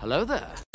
[0.00, 0.69] Hello there.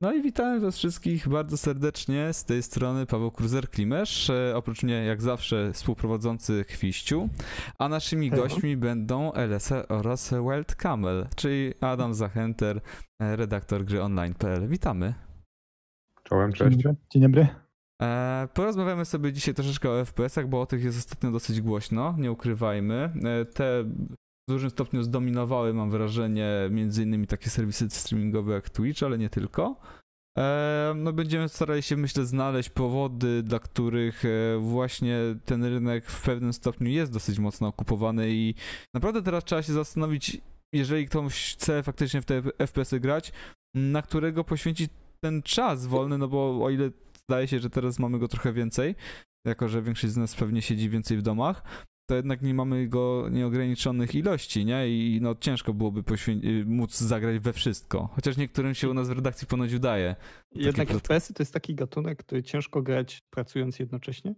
[0.00, 2.32] No i witamy was wszystkich bardzo serdecznie.
[2.32, 7.28] Z tej strony Paweł Kruzer-Klimesz, e, oprócz mnie jak zawsze współprowadzący Chwiściu,
[7.78, 8.40] a naszymi Hej.
[8.40, 12.80] gośćmi będą LSE oraz Wild Camel, czyli Adam Zachenter,
[13.22, 14.68] e, redaktor gry online.pl.
[14.68, 15.14] Witamy.
[16.22, 16.76] Czołem, Dzień cześć.
[16.82, 16.96] dobry.
[17.10, 17.46] Dzień dobry.
[18.02, 22.32] E, porozmawiamy sobie dzisiaj troszeczkę o FPS-ach, bo o tych jest ostatnio dosyć głośno, nie
[22.32, 23.12] ukrywajmy.
[23.24, 23.84] E, te
[24.48, 29.30] w dużym stopniu zdominowały, mam wrażenie, między innymi takie serwisy streamingowe jak Twitch, ale nie
[29.30, 29.76] tylko.
[30.38, 36.22] E, no będziemy starali się, myślę, znaleźć powody, dla których e, właśnie ten rynek w
[36.22, 38.54] pewnym stopniu jest dosyć mocno okupowany i
[38.94, 40.40] naprawdę teraz trzeba się zastanowić,
[40.74, 43.32] jeżeli ktoś chce faktycznie w te FPS-y grać,
[43.74, 48.18] na którego poświęcić ten czas wolny, no bo o ile zdaje się, że teraz mamy
[48.18, 48.94] go trochę więcej,
[49.46, 53.28] jako że większość z nas pewnie siedzi więcej w domach, to jednak nie mamy go
[53.30, 54.88] nieograniczonych ilości, nie?
[54.88, 58.08] I no ciężko byłoby poświę- y, móc zagrać we wszystko.
[58.14, 60.16] Chociaż niektórym się u nas w redakcji ponoć udaje.
[60.54, 61.00] Jednak krótko.
[61.14, 64.34] FPS-y to jest taki gatunek, który ciężko grać pracując jednocześnie.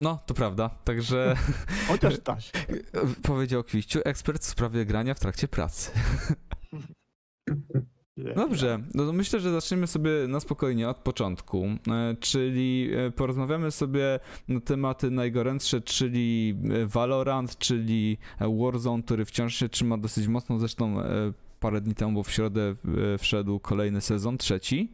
[0.00, 0.68] No, to prawda.
[0.68, 1.36] Także
[1.88, 2.36] Chociaż da
[3.22, 5.90] powiedział Kwiściu, ekspert w sprawie grania w trakcie pracy.
[8.36, 14.20] Dobrze, no myślę, że zaczniemy sobie na spokojnie od początku, e, czyli e, porozmawiamy sobie
[14.48, 20.96] na tematy najgorętsze, czyli e, Valorant, czyli Warzone, który wciąż się trzyma dosyć mocno, zresztą
[21.60, 22.74] parę dni temu, bo w środę
[23.18, 24.92] wszedł kolejny sezon, trzeci.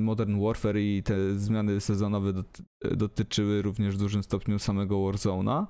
[0.00, 2.62] Modern Warfare i te zmiany sezonowe doty-
[2.96, 5.66] dotyczyły również w dużym stopniu samego Warzone'a.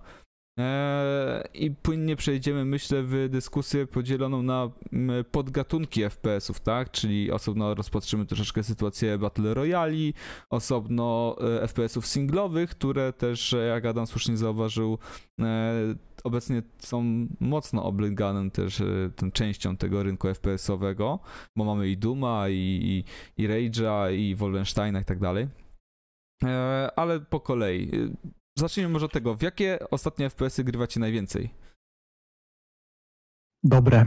[0.61, 4.71] Eee, I płynnie przejdziemy, myślę, w dyskusję podzieloną na
[5.31, 6.91] podgatunki FPS-ów, tak?
[6.91, 10.15] Czyli osobno rozpatrzymy troszeczkę sytuację Battle Royali,
[10.51, 14.99] osobno e, FPS-ów singlowych, które też, e, jak Adam słusznie zauważył,
[15.41, 15.75] e,
[16.25, 21.19] obecnie są mocno obleganym też e, tą częścią tego rynku FPS-owego,
[21.57, 23.05] bo mamy i Duma, i, i,
[23.43, 25.49] i Rage'a, i Wolfensteina i tak dalej.
[26.45, 27.91] E, Ale po kolei.
[28.61, 29.35] E, Zacznijmy może od tego.
[29.35, 31.51] W jakie ostatnie FPS-y grywacie najwięcej?
[33.65, 34.07] Dobre.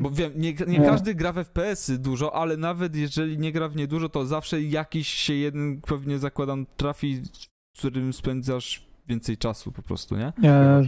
[0.00, 0.86] Bo wiem, nie, nie Nie.
[0.86, 4.62] każdy gra w FPS-y dużo, ale nawet jeżeli nie gra w nie dużo, to zawsze
[4.62, 7.22] jakiś się jeden pewnie zakładam trafi,
[7.76, 10.32] w którym spędzasz więcej czasu po prostu, nie?
[10.44, 10.82] E,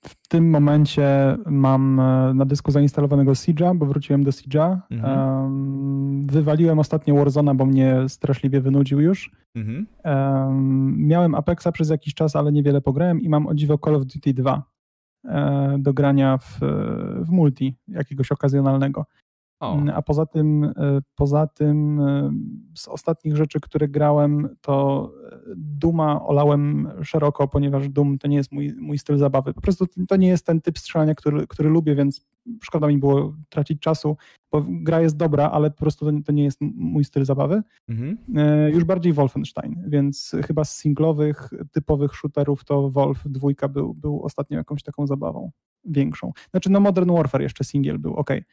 [0.00, 4.80] W tym momencie mam e, na dysku zainstalowanego Siege'a, bo wróciłem do Siege'a.
[4.90, 5.18] Mhm.
[5.18, 9.30] Em, Wywaliłem ostatnio Warzone'a, bo mnie straszliwie wynudził już.
[9.54, 9.86] Mhm.
[10.02, 14.04] Em, Miałem Apexa przez jakiś czas, ale niewiele pograłem i mam o dziwo Call of
[14.06, 14.62] Duty 2
[15.24, 16.58] e, do grania w,
[17.20, 19.06] w multi jakiegoś okazjonalnego.
[19.60, 20.72] O, A poza tym, e,
[21.14, 22.30] poza tym e,
[22.74, 28.52] z ostatnich rzeczy, które grałem, to e, Duma olałem szeroko, ponieważ Doom to nie jest
[28.52, 29.54] mój, mój styl zabawy.
[29.54, 32.26] Po prostu to nie jest ten typ strzelania, który, który lubię, więc
[32.62, 34.16] szkoda mi było tracić czasu,
[34.52, 37.62] bo gra jest dobra, ale po prostu to, to nie jest mój styl zabawy.
[37.88, 38.18] mhm.
[38.74, 44.58] Już bardziej Wolfenstein, więc chyba z singlowych, typowych shooterów to Wolf 2 był, był ostatnio
[44.58, 45.50] jakąś taką zabawą
[45.84, 46.32] większą.
[46.50, 48.44] Znaczy no Modern Warfare jeszcze singiel był, okej.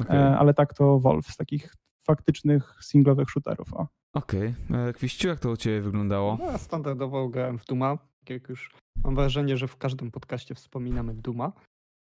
[0.00, 3.74] Okej, E, ale tak to Wolf z takich faktycznych singlowych shooterów.
[3.74, 3.88] O.
[4.12, 4.54] okej.
[4.70, 6.36] E, Kwiściu, jak to u ciebie wyglądało?
[6.40, 7.98] No, ja standardowo grałem w Duma.
[8.28, 8.70] Jak już
[9.04, 11.52] mam wrażenie, że w każdym podcaście wspominamy Duma.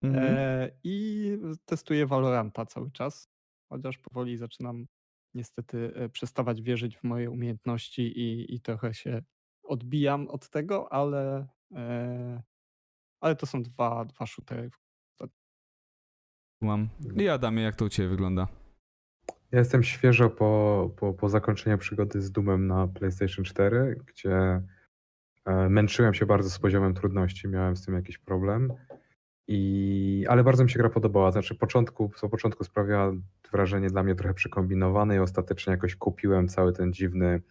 [0.03, 0.35] Mhm.
[0.39, 3.29] E, I testuję Valoranta cały czas.
[3.73, 4.87] Chociaż powoli zaczynam
[5.35, 9.23] niestety przestawać wierzyć w moje umiejętności i, i trochę się
[9.63, 12.43] odbijam od tego, ale, e,
[13.21, 14.71] ale to są dwa, dwa shootery.
[16.63, 16.89] Mam.
[17.17, 18.47] I Adamie, jak to u ciebie wygląda?
[19.53, 24.63] Ja jestem świeżo po, po, po zakończeniu przygody z Doomem na PlayStation 4, gdzie
[25.47, 28.73] e, męczyłem się bardzo z poziomem trudności, miałem z tym jakiś problem.
[29.49, 31.33] I, ale bardzo mi się gra podobała.
[31.33, 33.13] Znaczy, początku, po początku sprawiała
[33.53, 37.43] wrażenie dla mnie trochę przekombinowane i ostatecznie jakoś kupiłem cały ten dziwny,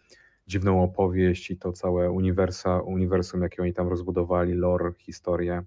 [0.48, 5.64] dziwną opowieść i to całe uniwersa, uniwersum, jakie oni tam rozbudowali, lore, historię.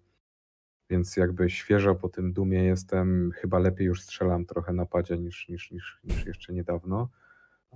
[0.91, 5.49] Więc jakby świeżo po tym dumie jestem, chyba lepiej już strzelam trochę na padzie niż,
[5.49, 7.09] niż, niż, niż jeszcze niedawno.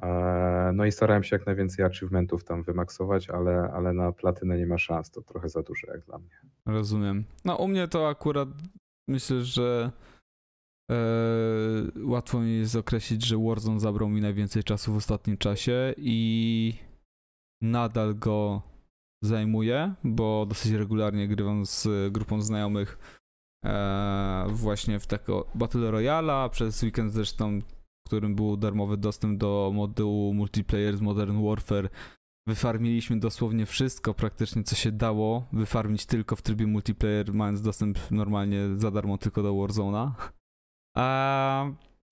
[0.03, 4.67] E, No i starałem się jak najwięcej achievementów tam wymaksować, ale, ale na platynę nie
[4.67, 6.41] ma szans, to trochę za dużo jak dla mnie.
[6.67, 7.25] Rozumiem.
[7.45, 8.49] No u mnie to akurat
[9.09, 9.91] myślę, że
[10.91, 10.97] e,
[12.05, 16.75] łatwo mi jest określić, że Warzone zabrał mi najwięcej czasu w ostatnim czasie i
[17.63, 18.63] nadal go
[19.25, 22.99] zajmuję, bo dosyć regularnie grywam z grupą znajomych
[23.65, 29.71] e, właśnie w takiego Battle Royale, przez weekend zresztą, w którym był darmowy dostęp do
[29.75, 31.91] modułu multiplayer z Modern Warfare.
[32.49, 38.61] Wyfarmiliśmy dosłownie wszystko, praktycznie co się dało wyfarmić tylko w trybie multiplayer, mając dostęp normalnie
[38.77, 40.11] za darmo tylko do Warzone'a.
[40.97, 41.71] A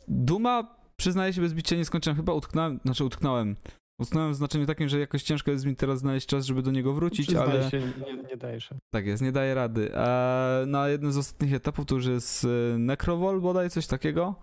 [0.09, 2.17] Duma, przyznaję się bez bicia, nie skończyłem.
[2.17, 3.57] Chyba utknąłem, znaczy utknąłem.
[4.01, 6.93] Utknąłem w znaczeniu takim, że jakoś ciężko jest mi teraz znaleźć czas, żeby do niego
[6.95, 7.71] wrócić, Przyznaję ale...
[7.71, 8.71] się, nie, nie dajesz.
[8.95, 9.91] Tak jest, nie daje rady.
[9.97, 14.35] A na jednym z ostatnich etapów to już jest e, Necrovol bodaj, coś takiego.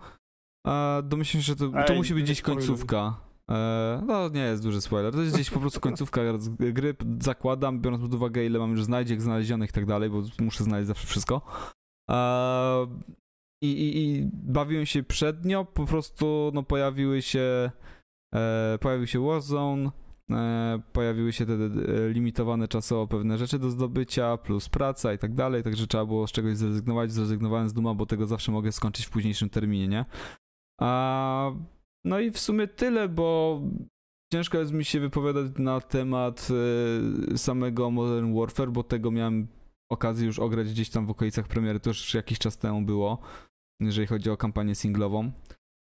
[0.66, 2.66] A domyślam się, że to, to Ej, musi być nie gdzieś spoiluj.
[2.66, 3.20] końcówka.
[3.50, 6.20] E, No nie jest duży spoiler, to jest gdzieś po prostu końcówka
[6.58, 10.64] gry, zakładam, biorąc pod uwagę ile mam już znajdziek znalezionych i tak dalej, bo muszę
[10.64, 11.40] znaleźć zawsze wszystko.
[13.62, 17.70] I, i, I bawiłem się przednio, po prostu no pojawiły się
[18.80, 19.90] pojawił się Warzone,
[20.30, 25.34] e, pojawiły się te e, limitowane czasowo pewne rzeczy do zdobycia, plus praca i tak
[25.34, 29.06] dalej, także trzeba było z czegoś zrezygnować, zrezygnowałem z Duma, bo tego zawsze mogę skończyć
[29.06, 30.04] w późniejszym terminie, nie?
[30.80, 31.52] A,
[32.04, 33.60] no i w sumie tyle, bo
[34.32, 36.48] ciężko jest mi się wypowiadać na temat
[37.32, 39.48] e, samego Modern Warfare, bo tego miałem
[39.90, 43.18] okazję już ograć gdzieś tam w okolicach premiery, to już jakiś czas temu było,
[43.80, 45.32] jeżeli chodzi o kampanię singlową.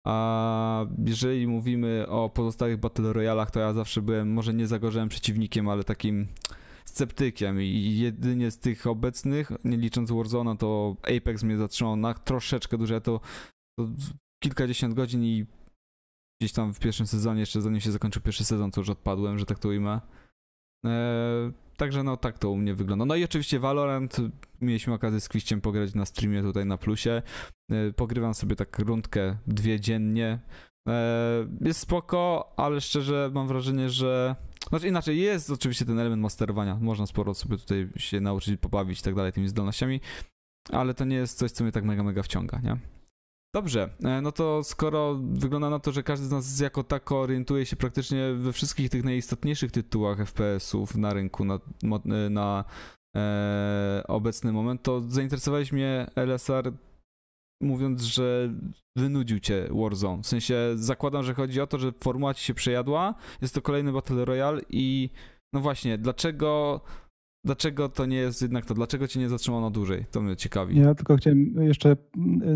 [0.06, 5.68] A jeżeli mówimy o pozostałych Battle Royalach, to ja zawsze byłem, może nie zagorzałym przeciwnikiem,
[5.68, 6.28] ale takim
[6.84, 12.78] sceptykiem i jedynie z tych obecnych, nie licząc Warzona, to Apex mnie zatrzymał na troszeczkę
[12.78, 13.20] dłużej, to,
[13.78, 13.88] to
[14.42, 15.46] kilkadziesiąt godzin i
[16.40, 19.46] gdzieś tam w pierwszym sezonie, jeszcze zanim się zakończył pierwszy sezon, to już odpadłem, że
[19.46, 20.00] tak to ujmę.
[20.84, 23.04] Eee, także no tak to u mnie wygląda.
[23.04, 24.16] No i oczywiście Valorant,
[24.60, 27.22] mieliśmy okazję z Kwiściem pograć na streamie tutaj na plusie.
[27.70, 30.38] Eee, pogrywam sobie tak rundkę, dwie dziennie.
[30.88, 30.94] Eee,
[31.60, 34.36] jest spoko, ale szczerze mam wrażenie, że
[34.68, 36.76] znaczy inaczej, jest oczywiście ten element masterowania.
[36.80, 40.00] Można sporo sobie tutaj się nauczyć, pobawić i tak dalej tymi zdolnościami,
[40.72, 42.76] ale to nie jest coś, co mnie tak mega, mega wciąga, nie?
[43.54, 47.66] Dobrze, e, no to skoro wygląda na to, że każdy z nas jako tako orientuje
[47.66, 52.64] się praktycznie we wszystkich tych najistotniejszych tytułach FPS-ów na rynku na, e, na
[53.16, 56.72] e, obecny moment, to zainteresowałeś mnie LSR
[57.62, 58.54] mówiąc, że
[58.98, 60.22] wynudził cię Warzone.
[60.22, 63.92] W sensie zakładam, że chodzi o to, że formuła ci się przejadła, jest to kolejny
[63.92, 65.10] Battle Royale i
[65.52, 66.80] no właśnie, dlaczego
[67.44, 70.04] dlaczego to nie jest jednak to, dlaczego cię nie zatrzymano dłużej?
[70.10, 70.80] To mnie ciekawi.
[70.80, 71.96] Ja tylko chciałem jeszcze,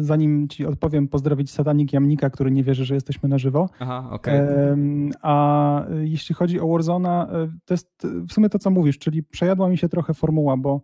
[0.00, 3.68] zanim ci odpowiem, pozdrowić satanik Jamnika, który nie wierzy, że jesteśmy na żywo.
[3.78, 4.38] Aha, okej.
[4.38, 9.22] Em, A jeśli chodzi o Warzona, e, to jest w sumie to, co mówisz, czyli
[9.22, 10.82] przejadła mi się trochę formuła, bo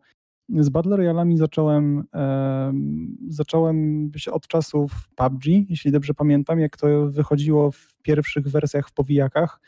[0.48, 6.86] z Battle Royalami zacząłem, em, zacząłem się od czasów PUBG, jeśli dobrze pamiętam, jak to
[7.10, 9.60] wychodziło w pierwszych wersjach w powijakach,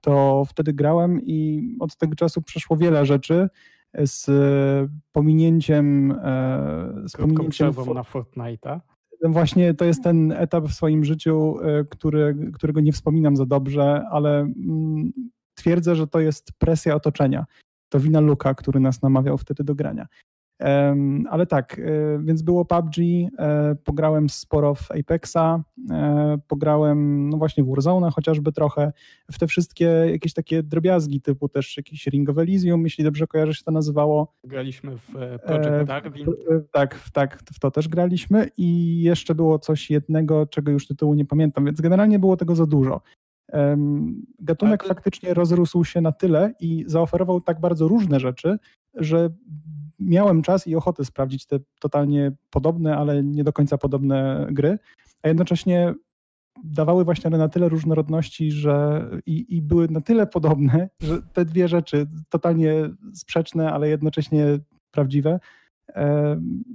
[0.00, 3.48] to wtedy grałem i od tego czasu przeszło wiele rzeczy
[4.04, 4.30] z
[5.12, 6.14] pominięciem e,
[7.08, 8.80] z Krótką pominięciem przerwą na Fortnite'a.
[9.22, 14.04] Właśnie to jest ten etap w swoim życiu, e, który, którego nie wspominam za dobrze,
[14.10, 15.12] ale mm,
[15.54, 17.44] twierdzę, że to jest presja otoczenia.
[17.88, 20.06] To wina Luka, który nas namawiał wtedy do grania.
[21.30, 21.82] Ale tak, e,
[22.24, 22.96] więc było PUBG,
[23.38, 28.92] e, pograłem sporo w Apexa, e, pograłem no właśnie w Warzone chociażby trochę,
[29.32, 33.54] w te wszystkie jakieś takie drobiazgi typu też jakiś Ring of Elysium, jeśli dobrze kojarzę
[33.54, 34.34] się to nazywało.
[34.44, 35.12] Graliśmy w
[35.46, 36.26] Project Darwin.
[36.72, 41.24] Tak, tak, w to też graliśmy i jeszcze było coś jednego, czego już tytułu nie
[41.24, 43.00] pamiętam, więc generalnie było tego za dużo.
[44.38, 48.58] Gatunek to- faktycznie rozrósł się na tyle i zaoferował tak bardzo różne rzeczy,
[48.94, 49.30] że
[49.98, 54.78] miałem czas i ochotę sprawdzić te totalnie podobne, ale nie do końca podobne gry,
[55.22, 55.94] a jednocześnie
[56.64, 61.44] dawały właśnie one na tyle różnorodności, że i, i były na tyle podobne, że te
[61.44, 62.72] dwie rzeczy totalnie
[63.14, 64.58] sprzeczne, ale jednocześnie
[64.90, 65.40] prawdziwe,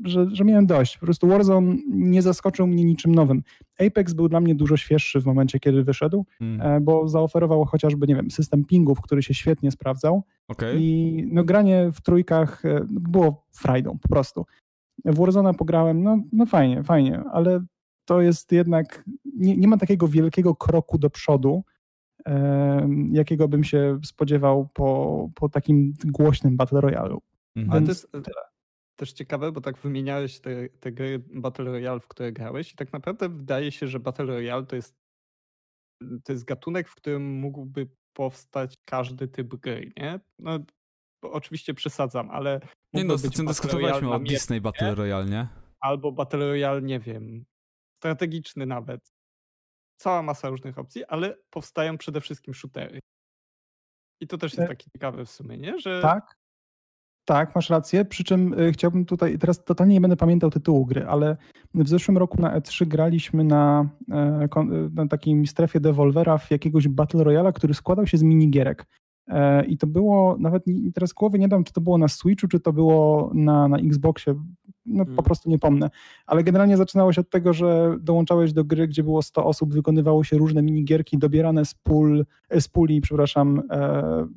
[0.04, 0.98] że, że miałem dość.
[0.98, 3.44] Po prostu Warzone nie zaskoczył mnie niczym nowym.
[3.80, 8.08] Apex był dla mnie dużo świeższy w momencie, kiedy wyszedł, Mm, e, bo zaoferował chociażby,
[8.08, 10.82] nie wiem, system pingów, który się świetnie sprawdzał Okej.
[10.82, 14.46] i no, granie w trójkach e, było frajdą po prostu.
[15.06, 17.64] W Warzone pograłem, no, no fajnie, fajnie, ale
[18.06, 21.64] to jest jednak, nie, nie ma takiego wielkiego kroku do przodu,
[22.28, 27.18] e, jakiego bym się spodziewał po, po takim głośnym Battle Royale.
[27.56, 27.72] Mhm.
[27.72, 28.22] Ale to jest e,
[29.02, 32.94] też ciekawe, bo tak wymieniałeś te, te gry Battle Royale, w które grałeś i tak
[32.94, 34.96] naprawdę wydaje się, że Battle Royale to jest
[36.24, 40.20] to jest gatunek, w którym mógłby powstać każdy typ gry, nie?
[40.40, 40.60] No,
[41.24, 42.60] bo oczywiście przesadzam, ale
[42.94, 45.48] Nie no, być z tym dyskutowaliśmy o Disney Battle Royale, nie?
[45.80, 47.46] albo Battle Royale, nie wiem,
[48.00, 49.12] strategiczny nawet.
[49.98, 53.00] Cała masa różnych opcji, ale powstają przede wszystkim shootery.
[54.22, 55.80] I to też jest taki ciekawe w sumie, nie?
[55.80, 56.41] Że Tak,
[57.26, 58.06] tak, masz rację.
[58.06, 61.38] Przy czym y, chciałbym tutaj, teraz totalnie nie będę pamiętał tytułu gry, ale
[61.74, 66.88] w zeszłym roku na E3 graliśmy na, e, y, na takiej strefie Devolvera w jakiegoś
[66.88, 68.86] Battle Royale, który składał się z minigierek.
[69.28, 70.64] E, I to było, nawet
[70.94, 74.36] teraz głowy nie dam, czy to było na Switchu, czy to było na, na Xboxie,
[74.86, 75.24] no po Mm.
[75.24, 75.90] prostu nie pomnę.
[76.26, 80.24] Ale generalnie zaczynało się od tego, że dołączałeś do gry, gdzie było 100 osób, wykonywało
[80.24, 82.26] się różne minigierki dobierane z, pól,
[82.60, 84.28] z puli, przepraszam, e,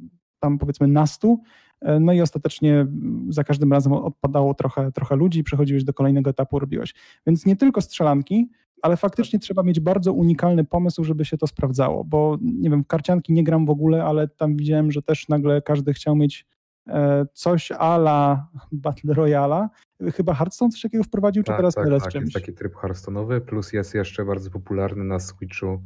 [0.41, 1.37] tam powiedzmy na 100.
[1.85, 2.87] E, No i ostatecznie
[3.29, 6.95] za każdym razem odpadało trochę, trochę ludzi, przechodziłeś do kolejnego etapu, robiłeś.
[7.27, 8.49] Więc nie tylko strzelanki,
[8.83, 12.87] ale faktycznie trzeba mieć bardzo unikalny pomysł, żeby się to sprawdzało, bo nie wiem, w
[12.87, 16.47] karcianki nie gram w ogóle, ale tam widziałem, że też nagle każdy chciał mieć
[16.89, 19.71] e, coś ala Battle Royala.
[20.15, 22.13] Chyba Hearthstone coś takiego wprowadził, czy Tak, teraz tak, z tak.
[22.13, 22.35] czymś?
[22.35, 25.83] Jest taki tryb Hearthstone'owy, plus jest jeszcze bardzo popularny na Switchu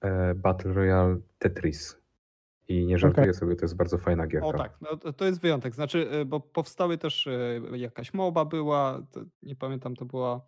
[0.00, 2.01] e, Battle Royale Tetris.
[2.68, 4.46] I nie żartuję sobie, to jest bardzo fajna gierka.
[4.46, 5.74] O tak, no, to- jest wyjątek.
[5.74, 10.40] Znaczy, y, bo powstały też y, jakaś MOBA była, to, nie pamiętam, to była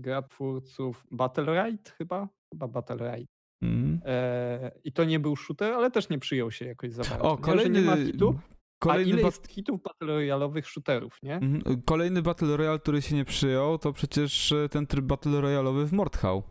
[0.00, 2.28] gra twórców Battle Ride chyba?
[2.54, 3.28] Chyba Battle Ride.
[3.62, 4.00] Mhm.
[4.04, 7.24] E, I to nie był shooter, ale też nie przyjął się jakoś za bardzo.
[7.24, 7.36] O, nie?
[7.36, 8.34] Że kolejny, nie ma hitu.
[8.80, 11.34] A kolejny, ile ba- jest hitów Battle Royalowych shooterów, nie?
[11.34, 11.82] Mhm.
[11.82, 15.92] kolejny Battle Royale, który się nie przyjął, to przecież e, ten tryb Battle Royalowy w
[15.92, 16.42] Mordhau.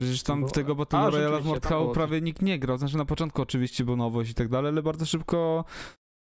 [0.00, 2.78] Przecież tam w Bo- tego Battle a, Royale w Mordhau prawie nikt nie grał.
[2.78, 5.64] Znaczy na początku oczywiście była nowość i tak dalej, ale bardzo szybko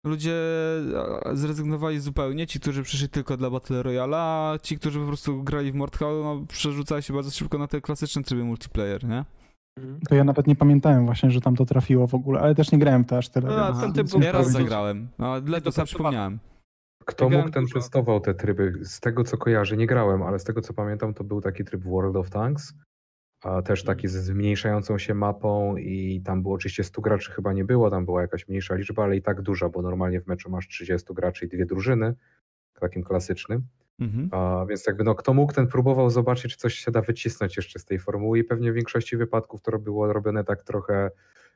[0.06, 0.34] ludzie
[1.32, 2.46] zrezygnowali zupełnie.
[2.46, 6.24] Ci, którzy przyszli tylko dla Battle Royale, a ci, którzy po prostu grali w Mordhau,
[6.24, 9.24] no, przerzucali się bardzo szybko na te klasyczne tryby multiplayer, nie?
[9.78, 10.00] Mhm.
[10.08, 12.78] To ja nawet nie pamiętałem właśnie, że tam to trafiło w ogóle, ale też nie
[12.78, 13.48] grałem aż tyle.
[13.48, 15.86] No, a ten typ nie Ja raz zagrałem, no, sobie dopracowany.
[15.86, 16.38] przypomniałem.
[17.06, 17.74] Kto mógł, ten dużo.
[17.74, 18.72] testował te tryby.
[18.82, 21.84] Z tego, co kojarzę, nie grałem, ale z tego, co pamiętam, to był taki tryb
[21.84, 22.74] World of Tanks.
[23.42, 27.64] A też taki z zmniejszającą się mapą i tam było oczywiście 100 graczy chyba nie
[27.64, 30.68] było, tam była jakaś mniejsza liczba, ale i tak duża, bo normalnie w meczu masz
[30.68, 32.14] 30 graczy i dwie drużyny,
[32.80, 33.62] takim klasycznym.
[34.00, 34.28] Mhm.
[34.32, 37.78] A, więc jakby no, kto mógł, ten próbował zobaczyć, czy coś się da wycisnąć jeszcze
[37.78, 41.10] z tej formuły i pewnie w większości wypadków to było robione tak trochę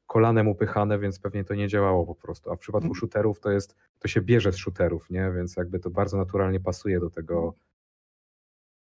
[0.07, 2.51] kolanem upychane, więc pewnie to nie działało po prostu.
[2.51, 2.95] A w przypadku Mm.
[2.95, 5.33] shooterów to jest, to się bierze z shooterów, nie?
[5.37, 7.55] Więc jakby to bardzo naturalnie pasuje do tego.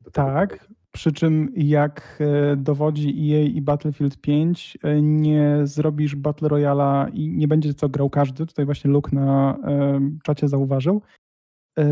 [0.01, 6.15] Do tego Tak, przy czym jak e, dowodzi EA i Battlefield 5, e, nie zrobisz
[6.15, 11.01] Battle Royala i nie będzie co grał każdy, tutaj właśnie Luke na e, czacie zauważył,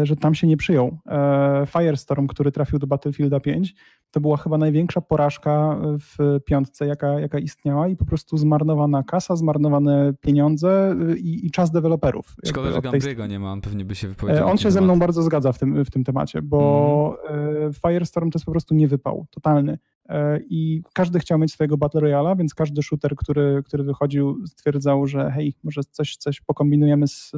[0.03, 0.97] że tam się nie przyjął.
[1.05, 3.75] E, Firestorm, który trafił do Battlefielda 5,
[4.11, 9.35] to była chyba największa porażka w piątce, jaka, jaka istniała i po prostu zmarnowana kasa,
[9.35, 12.35] zmarnowane pieniądze e, i, i czas deweloperów.
[12.45, 14.47] Szkoda, że tej Gambriego nie ma, on pewnie by się wypowiedział.
[14.47, 18.31] E, On się ze mną bardzo zgadza w tym, w tym temacie, bo e, Firestorm
[18.31, 19.77] to jest po prostu niewypał, totalny.
[20.09, 25.07] E, I każdy chciał mieć swojego Battle Royala, więc każdy shooter, który, który wychodził, stwierdzał,
[25.07, 27.37] że hej, może coś, coś pokombinujemy z e,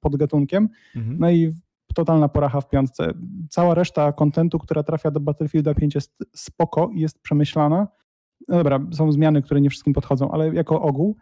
[0.00, 0.68] podgatunkiem.
[0.96, 1.16] Mhm.
[1.18, 1.52] No i
[1.94, 3.12] totalna poracha w piątce.
[3.50, 7.88] Cała reszta kontentu, która trafia do Battlefielda 5 jest spoko i jest przemyślana.
[8.48, 11.16] No dobra, są zmiany, które nie wszystkim podchodzą, ale jako ogół.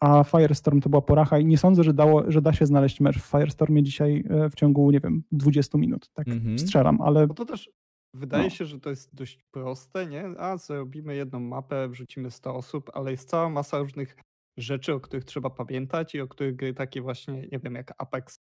[0.00, 3.18] A Firestorm to była poracha i nie sądzę, że, dało, że da się znaleźć mecz
[3.18, 6.08] w Firestormie dzisiaj e, w ciągu, nie wiem, 20 minut.
[6.12, 6.58] Tak Mhm.
[6.58, 7.70] strzelam, ale Bo to też
[8.14, 8.50] wydaje No.
[8.50, 10.24] się, że to jest dość proste, nie?
[10.38, 14.16] A zrobimy jedną mapę, wrzucimy 100 osób, ale jest cała masa różnych
[14.58, 18.38] rzeczy, o których trzeba pamiętać i o których gry takie właśnie, nie wiem, jak Apex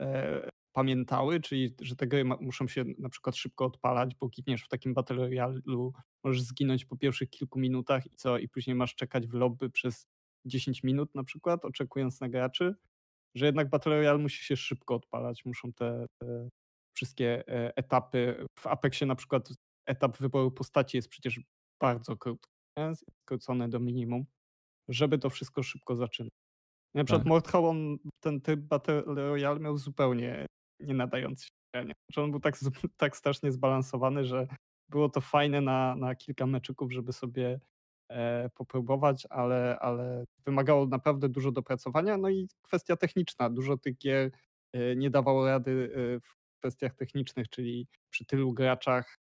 [0.00, 4.68] e, pamiętały, czyli że te gry muszą się na przykład szybko odpalać, bo giniesz w
[4.68, 5.90] takim Battle Royale'u,
[6.24, 10.06] możesz zginąć po pierwszych kilku minutach i co, i później masz czekać w lobby przez
[10.44, 12.74] 10 minut na przykład, oczekując na graczy,
[13.34, 16.48] że jednak Battle Royale musi się szybko odpalać, muszą te, te
[16.96, 18.46] wszystkie e, etapy.
[18.58, 19.48] W Apexie na przykład
[19.86, 21.40] etap wyboru postaci jest przecież
[21.80, 22.50] bardzo krótki,
[23.22, 24.24] skrócony do minimum,
[24.88, 26.30] żeby to wszystko szybko zaczynać.
[26.94, 27.28] Na przykład Tak.
[27.28, 30.46] Mordhau, on ten typ Battle Royale miał zupełnie
[30.80, 31.94] nie nadający się grania.
[32.08, 32.54] Znaczy on był tak,
[32.96, 34.46] tak strasznie zbalansowany, że
[34.88, 37.60] było to fajne na, na kilka meczyków, żeby sobie
[38.08, 42.16] e, popróbować, ale, ale wymagało naprawdę dużo dopracowania.
[42.16, 43.50] No i kwestia techniczna.
[43.50, 44.30] Dużo tych gier
[44.72, 49.18] e, nie dawało rady e, w kwestiach technicznych, czyli przy tylu graczach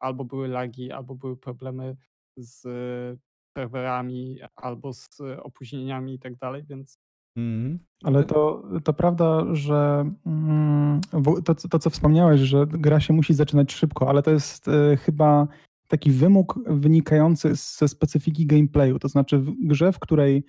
[0.00, 1.96] albo były lagi, albo były problemy
[2.36, 3.18] z e,
[3.58, 6.98] serwerami, albo z e, opóźnieniami i tak dalej, więc
[7.38, 7.78] Mhm.
[8.04, 11.00] Ale to, to prawda, że mm,
[11.44, 15.48] to, to, co wspomniałeś, że gra się musi zaczynać szybko, ale to jest e, chyba
[15.88, 18.98] taki wymóg wynikający ze specyfiki gameplayu.
[18.98, 20.44] To znaczy w grze, w której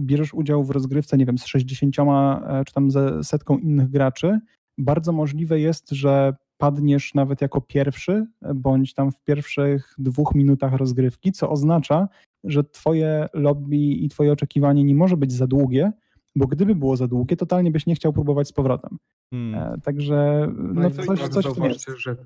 [0.00, 4.40] bierzesz udział w rozgrywce, nie wiem, z 60 e, czy tam ze setką innych graczy,
[4.78, 11.32] bardzo możliwe jest, że padniesz nawet jako pierwszy, bądź tam w pierwszych dwóch minutach rozgrywki,
[11.32, 12.08] co oznacza,
[12.44, 15.92] że twoje lobby i twoje oczekiwanie nie może być za długie,
[16.36, 18.98] bo gdyby było za długie, totalnie byś nie chciał próbować z powrotem.
[19.30, 19.80] Hmm.
[19.80, 21.88] Także no, no coś, coś w tym jest.
[21.96, 22.16] że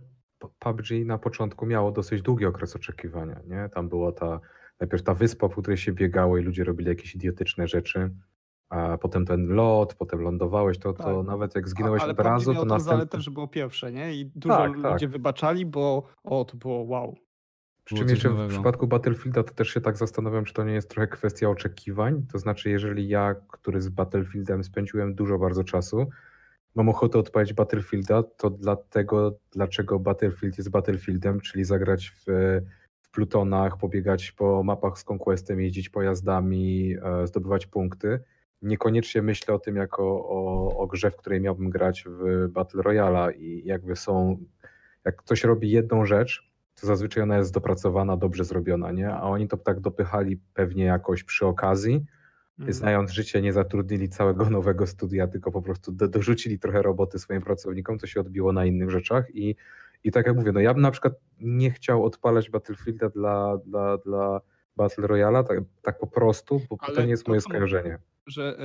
[0.59, 3.69] PUBG na początku miało dosyć długi okres oczekiwania, nie?
[3.75, 4.41] Tam była ta,
[4.81, 8.11] najpierw ta wyspa, po której się biegało i ludzie robili jakieś idiotyczne rzeczy,
[8.69, 11.27] a potem ten lot, potem lądowałeś, to, to tak.
[11.27, 12.97] nawet jak zginąłeś od razu, to następnie...
[12.97, 14.15] Ale też, że było pierwsze, nie?
[14.15, 15.11] I dużo tak, ludzie tak.
[15.11, 17.15] wybaczali, bo o, to było wow.
[17.87, 20.90] Przy czym jeszcze w przypadku Battlefielda to też się tak zastanawiam, czy to nie jest
[20.90, 22.26] trochę kwestia oczekiwań.
[22.33, 26.07] To znaczy, jeżeli ja, który z Battlefieldem spędziłem dużo bardzo czasu,
[26.75, 32.25] mam ochotę odpalić Battlefielda, to dlatego, dlaczego Battlefield jest Battlefieldem, czyli zagrać w,
[33.00, 38.21] w plutonach, pobiegać po mapach z Conquestem, jeździć pojazdami, e, zdobywać punkty.
[38.62, 43.35] Niekoniecznie myślę o tym jako o, o grze, w której miałbym grać w Battle Royale
[43.35, 44.38] i jakby są,
[45.05, 46.46] jak ktoś robi jedną rzecz,
[46.80, 49.14] to zazwyczaj ona jest dopracowana, dobrze zrobiona, nie?
[49.14, 52.06] A oni to tak dopychali pewnie jakoś przy okazji,
[52.59, 52.73] Mhm.
[52.73, 57.42] znając życie, nie zatrudnili całego nowego studia, tylko po prostu do, dorzucili trochę roboty swoim
[57.42, 59.56] pracownikom, to się odbiło na innych rzeczach i,
[60.04, 63.99] i tak jak mówię, no ja bym na przykład nie chciał odpalać Battlefielda dla, dla,
[63.99, 64.40] dla
[64.76, 67.99] Battle Royale, tak, tak po prostu, bo Ale to nie jest to, moje skojarzenie.
[68.26, 68.59] Że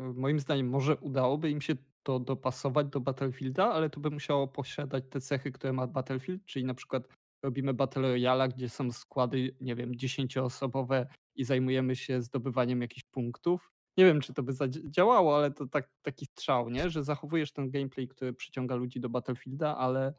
[0.00, 4.48] y, moim zdaniem może udałoby im się to dopasować do Battlefielda, ale to by musiało
[4.48, 7.08] posiadać te cechy, które ma Battlefield, czyli na przykład
[7.44, 13.72] robimy Battle Royale, gdzie są składy, nie wiem, dziesięcioosobowe i zajmujemy się zdobywaniem jakichś punktów.
[13.96, 16.90] Nie wiem, czy to by zadziałało, ale to tak, taki strzał, nie?
[16.90, 20.14] że zachowujesz ten gameplay, który przyciąga ludzi do Battlefielda, ale,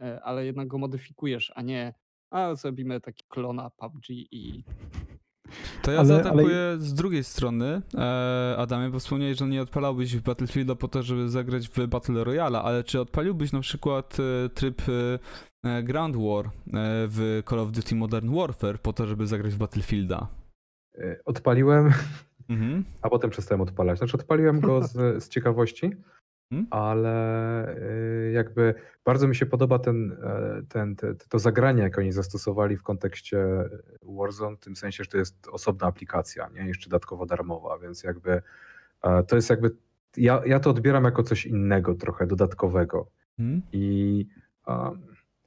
[0.00, 1.94] e, ale jednak go modyfikujesz, a nie
[2.30, 4.64] a zrobimy taki klona PUBG i
[5.82, 6.78] to ja ale, zaatakuję ale...
[6.78, 11.28] z drugiej strony, e, Adamie, bo wspomniałeś, że nie odpalałbyś w Battlefielda po to, żeby
[11.28, 14.82] zagrać w Battle Royale, ale czy odpaliłbyś na przykład e, tryb
[15.64, 16.50] e, Ground War e,
[17.08, 20.26] w Call of Duty Modern Warfare po to, żeby zagrać w Battlefielda?
[20.98, 21.92] E, odpaliłem,
[22.48, 22.84] mhm.
[23.02, 23.98] a potem przestałem odpalać.
[23.98, 25.90] Znaczy odpaliłem go z, z ciekawości,
[26.50, 26.66] hmm?
[26.70, 28.74] ale y, jakby
[29.04, 33.46] bardzo mi się podoba ten, e, ten, te, to zagranie, jakie oni zastosowali w kontekście
[34.02, 38.42] Warzone, w tym sensie, że to jest osobna aplikacja, nie jeszcze dodatkowo darmowa, więc jakby
[39.02, 39.70] e, to jest jakby,
[40.16, 43.10] ja, ja to odbieram jako coś innego trochę, dodatkowego.
[43.36, 43.62] Hmm?
[43.72, 44.26] I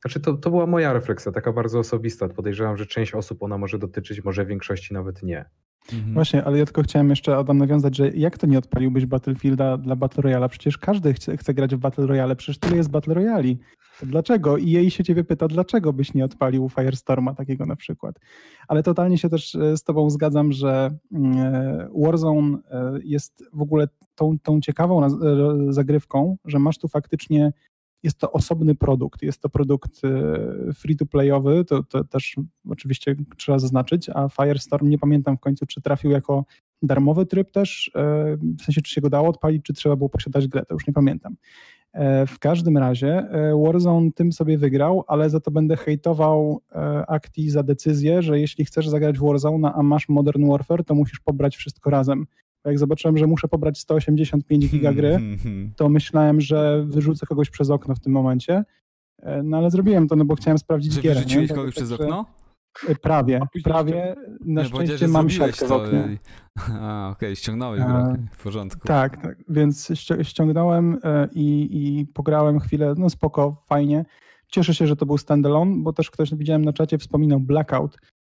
[0.01, 2.29] znaczy to, to była moja refleksja, taka bardzo osobista.
[2.29, 5.45] Podejrzewam, że część osób ona może dotyczyć, może większości nawet nie.
[5.93, 6.13] Mhm.
[6.13, 9.95] Właśnie, ale ja tylko chciałem jeszcze, Adam, nawiązać, że jak to nie odpaliłbyś Battlefielda dla
[9.95, 10.49] Battle Royale?
[10.49, 13.55] Przecież każdy chce, chce grać w Battle Royale, przecież tyle jest Battle Royale.
[14.03, 14.57] Dlaczego?
[14.57, 18.19] I jej się ciebie pyta, dlaczego byś nie odpalił Firestorma takiego na przykład.
[18.67, 23.61] Ale totalnie się też e, z tobą zgadzam, że mm, e, Warzone e, jest w
[23.61, 25.07] ogóle tą, tą ciekawą
[25.69, 27.53] zagrywką, że masz tu faktycznie
[28.03, 29.21] jest to osobny produkt.
[29.21, 32.35] Jest to produkt e, free-to-playowy, to, to, też
[32.69, 36.45] oczywiście trzeba zaznaczyć, a Firestorm nie pamiętam w końcu, czy trafił jako
[36.81, 40.47] darmowy tryb też, e, w sensie czy się go dało odpalić, czy trzeba było posiadać
[40.47, 41.35] grę, to już nie pamiętam.
[41.93, 43.27] E, w każdym razie
[43.65, 46.61] Warzone tym sobie wygrał, ale za to będę hejtował
[47.07, 51.19] Acti za decyzję, że jeśli chcesz zagrać w Warzone, a masz Modern Warfare, to musisz
[51.19, 52.25] pobrać wszystko razem
[52.65, 55.73] jak zobaczyłem, że muszę pobrać 185 giga gry, hmm, hmm, hmm.
[55.75, 58.63] to myślałem, że wyrzucę kogoś przez okno w tym momencie.
[59.21, 61.15] E, no ale zrobiłem to, no bo chciałem sprawdzić Czy gierę.
[61.15, 62.25] Wyrzuciłeś kogoś przez okno?
[62.87, 64.15] E, prawie, prawie.
[64.45, 66.03] Na nie, szczęście mam siatkę w oknie.
[66.81, 68.87] A, okej, okay, ściągnąłeś grę, w porządku.
[68.87, 69.91] Tak, tak, więc
[70.23, 74.05] ściągnąłem e, i, i pograłem chwilę, no spoko, fajnie.
[74.47, 78.18] Cieszę się, że to był standalone, bo też ktoś widziałem na czacie wspominał Blackout, E,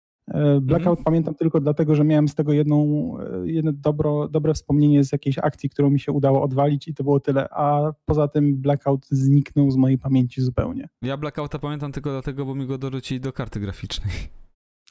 [0.61, 1.03] Blackout mm.
[1.03, 5.37] pamiętam tylko dlatego, że miałem z tego jedną, e, jedno dobro, dobre wspomnienie z jakiejś
[5.37, 9.71] akcji, którą mi się udało odwalić i to było tyle, a poza tym Blackout zniknął
[9.71, 10.89] z mojej pamięci zupełnie.
[11.01, 14.11] Ja Blackouta pamiętam tylko dlatego, bo mi go dorzucili do karty graficznej.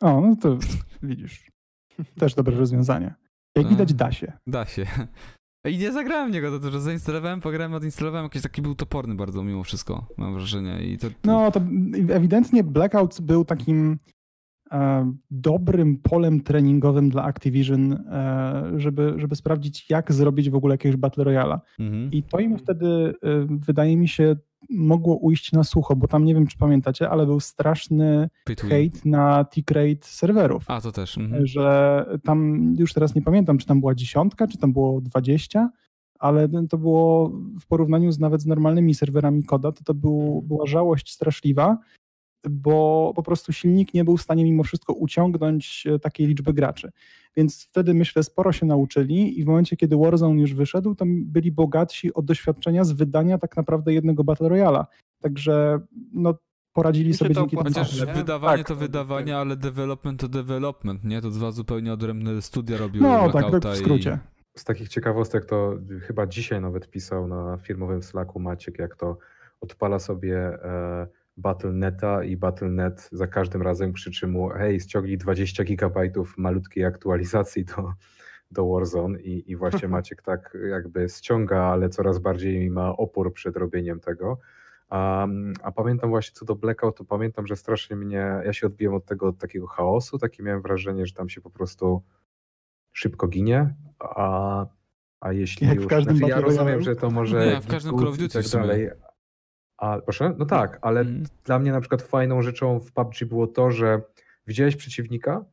[0.01, 0.59] O, no to
[1.03, 1.51] widzisz.
[2.19, 3.15] Też dobre rozwiązanie.
[3.57, 4.33] Jak widać da się.
[4.47, 4.87] Da się.
[5.65, 9.45] I nie zagrałem w niego, to dużo zainstalowałem, pograłem, odinstalowałem, jakiś taki był toporny bardzo
[9.45, 10.87] mimo wszystko, mam wrażenie.
[10.87, 11.07] I to.
[11.25, 11.61] No, to
[12.09, 14.16] ewidentnie Blackout był takim E,
[15.31, 21.25] dobrym polem treningowym dla Activision, e, żeby, żeby sprawdzić, jak zrobić w ogóle jakiegoś Battle
[21.25, 21.61] Royale.
[21.79, 22.13] Mhm.
[22.13, 24.37] I to im wtedy, e, wydaje mi się,
[24.71, 28.29] mogło ujść na sucho, bo tam nie wiem, czy pamiętacie, ale był straszny
[28.69, 30.65] hejt na tick-rate serwerów.
[30.67, 31.19] A, to też.
[31.19, 31.47] Mhm.
[31.47, 35.71] Że tam, już teraz nie pamiętam, czy tam była dziesiątka, czy tam było dwadzieścia,
[36.19, 40.67] ale to było w porównaniu z nawet z normalnymi serwerami koda, to to był, była
[40.67, 41.79] żałość straszliwa
[42.51, 46.93] bo po prostu silnik nie był w stanie mimo wszystko uciągnąć e, takiej liczby graczy.
[47.37, 51.53] Więc wtedy myślę, sporo się nauczyli i w momencie, kiedy Warzone już wyszedł, to byli
[51.53, 54.87] bogatsi od doświadczenia z wydania tak naprawdę jednego Battle Royala.
[55.21, 55.81] Także
[56.13, 56.35] no,
[56.73, 58.13] poradzili sobie to dzięki Chociaż nie?
[58.15, 61.23] wydawanie Tak, to wydawanie, ale development to development, nie?
[61.23, 64.19] To dwa zupełnie odrębne studia robiły No tak, tak w skrócie.
[64.57, 69.19] Z takich ciekawostek to chyba dzisiaj nawet pisał na firmowym Slacku Maciek, jak to
[69.61, 76.39] odpala sobie e, Battle.neta i Battle.net za każdym razem krzyczy mu hej, ściągnij 20 gigabajtów
[76.39, 77.93] malutkiej aktualizacji do,
[78.51, 83.57] do Warzone i, i właśnie Maciek tak jakby ściąga, ale coraz bardziej ma opór przed
[83.57, 84.39] robieniem tego.
[84.89, 85.27] A,
[85.63, 89.05] a pamiętam właśnie co do Blackout, to pamiętam, że strasznie mnie, ja się odbiłem od
[89.05, 92.03] tego od takiego chaosu, takie miałem wrażenie, że tam się po prostu
[92.93, 94.67] szybko ginie, a,
[95.21, 97.99] a jeśli Jak w już, każdym znaczy ja rozumiem, że to może Nie, w każdym
[97.99, 98.63] Call of i Duty tak w sumie.
[98.67, 98.89] dalej,
[99.79, 100.35] a, proszę?
[100.39, 101.25] No tak, ale Mhm.
[101.45, 104.03] dla mnie na przykład fajną rzeczą w PUBG było to, że
[104.47, 105.45] widziałeś przeciwnika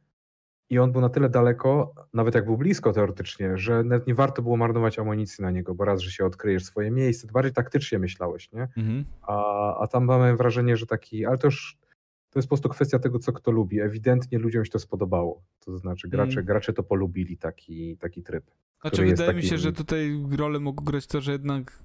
[0.70, 4.42] i on był na tyle daleko, nawet jak był blisko teoretycznie, że nawet nie warto
[4.42, 8.00] było marnować amunicji na niego, bo raz, że się odkryjesz swoje miejsce, to bardziej taktycznie
[8.00, 8.62] myślałeś, nie?
[8.78, 9.06] Mhm.
[9.22, 11.78] A, a tam mamy wrażenie, że taki, ale to już
[12.30, 13.82] to jest po prostu kwestia tego, co kto lubi.
[13.82, 15.44] Ewidentnie ludziom się to spodobało.
[15.60, 16.46] To znaczy gracze, Mm.
[16.46, 18.44] gracze to polubili taki, taki tryb.
[18.82, 21.80] Znaczy wydaje mi się, że tutaj rolę mogło grać to, że jednak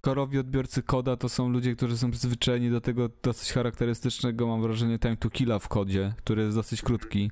[0.00, 4.98] korowi odbiorcy koda to są ludzie, którzy są przyzwyczajeni do tego dosyć charakterystycznego, mam wrażenie,
[4.98, 7.30] time to killa w kodzie, który jest dosyć krótki.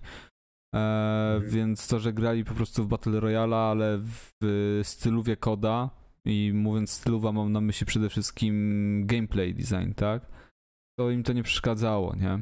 [0.75, 1.51] E, Mhm.
[1.51, 5.91] Więc to, że grali po prostu w Battle Royale, ale w styluwie koda
[6.25, 10.27] i mówiąc styluwa mam na myśli przede wszystkim gameplay design, tak?
[10.99, 12.41] To im to nie przeszkadzało, nie?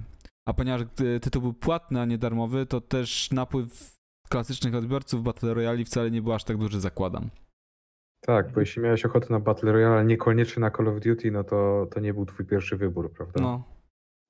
[0.49, 0.83] A ponieważ
[1.23, 3.97] tytuł był płatny, a nie darmowy, to też napływ
[4.29, 7.31] klasycznych odbiorców Battle Royale wcale nie był aż tak duży, zakładam.
[8.21, 11.45] Tak, bo jeśli miałeś ochotę na Battle Royale, ale niekoniecznie na Call of Duty, no
[11.45, 13.41] to, to nie był twój pierwszy wybór, prawda?
[13.41, 13.65] No,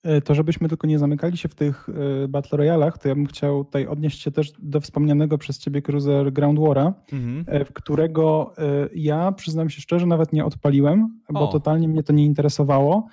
[0.02, 3.26] E, To żebyśmy tylko nie zamykali się w tych e, Battle Royalach, to ja bym
[3.26, 7.44] chciał tutaj odnieść się też do wspomnianego przez ciebie Cruiser Ground War'a, mhm.
[7.46, 8.54] e, w którego
[8.94, 11.52] ja przyznam się szczerze, nawet nie odpaliłem, bo O.
[11.52, 13.06] totalnie mnie to nie interesowało.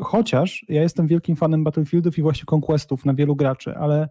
[0.00, 4.08] Chociaż ja jestem wielkim fanem Battlefieldów i właśnie Conquestów na wielu graczy, ale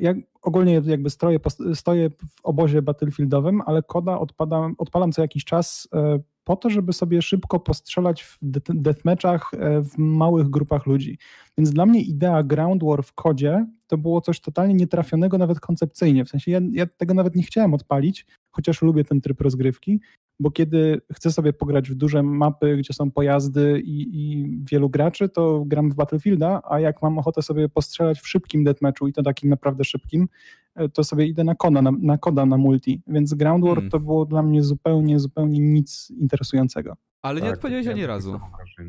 [0.00, 5.44] ja ogólnie jakby stoję, pos- stoję w obozie battlefieldowym, ale koda odpadam, odpalam co jakiś
[5.44, 10.86] czas e, po to, żeby sobie szybko postrzelać w de- deathmatchach e, w małych grupach
[10.86, 11.18] ludzi.
[11.58, 16.24] Więc dla mnie idea Ground War w kodzie to było coś totalnie nietrafionego nawet koncepcyjnie.
[16.24, 20.00] W sensie ja, ja tego nawet nie chciałem odpalić, chociaż lubię ten tryb rozgrywki,
[20.40, 25.28] bo kiedy chcę sobie pograć w duże mapy, gdzie są pojazdy i, i wielu graczy,
[25.28, 29.22] to gram w Battlefielda, a jak mam ochotę sobie postrzelać w szybkim deathmatchu i to
[29.22, 30.28] takim naprawdę szybkim,
[30.74, 33.02] e, to sobie idę na koda na, na, koda na multi.
[33.06, 33.90] Więc Ground War Hmm.
[33.90, 36.96] to było dla mnie zupełnie, zupełnie nic interesującego.
[37.26, 38.40] Ale nie Tak, odpaliłeś miałem ani razu.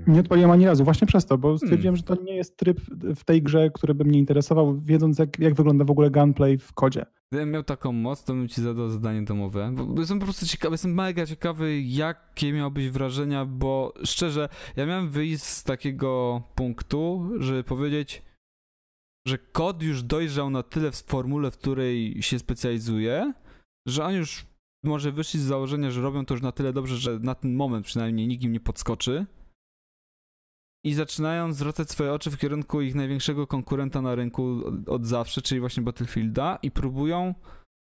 [0.08, 1.58] Nie odpaliłem ani razu, właśnie przez to, bo Hmm.
[1.58, 2.82] stwierdziłem, że to nie jest tryb
[3.16, 6.74] w tej grze, który by mnie interesował, wiedząc jak, jak wygląda w ogóle gunplay w
[6.74, 7.06] kodzie.
[7.32, 9.72] Gdybym miał taką moc, to bym ci zadał zadanie domowe.
[9.76, 15.10] Bo jestem po prostu ciekawy, jestem mega ciekawy, jakie miałbyś wrażenia, bo szczerze, ja miałem
[15.10, 18.22] wyjść z takiego punktu, żeby powiedzieć,
[19.28, 23.34] że kod już dojrzał na tyle w formule, w której się specjalizuje,
[23.88, 24.46] że oni już
[24.88, 27.86] może wyszli z założenia, że robią to już na tyle dobrze, że na ten moment
[27.86, 29.26] przynajmniej nikt im nie podskoczy.
[30.86, 35.60] I zaczynają zwracać swoje oczy w kierunku ich największego konkurenta na rynku od, zawsze, czyli
[35.60, 37.36] właśnie Battlefielda, i próbują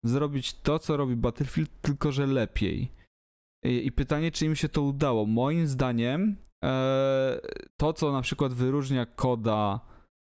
[0.05, 2.91] zrobić to, co robi Battlefield, tylko że lepiej.
[3.65, 5.25] I, i pytanie, czy im się to udało.
[5.25, 7.39] Moim zdaniem, e,
[7.77, 9.79] to, co na przykład wyróżnia koda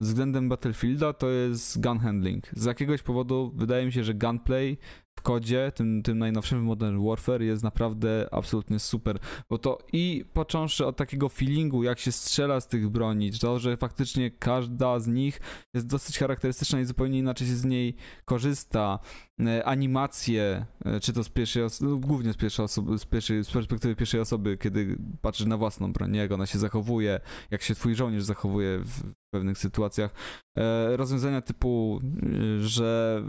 [0.02, 2.48] względem Battlefielda, to jest gun handling.
[2.54, 4.78] Z jakiegoś powodu wydaje mi się, że gunplay
[5.20, 9.20] w kodzie, tym, tym najnowszym Modern Warfare jest naprawdę absolutnie super,
[9.50, 13.78] bo to i począwszy od takiego feelingu, jak się strzela z tych broni, to, że
[13.78, 15.40] faktycznie każda z nich
[15.74, 17.96] jest dosyć charakterystyczna i zupełnie inaczej się z niej
[18.26, 19.00] korzysta,
[19.46, 23.52] e, animacje, e, czy to z pierwszej osoby, głównie z pierwszej osoby, z, pierwszej, z
[23.52, 27.20] perspektywy pierwszej osoby, kiedy patrzysz na własną broń, jak ona się zachowuje,
[27.52, 30.14] jak się twój żołnierz zachowuje w pewnych sytuacjach.
[30.58, 33.24] E, rozwiązania typu, y, że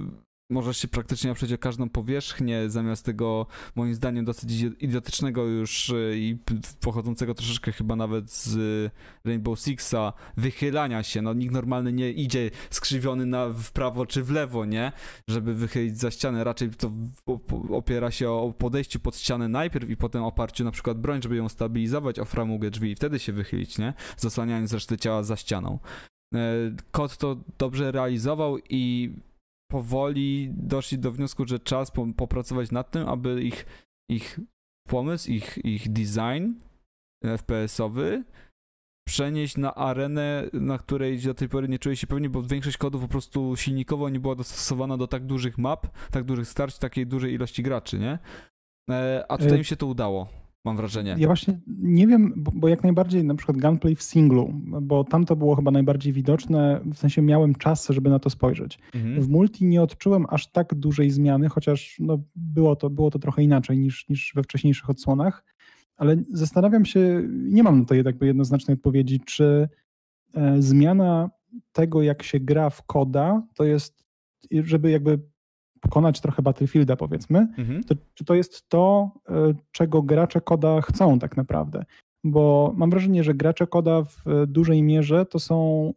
[0.50, 5.88] możesz się praktycznie oprzeć o każdą powierzchnię, zamiast tego, moim zdaniem, dosyć idi- idiotycznego już
[5.88, 6.38] y, i
[6.80, 8.90] pochodzącego troszeczkę chyba nawet z
[9.24, 11.22] Rainbow Sixa, wychylania się.
[11.22, 14.92] No nikt normalny nie idzie skrzywiony na, w prawo czy w lewo, nie?
[15.28, 16.44] Żeby wychylić za ścianę.
[16.44, 16.90] Raczej to
[17.70, 21.48] opiera się o podejściu pod ścianę najpierw i potem oparciu na przykład broń, żeby ją
[21.48, 23.94] stabilizować o framugę drzwi i wtedy się wychylić, nie?
[24.16, 25.78] Zasłaniając resztę ciała za ścianą.
[26.34, 26.38] E,
[26.90, 29.12] Kod to dobrze realizował i
[29.72, 33.66] powoli doszli do wniosku, że czas po, popracować nad tym, aby ich,
[34.10, 34.40] ich
[34.88, 36.52] pomysł, ich, ich design
[37.24, 38.24] FPS-owy
[39.08, 43.02] przenieść na arenę, na której do tej pory nie czuję się pewnie, bo większość kodów
[43.02, 47.34] po prostu silnikowo nie była dostosowana do tak dużych map, tak dużych starć, takiej dużej
[47.34, 48.18] ilości graczy, nie?
[48.90, 50.41] E, A tutaj E, im się to udało.
[50.64, 51.16] Mam wrażenie.
[51.18, 55.24] Ja właśnie nie wiem, bo, bo, jak najbardziej na przykład gunplay w singlu, bo tam
[55.24, 58.78] to było chyba najbardziej widoczne, w sensie miałem czas, żeby na to spojrzeć.
[58.94, 59.20] Mhm.
[59.20, 63.42] W multi nie odczułem aż tak dużej zmiany, chociaż no, było, to, było to trochę
[63.42, 65.44] inaczej niż, niż we wcześniejszych odsłonach,
[65.96, 69.68] ale zastanawiam się, nie mam na to jakby jednoznacznej odpowiedzi, czy
[70.34, 71.30] e, zmiana
[71.72, 74.04] tego, jak się gra w koda, to jest,
[74.50, 75.31] żeby jakby
[75.82, 77.84] pokonać trochę Battlefielda, powiedzmy, mhm.
[77.84, 81.84] to czy to jest to, e, czego gracze koda chcą tak naprawdę?
[82.24, 85.90] Bo mam wrażenie, że gracze koda w dużej mierze to są,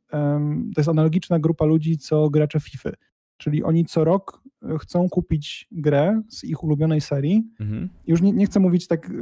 [0.76, 2.89] to jest analogiczna grupa ludzi, co gracze FIFA.
[3.38, 4.44] Czyli oni co rok e,
[4.80, 7.43] chcą kupić grę z ich ulubionej serii.
[7.60, 7.89] Mhm.
[8.08, 9.13] Już nie, nie chcę mówić tak e,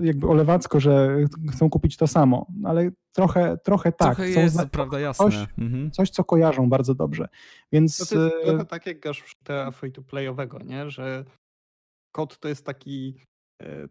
[0.00, 1.16] jakby olewacko, że
[1.52, 4.16] chcą kupić to samo, ale trochę, trochę tak.
[4.16, 5.24] Trochę jest, zna- prawda, jasne.
[5.24, 5.90] Coś, mhm.
[5.90, 7.28] coś, co kojarzą bardzo dobrze.
[7.72, 8.00] Więc...
[8.00, 10.90] No to jest e, trochę tak jak grasz w free-to-playowego, nie?
[10.90, 11.24] że
[12.12, 13.16] kod to jest taki,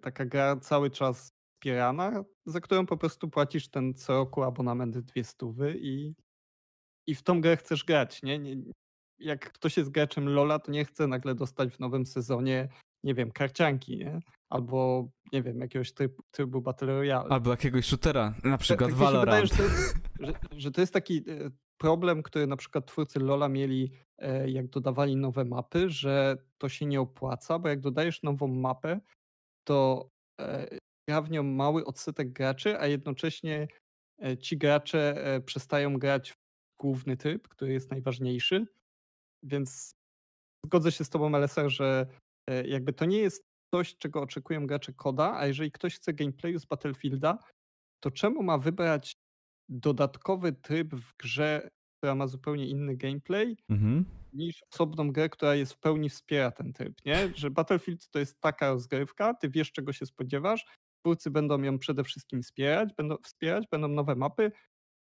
[0.01, 5.23] taka gra cały czas wspierana, za którą po prostu płacisz ten co roku abonament dwie
[5.23, 6.13] stówy i
[7.07, 8.39] i w tą grę chcesz grać, nie?
[8.39, 8.55] nie?
[9.21, 12.69] Jak ktoś jest graczem Lola, to nie chce nagle dostać w nowym sezonie,
[13.03, 14.19] nie wiem, karcianki, nie?
[14.49, 17.29] Albo, nie wiem, jakiegoś trybu, trybu Battle Royale.
[17.29, 19.25] Albo jakiegoś shootera, na przykład tak, Valorant.
[19.29, 23.19] Wydaje, że, to jest, że, że to jest taki e, problem, który na przykład twórcy
[23.19, 28.23] Lola mieli, e, jak dodawali nowe mapy, że to się nie opłaca, bo jak dodajesz
[28.23, 28.99] nową mapę,
[29.67, 30.10] to
[30.41, 30.67] e,
[31.10, 33.67] gra w nią mały odsetek graczy, a jednocześnie
[34.39, 36.36] ci gracze przestają grać w
[36.79, 38.65] główny tryb, który jest najważniejszy
[39.43, 39.95] więc
[40.65, 42.08] zgodzę się z tobą, LSR, że
[42.49, 46.60] e, jakby to nie jest coś, czego oczekują gracze koda, a jeżeli ktoś chce gameplayu
[46.60, 47.38] z Battlefielda,
[48.04, 49.13] to czemu ma wybrać
[49.69, 54.06] dodatkowy tryb w grze, która ma zupełnie inny gameplay, mhm.
[54.34, 57.32] niż osobną grę, która jest w pełni wspiera ten tryb, nie?
[57.36, 60.65] Że Battlefield to jest taka rozgrywka, ty wiesz czego się spodziewasz,
[60.99, 64.51] twórcy będą ją przede wszystkim wspierać, będą wspierać, będą nowe mapy,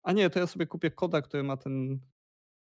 [0.04, 2.00] a nie, to ja sobie kupię koda, który ma ten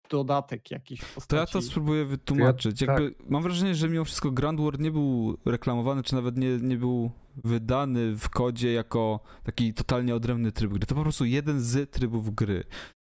[0.10, 1.28] dodatek jakiś postaci...
[1.28, 2.82] To ja to spróbuję wytłumaczyć.
[2.82, 3.30] Ja, Jakby, tak.
[3.30, 7.12] Mam wrażenie, że mimo wszystko Grand War nie był reklamowany, czy nawet nie, nie był
[7.36, 10.86] wydany w kodzie jako taki totalnie odrębny tryb gry.
[10.86, 12.64] To po prostu jeden z trybów gry.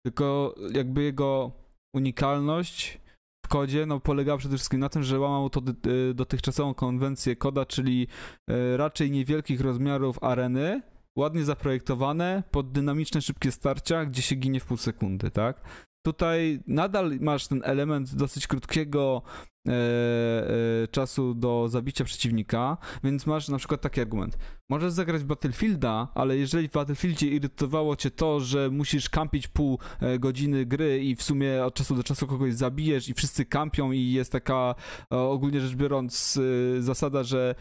[0.05, 1.51] Tylko jakby jego
[1.93, 3.01] unikalność
[3.45, 7.65] w kodzie no, polegała przede wszystkim na tym, że łamał to e, dotychczasową konwencję koda,
[7.65, 8.07] czyli
[8.49, 10.81] e, raczej niewielkich rozmiarów areny,
[11.17, 15.61] ładnie zaprojektowane, pod dynamiczne, szybkie starcia, gdzie się ginie w pół sekundy, tak?
[16.05, 19.21] Tutaj nadal masz ten element dosyć krótkiego
[19.67, 24.37] e, e, czasu do zabicia przeciwnika, więc masz na przykład taki argument.
[24.69, 30.19] Możesz zagrać Battlefielda, ale jeżeli w Battlefieldzie irytowało cię to, że musisz kampić pół e,
[30.19, 34.11] godziny gry i w sumie od czasu do czasu kogoś zabijesz i wszyscy kampią i
[34.11, 34.75] jest taka
[35.09, 36.39] ogólnie rzecz biorąc
[36.77, 37.55] e, zasada, że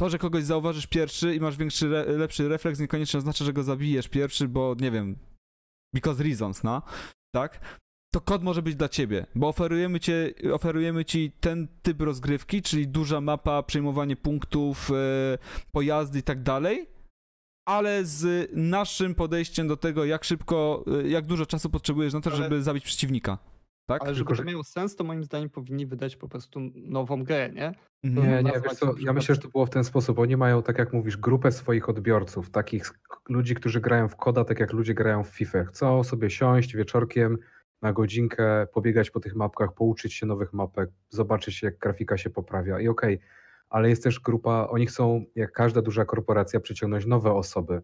[0.00, 4.08] to, że kogoś zauważysz pierwszy i masz większy, lepszy refleks, niekoniecznie oznacza, że go zabijesz
[4.08, 5.16] pierwszy, bo nie wiem,
[5.94, 6.82] because reasons, no
[7.34, 7.80] tak?
[8.12, 12.88] To kod może być dla ciebie, bo oferujemy, cię, oferujemy ci ten typ rozgrywki, czyli
[12.88, 15.38] duża mapa, przejmowanie punktów, e,
[15.72, 16.88] pojazdy i tak dalej,
[17.68, 22.30] ale z naszym podejściem do tego, jak szybko, e, jak dużo czasu potrzebujesz na to,
[22.30, 23.38] ale, żeby zabić przeciwnika.
[23.90, 24.02] Tak?
[24.02, 27.74] Ale żeby to miało sens, to moim zdaniem powinni wydać po prostu nową grę, nie?
[28.04, 30.18] Nie, nie, wiesz co, ja myślę, że to było w ten sposób.
[30.18, 32.92] Oni mają, tak jak mówisz, grupę swoich odbiorców, takich
[33.28, 35.64] ludzi, którzy grają w koda, tak jak ludzie grają w FIFA.
[35.64, 37.38] Chcą sobie siąść wieczorkiem
[37.82, 42.80] na godzinkę, pobiegać po tych mapkach, pouczyć się nowych mapek, zobaczyć jak grafika się poprawia
[42.80, 43.28] i okej, okay,
[43.70, 47.82] ale jest też grupa, oni chcą, jak każda duża korporacja, przyciągnąć nowe osoby.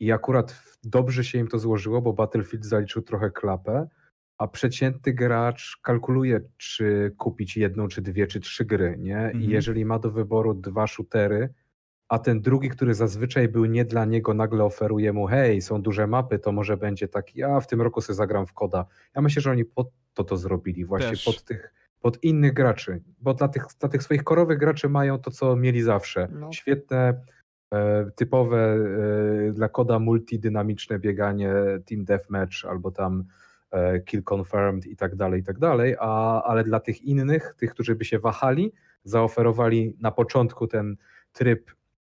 [0.00, 3.88] I akurat dobrze się im to złożyło, bo Battlefield zaliczył trochę klapę,
[4.38, 9.18] a przeciętny gracz kalkuluje, czy kupić jedną, czy dwie, czy trzy gry, nie?
[9.18, 9.42] Mhm.
[9.42, 11.48] I jeżeli ma do wyboru dwa shootery,
[12.08, 16.06] a ten drugi, który zazwyczaj był nie dla niego, nagle oferuje mu, hej, są duże
[16.06, 18.86] mapy, to może będzie taki, a w tym roku sobie zagram w koda.
[19.16, 21.24] Ja myślę, że oni pod to to zrobili, właśnie Też.
[21.24, 25.30] pod tych, pod innych graczy, bo dla tych, dla tych swoich korowych graczy mają to,
[25.30, 26.28] co mieli zawsze.
[26.32, 26.52] No.
[26.52, 27.20] Świetne,
[27.74, 28.76] e, typowe
[29.48, 31.52] e, dla koda multidynamiczne bieganie,
[31.86, 33.24] team deathmatch albo tam
[34.06, 37.94] kill confirmed i tak dalej, i tak dalej, a, ale dla tych innych, tych, którzy
[37.94, 38.72] by się wahali,
[39.04, 40.96] zaoferowali na początku ten
[41.32, 41.70] tryb,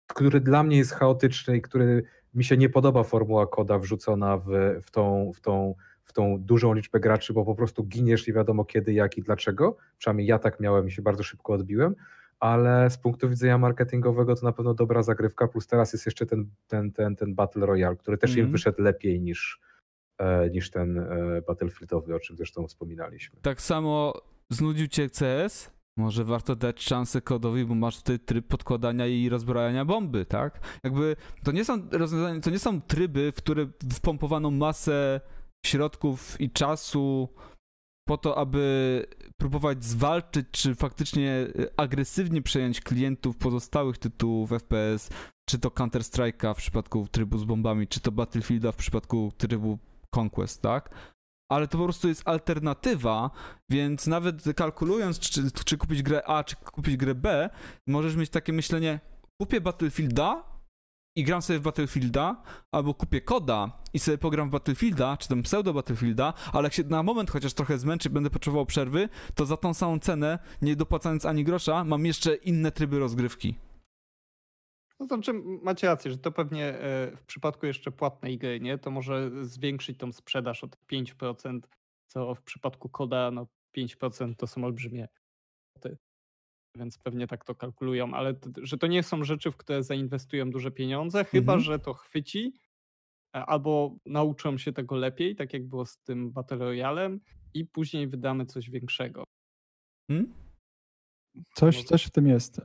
[0.08, 4.50] który dla mnie jest chaotyczny i który mi się nie podoba formuła koda wrzucona w,
[4.84, 8.65] w, tą, w, tą, w tą dużą liczbę graczy, bo po prostu giniesz i wiadomo
[8.65, 9.78] kiedy, jak i dlaczego.
[9.98, 11.95] Przynajmniej ja tak miałem i się bardzo szybko odbiłem,
[12.39, 16.50] ale z punktu widzenia marketingowego to na pewno dobra zagrywka, plus teraz jest jeszcze ten,
[16.67, 18.39] ten, ten, ten Battle Royale, który też mm.
[18.39, 18.52] im mhm.
[18.52, 19.68] wyszedł lepiej niż, E,
[20.51, 23.39] niż ten e, Battlefieldowy, o czym zresztą wspominaliśmy.
[23.41, 24.13] Tak samo
[24.49, 25.79] znudził cię CS?
[25.99, 30.79] może warto dać szansę kodowi, bo masz tutaj tryb podkładania i rozbrajania bomby, tak?
[30.84, 35.21] Jakby to nie są rozwiązania, to nie są tryby, w które wpompowano masę
[35.65, 37.29] środków i czasu
[38.08, 39.05] po to, aby
[39.38, 45.10] próbować zwalczyć, czy faktycznie agresywnie przejąć klientów pozostałych tytułów FPS,
[45.49, 49.77] czy to Counter-Strike'a w przypadku trybu z bombami, czy to Battlefielda w przypadku trybu
[50.15, 50.89] Conquest, tak?
[51.52, 53.32] ale to po prostu jest alternatywa,
[53.69, 57.50] więc nawet kalkulując, czy, czy kupić grę A, czy kupić grę B,
[57.88, 59.00] możesz mieć takie myślenie,
[59.41, 60.43] kupię Battlefielda
[61.17, 65.43] i gram sobie w Battlefielda, albo kupię koda i sobie pogram w Battlefielda, czy tam
[65.43, 69.58] pseudo Battlefielda, ale jak się na moment chociaż trochę zmęczy, będę potrzebował przerwy, to za
[69.58, 73.56] tą samą cenę, nie dopłacając ani grosza, mam jeszcze inne tryby rozgrywki.
[74.99, 75.33] No to znaczy
[75.63, 79.97] macie rację, że to pewnie e, w przypadku jeszcze płatnej gry, nie, to może zwiększyć
[79.97, 81.59] tą sprzedaż od 5%,
[82.07, 85.07] co w przypadku koda no 5% to są olbrzymie
[86.75, 90.51] więc pewnie tak to kalkulują, ale to, że to nie są rzeczy, w które zainwestują
[90.51, 91.59] duże pieniądze, chyba mhm.
[91.59, 92.53] że to chwyci
[93.31, 97.19] albo nauczą się tego lepiej, tak jak było z tym Battle Royalem
[97.53, 99.23] i później wydamy coś większego.
[100.12, 100.33] Hmm?
[101.55, 102.62] Coś, coś w tym jest.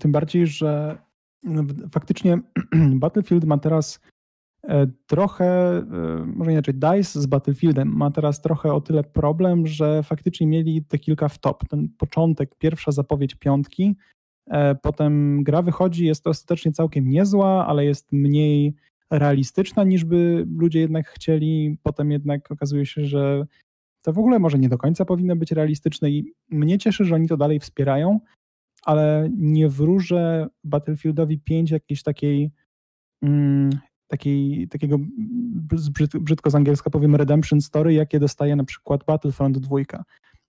[0.00, 0.98] tym bardziej, że
[1.90, 2.38] faktycznie
[3.02, 4.00] Battlefield ma teraz
[4.68, 5.84] e, trochę, e,
[6.26, 10.98] może inaczej, DICE z Battlefieldem ma teraz trochę o tyle problem, że faktycznie mieli te
[10.98, 11.68] kilka w top.
[11.68, 13.96] Ten początek, pierwsza zapowiedź piątki,
[14.46, 18.74] e, potem gra wychodzi, jest ostatecznie całkiem niezła, ale jest mniej
[19.10, 21.78] realistyczna niż by ludzie jednak chcieli.
[21.82, 23.46] Potem jednak okazuje się, że
[24.02, 27.28] to w ogóle może nie do końca powinno być realistyczne i mnie cieszy, że oni
[27.28, 28.20] to dalej wspierają,
[28.86, 32.50] ale nie wróżę Battlefieldowi 5 jakiejś takiej,
[33.22, 33.70] mm,
[34.06, 34.96] takiej takiego
[35.90, 39.76] brzyd, brzydko z angielska powiem redemption story, jakie dostaje na przykład Battlefront 2.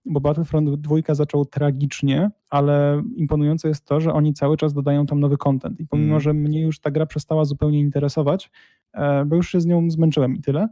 [0.04, 5.20] Bo Battlefront 2 zaczął tragicznie, ale imponujące jest to, że oni cały czas dodają tam
[5.20, 5.80] nowy content.
[5.80, 6.20] I pomimo, mm.
[6.20, 8.50] że mnie już ta gra przestała zupełnie interesować,
[8.92, 10.68] e, bo już się z nią zmęczyłem i tyle,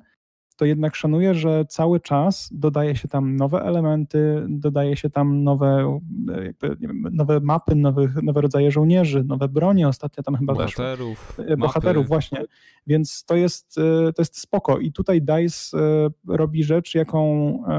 [0.56, 6.00] to jednak szanuję, że cały czas dodaje się tam nowe elementy, dodaje się tam nowe,
[6.44, 9.88] jakby, wiem, nowe mapy, nowe, nowe rodzaje żołnierzy, nowe bronie.
[9.88, 11.38] Ostatnio tam chyba bohaterów.
[11.46, 12.08] E, bohaterów, mapy.
[12.08, 12.44] właśnie.
[12.86, 14.78] Więc to jest, e, to jest spoko.
[14.78, 17.26] I tutaj DICE e, robi rzecz, jaką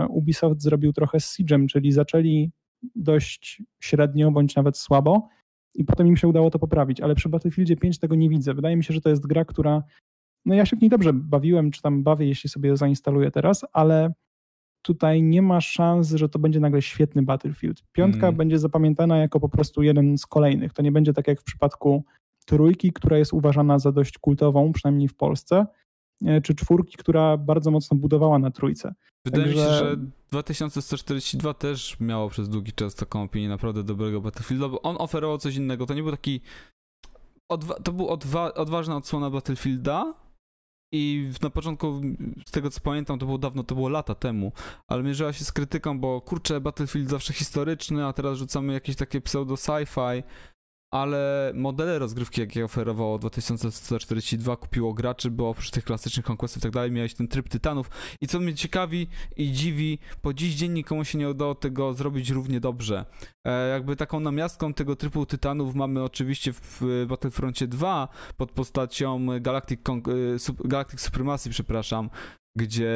[0.10, 2.52] Ubisoft zrobił trochę z Siege'em, czyli zaczęli
[2.96, 5.28] dość średnio bądź nawet słabo
[5.76, 8.54] i potem im się udało to poprawić, ale przy Battlefieldzie 5 tego nie widzę.
[8.54, 9.84] Wydaje mi się, że to jest gra, która
[10.48, 14.14] no ja się w niej dobrze bawiłem, czy tam bawię, jeśli sobie zainstaluję teraz, ale
[14.82, 17.84] tutaj nie ma szans, że to będzie nagle świetny Battlefield.
[17.92, 18.38] Piątka mm.
[18.38, 20.74] będzie zapamiętana jako po prostu jeden z kolejnych.
[20.74, 22.04] To nie będzie tak jak w przypadku
[22.46, 25.66] trójki, która jest uważana za dość kultową, przynajmniej w Polsce,
[26.26, 28.94] e, czy czwórki, która bardzo mocno budowała na trójce.
[29.26, 29.62] Wydaje Także...
[29.62, 29.98] mi się, że
[30.32, 35.56] 2142 też miało przez długi czas taką opinię naprawdę dobrego Battlefielda, bo on oferował coś
[35.56, 35.86] innego.
[35.86, 36.42] To nie był taki.
[37.50, 37.74] Odwa...
[37.74, 38.54] to był odwa...
[38.54, 40.14] odważna odsłona Battlefielda,
[40.92, 42.02] i na początku,
[42.46, 44.52] z tego co pamiętam, to było dawno, to było lata temu,
[44.88, 49.22] ale mierzyła się z krytyką, bo kurczę, Battlefield zawsze historyczny, a teraz rzucamy jakieś takie
[49.22, 50.24] pseudo sci-fi,
[50.92, 56.72] ale modele rozgrywki, jakie oferowało 2142, kupiło graczy, bo oprócz tych klasycznych conquestów i tak
[56.72, 57.90] dalej, miałeś ten tryb tytanów.
[58.22, 62.30] I co mnie ciekawi i dziwi, po dziś dzień nikomu się nie udało tego zrobić
[62.30, 63.06] równie dobrze.
[63.46, 69.82] E, jakby taką namiastką tego trybu tytanów mamy oczywiście w Battlefroncie 2 pod postacią Galactic,
[69.84, 72.10] Con e, Galactic Supremacy, przepraszam,
[72.58, 72.92] gdzie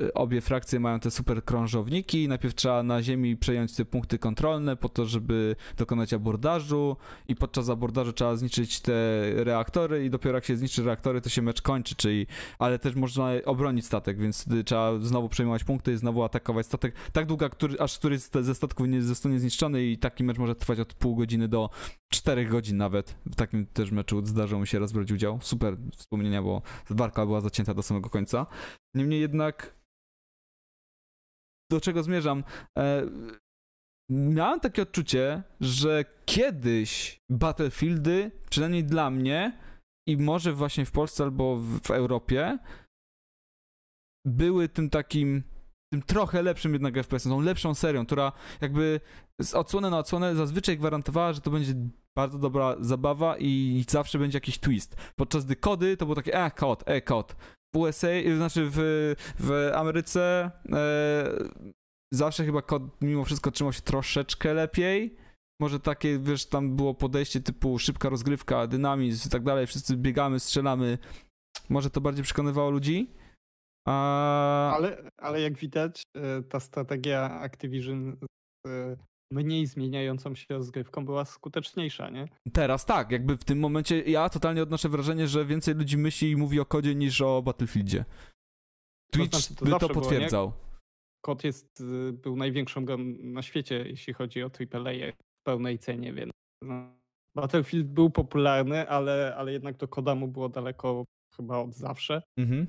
[0.00, 2.28] e, obie frakcje mają te super krążowniki.
[2.28, 6.96] Najpierw trzeba na ziemi przejąć te punkty kontrolne po to, żeby dokonać abordażu
[7.28, 8.92] i podczas abordażu trzeba zniszczyć te
[9.36, 12.26] reaktory i dopiero jak się zniszczy reaktory, to się mecz kończy, czyli
[12.58, 16.94] ale też można obronić statek, więc trzeba znowu przejmować punkty znowu atakować statek.
[17.12, 20.80] Tak długo, który, aż któryś ze statków nie zostanie zniszczony i taki mecz może trwać
[20.80, 21.70] od pół godziny do
[22.08, 23.16] czterech godzin nawet.
[23.26, 25.38] W takim też meczu zdarzyło mi się raz brać udział.
[25.42, 28.46] Super wspomnienia, bo walka była zacięta do samego końca.
[28.96, 29.82] Niemniej jednak
[31.70, 32.44] do czego zmierzam?
[32.78, 33.06] E,
[34.10, 39.58] miałem takie odczucie, że kiedyś Battlefieldy, przynajmniej dla mnie,
[40.08, 42.58] i może właśnie w Polsce albo w Europie,
[44.26, 45.42] były tym takim,
[45.92, 49.00] tym trochę lepszym jednak FPS-em, tą lepszą serią, która jakby
[49.40, 51.74] z odsłony na odsłonę zazwyczaj gwarantowała, że to będzie
[52.16, 54.96] bardzo dobra zabawa i zawsze będzie jakiś twist.
[55.16, 57.36] Podczas gdy kody to było takie, e, kod, e, kod.
[57.76, 58.78] USA, znaczy w,
[59.38, 61.32] w Ameryce e,
[62.14, 65.16] zawsze chyba kod mimo wszystko trzymał się troszeczkę lepiej.
[65.60, 70.40] Może takie, wiesz, tam było podejście typu szybka rozgrywka, dynamizm i tak dalej, wszyscy biegamy,
[70.40, 70.98] strzelamy.
[71.68, 73.10] Może to bardziej przekonywało ludzi.
[73.88, 74.72] A...
[74.76, 78.16] Ale, ale jak widać, e, ta strategia Activision
[78.66, 78.98] z
[79.32, 82.28] mniej zmieniającą się rozgrywką była skuteczniejsza, nie?
[82.52, 86.36] Teraz tak, jakby w tym momencie ja totalnie odnoszę wrażenie, że więcej ludzi myśli i
[86.36, 88.04] mówi o kodzie niż o Battlefieldzie.
[89.12, 90.52] Twitch znaczy, to by to zawsze było, potwierdzał.
[91.24, 96.12] Kod jest, y, był największą grą na świecie, jeśli chodzi o AAA w pełnej cenie,
[96.12, 97.02] więc no,
[97.34, 101.04] Battlefield był popularny, ale, ale jednak do koda mu było daleko
[101.36, 102.22] chyba od zawsze.
[102.38, 102.66] Mhm.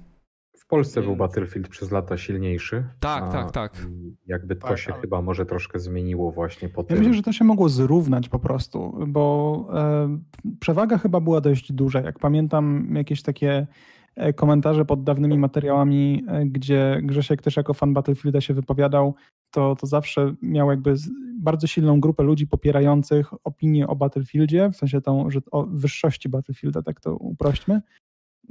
[0.58, 2.84] W Polsce był Więc- Battlefield przez lata silniejszy.
[3.00, 3.88] Tak, tak, tak.
[3.92, 6.98] i Jakby to Tak, się ale- chyba może troszkę zmieniło właśnie po Ja tym.
[6.98, 10.18] myślę, że to się mogło zrównać po prostu, bo e,
[10.60, 12.02] przewaga chyba była dość duża.
[12.02, 13.68] Jak pamiętam jakieś takie
[14.16, 19.16] e, komentarze pod dawnymi materiałami, e, gdzie Grzesiek też jako fan Battlefielda się wypowiadał,
[19.52, 20.96] to, to zawsze miał jakby
[21.40, 26.82] bardzo silną grupę ludzi popierających opinię o Battlefieldzie, w sensie tą, że o wyższości Battlefielda,
[26.82, 27.82] tak to uprośćmy.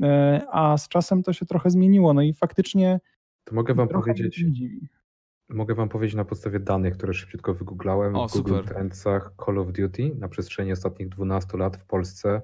[0.03, 2.15] E, A z czasem to się trochę zmieniło.
[2.15, 3.01] No i faktycznie
[3.45, 4.45] To mogę wam powiedzieć,
[5.49, 8.17] mogę wam powiedzieć na podstawie danych, które szybciutko wygooglałem.
[8.17, 8.65] O, w Google super.
[8.75, 12.43] Trendsach Call of Duty na przestrzeni ostatnich 12 lat w Polsce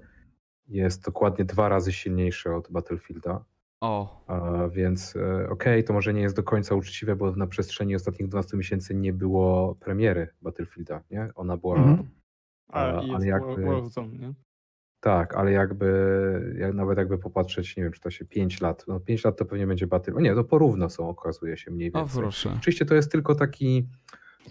[0.68, 3.44] jest dokładnie dwa razy silniejszy od Battlefielda.
[3.80, 7.94] O, A więc e, okej, to może nie jest do końca uczciwe, bo na przestrzeni
[7.94, 11.30] ostatnich 12 miesięcy nie było premiery Battlefielda, nie?
[11.34, 12.08] Ona była Mhm.
[12.68, 14.32] A A- ale jest jakby- War- Warzone, nie?
[15.00, 19.00] Tak, ale jakby, jak nawet jakby popatrzeć, nie wiem, czy to się 5 lat, no
[19.00, 21.98] 5 lat to pewnie będzie baty, o nie, to porówno są, okazuje się mniej o
[21.98, 22.20] więcej.
[22.22, 22.54] proszę.
[22.58, 23.88] Oczywiście to jest tylko taki...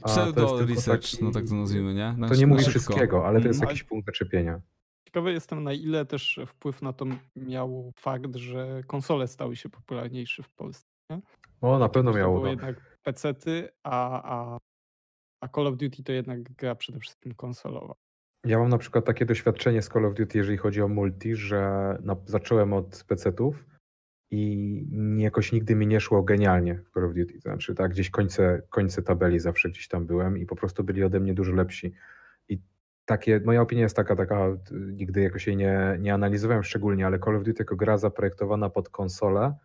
[0.01, 2.13] a, to jest Pseudo tylko research, taki- no tak to nazwijmy, nie?
[2.17, 2.79] Na, To nie mówi szybko.
[2.79, 3.69] wszystkiego, ale to jest Mhm.
[3.69, 4.61] jakiś punkt zaczepienia.
[5.07, 10.43] Ciekawy jestem, na ile też wpływ na to miał fakt, że konsole stały się popularniejsze
[10.43, 10.87] w Polsce.
[11.61, 12.35] O, na pewno Że to miało.
[12.35, 12.51] były No.
[12.51, 14.57] jednak PC-ty, a, a,
[15.43, 17.93] a Call of Duty to jednak gra przede wszystkim konsolowa.
[18.45, 21.59] Ja mam na przykład takie doświadczenie z Call of Duty, jeżeli chodzi o multi, że
[22.03, 23.65] na, zacząłem od PC-ów
[24.31, 24.83] i
[25.17, 27.33] jakoś nigdy mi nie szło genialnie w Call of Duty.
[27.33, 31.03] To znaczy, tak, gdzieś końce, końce tabeli zawsze gdzieś tam byłem i po prostu byli
[31.03, 31.93] ode mnie dużo lepsi.
[32.49, 32.61] I
[33.05, 37.35] takie, moja opinia jest taka, taka nigdy jakoś jej nie, nie analizowałem szczególnie, ale Call
[37.35, 39.55] of Duty jako gra zaprojektowana pod konsolę,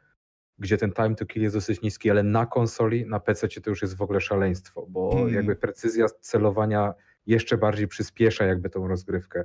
[0.58, 3.82] gdzie ten time to kill jest dosyć niski, ale na konsoli, na PC to już
[3.82, 5.34] jest w ogóle szaleństwo, bo Hmm.
[5.34, 6.94] jakby precyzja celowania
[7.26, 9.44] jeszcze bardziej przyspiesza jakby tą rozgrywkę.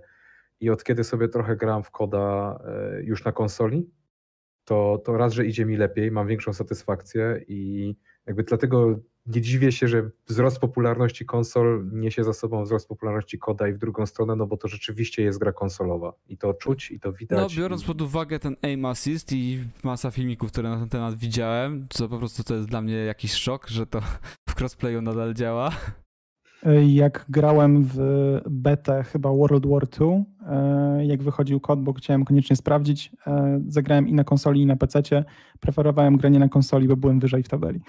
[0.59, 3.89] I od kiedy sobie trochę gram w koda e, już na konsoli,
[4.65, 9.71] to, to raz, że idzie mi lepiej, mam większą satysfakcję i jakby dlatego nie dziwię
[9.71, 14.35] się, że wzrost popularności konsol niesie za sobą wzrost popularności koda i w drugą stronę,
[14.35, 17.57] no bo to rzeczywiście jest gra konsolowa i to czuć i to No, widać.
[17.57, 17.85] biorąc i...
[17.85, 22.17] pod uwagę ten aim assist i masa filmików, które na ten temat widziałem, to po
[22.17, 24.01] prostu to jest dla mnie jakiś szok, że to
[24.49, 25.71] w crossplayu nadal działa.
[26.87, 27.97] Jak grałem w
[28.49, 34.07] betę chyba World War II, e, jak wychodził kod, bo chciałem koniecznie sprawdzić, e, zagrałem
[34.07, 35.01] i na konsoli, i na PC.
[35.59, 37.79] Preferowałem granie na konsoli, bo byłem wyżej w tabeli.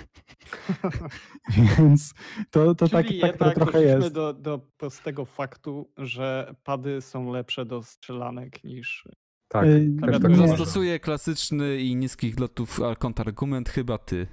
[1.78, 2.14] Więc
[2.50, 4.14] to, to tak, Czyli tak to trochę jest.
[4.14, 9.08] Do, do prostego faktu, że pady są lepsze do strzelanek niż
[9.48, 10.48] Tak, Y, też tak uważam.
[10.48, 14.26] Zastosuję klasyczny i niskich lotów kontrargument, chyba ty.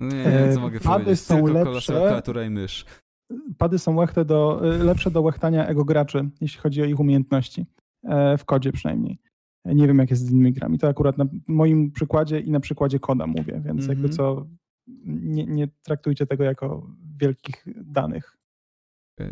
[0.00, 1.24] Nie, E, co mogę pady powiedzieć?
[1.24, 1.92] są Tylko lepsze.
[1.92, 2.84] klawiatura i mysz.
[3.58, 7.66] Pady są łechte do, y, lepsze do łechtania ego graczy, jeśli chodzi o ich umiejętności.
[8.04, 9.18] E, W kodzie przynajmniej.
[9.64, 10.78] E, Nie wiem, jak jest z innymi grami.
[10.78, 14.12] To akurat na moim przykładzie i na przykładzie koda mówię, więc jakby Mhm.
[14.12, 14.46] co,
[15.06, 16.86] nie, nie traktujcie tego jako
[17.20, 18.36] wielkich danych.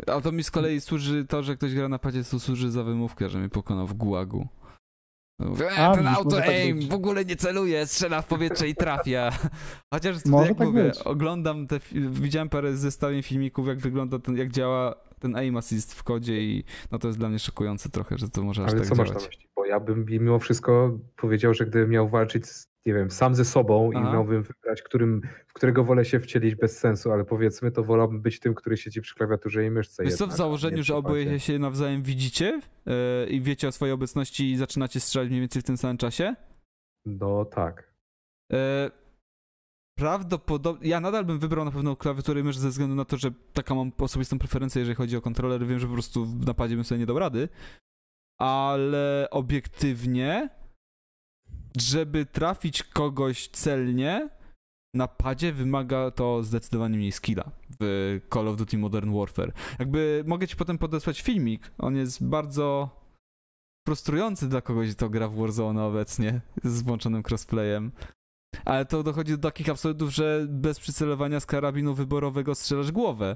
[0.07, 2.83] A to mi z kolei służy to, że ktoś gra na padzie, to służy za
[2.83, 4.47] wymówkę, że mnie pokonał w gułagu.
[5.39, 6.87] Mówię, A, e, ten widzisz, auto tak aim być.
[6.87, 9.31] w ogóle nie celuje, strzela w powietrze i trafia.
[9.93, 10.97] Chociaż Może jak tak mówię, być.
[10.99, 11.79] oglądam te,
[12.11, 16.63] widziałem parę zestawień filmików, jak wygląda ten, jak działa ten aim assist w kodzie i
[16.91, 19.09] no to jest dla mnie szokujące trochę, że to może aż Ale tak co masz
[19.09, 19.27] na działać.
[19.27, 19.47] myśli?
[19.69, 23.89] Ja bym mimo wszystko powiedział, że gdybym miał walczyć, z, nie wiem, sam ze sobą
[23.95, 24.09] Aha.
[24.09, 28.21] i miałbym wybrać, którym, w którego wolę się wcielić bez sensu, ale powiedzmy, to wolałbym
[28.21, 30.03] być tym, który siedzi przy klawiaturze i myszce.
[30.03, 32.93] Wiesz co, w założeniu, że oboje się nawzajem widzicie yy,
[33.29, 36.35] i wiecie o swojej obecności i zaczynacie strzelać mniej więcej w tym samym czasie?
[37.05, 37.93] No tak.
[38.53, 38.91] E,
[39.97, 40.89] Prawdopodobnie.
[40.89, 43.75] Ja nadal bym wybrał na pewno klawiaturę i mysz ze względu na to, że taka
[43.75, 45.65] mam osobistą preferencję, jeżeli chodzi o kontroler.
[45.65, 47.49] Wiem, że po prostu w napadzie bym sobie nie dał rady.
[48.39, 50.49] Ale obiektywnie,
[51.77, 54.29] żeby trafić kogoś celnie,
[54.95, 59.53] na padzie wymaga to zdecydowanie mniej skilla w Call of Duty Modern Warfare.
[59.79, 61.71] Jakby mogę ci potem podesłać filmik.
[61.77, 62.89] On jest bardzo
[63.87, 67.91] frustrujący dla kogoś, kto gra w Warzone obecnie z włączonym crossplayem.
[68.65, 73.35] Ale to dochodzi do takich absurdów, że bez przycelowania z karabinu wyborowego strzelasz głowę.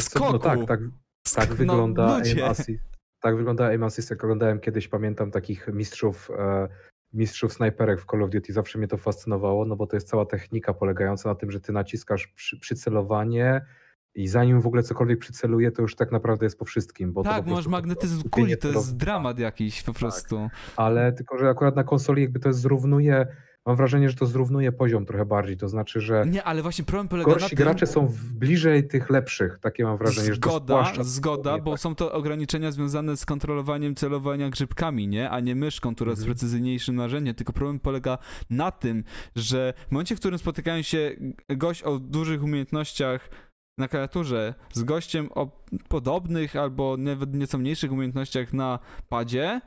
[0.00, 0.32] Co, skoku.
[0.32, 0.80] No tak, tak,
[1.28, 2.46] Sk- tak wygląda no, aim ludzie.
[2.46, 2.89] assist.
[3.20, 6.68] Tak wygląda aim assist, jak oglądałem kiedyś, pamiętam takich mistrzów, e,
[7.12, 10.26] mistrzów snajperek w Call of Duty, zawsze mnie to fascynowało, no bo to jest cała
[10.26, 13.60] technika polegająca na tym, że ty naciskasz przy, przycelowanie,
[14.14, 17.12] I zanim w ogóle cokolwiek przyceluje, to już tak naprawdę jest po wszystkim.
[17.12, 19.98] Bo tak, masz magnetyzm kuli, to jest dramat jakiś po tak.
[19.98, 20.36] prostu.
[20.36, 20.58] Tak.
[20.76, 23.26] Ale tylko, że akurat na konsoli jakby to zrównuje
[23.66, 27.08] mam wrażenie, że to zrównuje poziom trochę bardziej, to znaczy, że nie, ale właśnie problem
[27.08, 27.56] polega gorsi na tym...
[27.56, 31.80] gracze są bliżej tych lepszych, takie mam wrażenie, zgoda, że to Zgoda, bo tak.
[31.80, 36.34] są to ograniczenia związane z kontrolowaniem celowania grzybkami, nie, a nie myszką, która jest mhm.
[36.34, 38.18] precyzyjniejszym narzędziem, tylko problem polega
[38.50, 39.04] na tym,
[39.36, 41.10] że w momencie, w którym spotykają się
[41.48, 43.30] gość o dużych umiejętnościach
[43.78, 49.60] na klawiaturze z gościem o podobnych albo nawet nieco mniejszych umiejętnościach na padzie,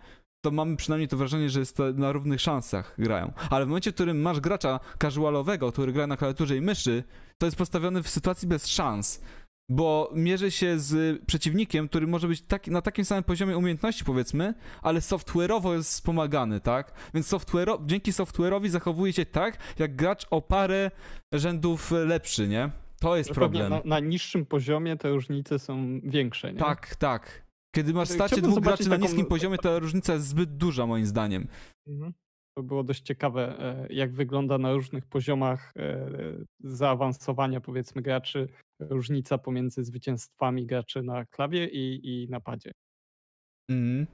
[0.44, 3.34] to mamy przynajmniej to wrażenie, że jest na równych szansach grają.
[3.50, 7.04] Ale w momencie, w którym masz gracza casualowego, który gra na klawiaturze i myszy,
[7.38, 9.22] to jest postawiony w sytuacji bez szans.
[9.70, 14.54] Bo mierzy się z przeciwnikiem, który może być taki, na takim samym poziomie umiejętności, powiedzmy,
[14.82, 16.94] ale software'owo jest wspomagany, tak?
[17.14, 20.92] Więc software'o, dzięki software'owi zachowuje się tak, jak gracz o parę
[21.34, 22.70] rzędów lepszy, nie?
[23.00, 23.70] To jest problem.
[23.70, 26.60] Na, na, niższym poziomie te różnice są większe, nie?
[26.60, 27.43] Tak, tak.
[27.76, 31.48] Kiedy masz starcie dwóch graczy na niskim poziomie, ta różnica jest zbyt duża moim zdaniem.
[31.88, 32.14] Mhm.
[32.58, 36.10] To było dość ciekawe, e, jak wygląda na różnych poziomach e,
[36.60, 38.48] zaawansowania, powiedzmy, graczy,
[38.80, 42.72] różnica pomiędzy zwycięstwami graczy na klawie i, i na padzie.
[43.70, 44.08] Mhm.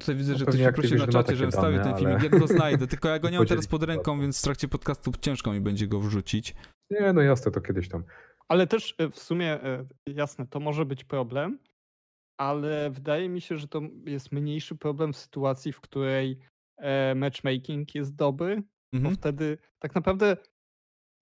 [0.00, 2.22] Tutaj widzę, no że ktoś prosił na czacie, żebym wstawił ten filmik.
[2.22, 5.12] Ja go znajdę, tylko ja go nie mam teraz pod ręką, więc w trakcie podcastu
[5.20, 6.54] ciężko mi będzie go wrzucić.
[6.90, 8.04] Nie, no jasne, to kiedyś tam.
[8.48, 9.58] Ale też e, w sumie,
[10.06, 11.58] jasne, to może być problem,
[12.38, 16.38] ale wydaje mi się, że to jest mniejszy problem w sytuacji, w której
[16.76, 18.62] e, matchmaking jest dobry,
[18.92, 19.02] mhm.
[19.02, 20.36] bo wtedy tak naprawdę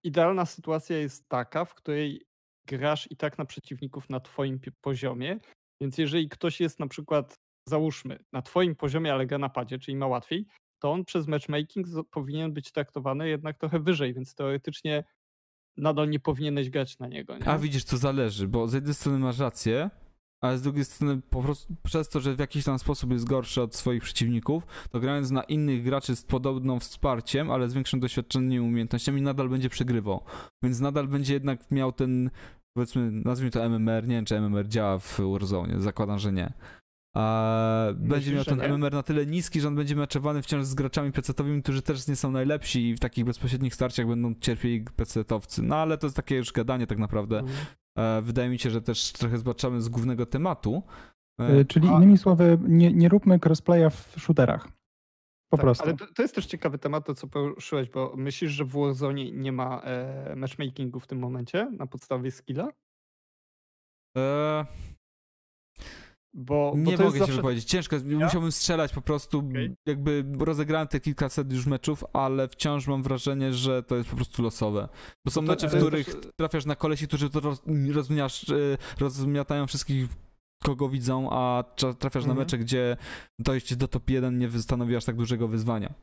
[0.05, 2.27] idealna sytuacja jest taka, w której
[2.67, 5.39] grasz i tak na przeciwników na twoim poziomie,
[5.81, 7.39] więc jeżeli ktoś jest na przykład,
[7.69, 10.47] załóżmy, na twoim poziomie, ale gra na padzie, czyli ma łatwiej,
[10.83, 15.05] to on przez matchmaking powinien być traktowany jednak trochę wyżej, więc teoretycznie
[15.77, 17.39] nadal nie powinieneś grać na niego.
[17.39, 17.47] Nie?
[17.47, 19.91] A widzisz, to zależy, bo z jednej strony masz rację,
[20.47, 23.62] ale z drugiej strony po prostu przez to, że w jakiś tam sposób jest gorszy
[23.62, 28.53] od swoich przeciwników, to grając na innych graczy z podobną wsparciem, ale z większym doświadczeniem
[28.53, 30.24] i umiejętnościami, nadal będzie przegrywał.
[30.62, 32.30] Więc nadal będzie jednak miał ten,
[32.76, 36.53] powiedzmy, nazwijmy to MMR, nie wiem czy MMR działa w Warzone, zakładam, że nie.
[37.16, 41.12] A będzie miał ten MMR na tyle niski, że on będzie meczowany wciąż z graczami
[41.12, 45.62] PC-towymi, którzy też nie są najlepsi i w takich bezpośrednich starciach będą cierpieli PC-towcy.
[45.62, 47.38] No ale to jest takie już gadanie tak naprawdę.
[47.38, 47.57] Mhm.
[47.97, 50.82] E, wydaje mi się, że też trochę zbaczamy z głównego tematu.
[51.40, 51.92] E, e, czyli A...
[51.92, 54.68] innymi słowy, nie, nie róbmy crossplaya w shooterach.
[55.51, 55.84] Po tak, prostu.
[55.84, 59.30] Ale to, to, jest też ciekawy temat, to co poruszyłeś, bo myślisz, że w Warzone
[59.30, 62.68] nie ma e, matchmakingu w tym momencie na podstawie skilla?
[64.16, 64.66] E,
[66.37, 67.32] bo, nie bo mogę zawsze...
[67.32, 67.64] się wypowiedzieć.
[67.64, 68.24] Ciężko, ja?
[68.26, 69.39] musiałbym strzelać po prostu.
[69.39, 69.76] Okay.
[69.87, 74.43] Jakby rozegrałem te kilkaset już meczów, ale wciąż mam wrażenie, że to jest po prostu
[74.43, 74.89] losowe.
[75.24, 76.32] Bo są to, mecze, w których to...
[76.37, 77.62] trafiasz na kolesi, którzy to roz,
[78.51, 80.09] y, rozmiatają wszystkich
[80.64, 81.64] kogo widzą, a
[81.99, 82.28] trafiasz mhm.
[82.28, 82.97] na mecze, gdzie
[83.39, 85.95] dojście do top 1 nie stanowi aż tak dużego wyzwania.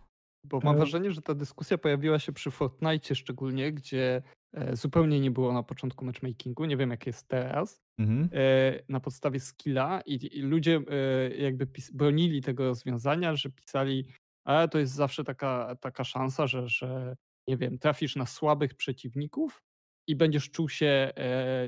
[0.44, 4.22] Bo mam wrażenie, że ta dyskusja pojawiła się przy Fortnite szczególnie, gdzie
[4.54, 8.30] e, zupełnie nie było na początku matchmakingu, nie wiem jak jest teraz, mhm.
[8.34, 14.06] E, na podstawie skilla i, i ludzie e, jakby bronili tego rozwiązania, że pisali,
[14.44, 17.16] ale to jest zawsze taka, taka szansa, że, że
[17.48, 19.64] nie wiem, trafisz na słabych przeciwników
[20.08, 21.12] i będziesz czuł się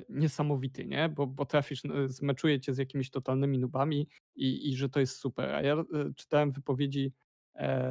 [0.09, 1.09] niesamowity, nie?
[1.09, 5.49] Bo, bo trafisz, zmeczuje cię z jakimiś totalnymi nubami i, i że to jest super.
[5.49, 5.83] A ja
[6.15, 7.13] czytałem wypowiedzi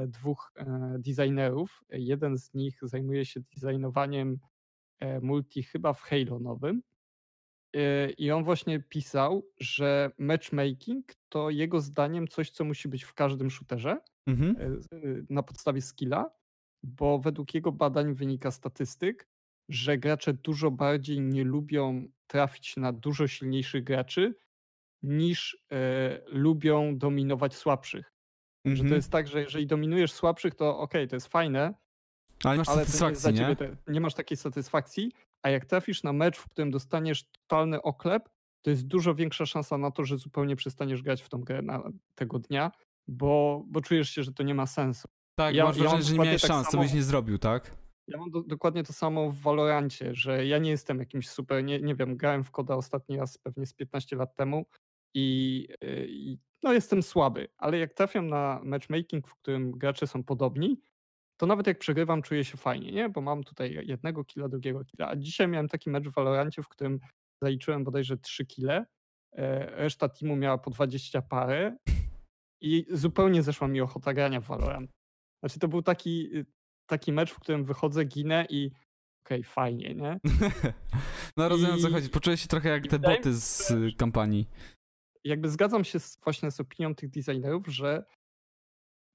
[0.07, 1.85] dwóch e, designerów.
[1.91, 4.39] Jeden z nich zajmuje się designowaniem
[5.01, 6.83] e, multi chyba w Halo nowym.
[8.19, 13.51] I on właśnie pisał, że matchmaking to jego zdaniem coś, co musi być w każdym
[13.51, 14.81] shooterze mhm.
[15.31, 16.31] na podstawie skilla,
[16.83, 19.29] bo według jego badań wynika statystyk,
[19.69, 24.35] że gracze dużo bardziej nie lubią trafić na dużo silniejszych graczy,
[25.03, 28.14] niż e, lubią dominować słabszych.
[28.65, 28.77] -hmm.
[28.77, 28.97] Że to mhm.
[28.97, 31.75] jest tak, że jeżeli dominujesz słabszych, to okej, okay, to jest fajne,
[32.45, 32.85] ale, masz ale
[33.33, 33.57] nie, nie?
[33.57, 35.13] Te, nie masz takiej satysfakcji,
[35.43, 38.29] a jak trafisz na mecz, w którym dostaniesz totalny oklep,
[38.63, 41.83] to jest dużo większa szansa na to, że zupełnie przestaniesz grać w tą grę na,
[42.15, 42.71] tego dnia,
[43.09, 45.09] bo, bo czujesz się, że to nie ma sensu.
[45.39, 47.39] Tak, ja, masz wrażenie, ja że nie miałeś tak szans, samo, to byś nie zrobił,
[47.39, 47.77] tak?
[48.09, 51.81] Ja mam do, dokładnie to samo w Valorancie, że ja nie jestem jakimś super, nie,
[51.81, 54.67] nie wiem, grałem w koda ostatni raz pewnie z 15 lat temu
[55.15, 60.25] i, y, i no jestem słaby, ale jak trafiam na matchmaking, w którym gracze są
[60.25, 60.81] podobni,
[61.37, 63.09] to nawet jak przegrywam, czuję się fajnie, nie?
[63.09, 65.09] Bo mam tutaj jednego killa, drugiego killa.
[65.09, 67.01] A dzisiaj miałem taki mecz w Valorancie, w którym
[67.43, 68.87] zaliczyłem bodajże trzy kile,
[69.33, 71.77] e, reszta teamu miała po 20 parę
[72.61, 74.91] i zupełnie zeszła mi ochota grania w Valorant.
[75.43, 76.47] Znaczy to był taki, y,
[76.87, 78.67] taki mecz, w którym wychodzę, ginę i
[79.27, 80.21] okej, okay, fajnie, nie?
[81.37, 81.81] no rozumiem I...
[81.81, 82.11] co chodzi.
[82.11, 84.49] Poczułeś się trochę jak te boty z kampanii.
[85.25, 88.05] Jakby zgadzam się z, właśnie z opinią tych designerów, że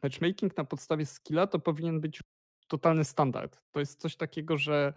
[0.03, 2.21] matchmaking na podstawie skilla to powinien być
[2.67, 3.61] totalny standard.
[3.71, 4.93] To jest coś takiego, że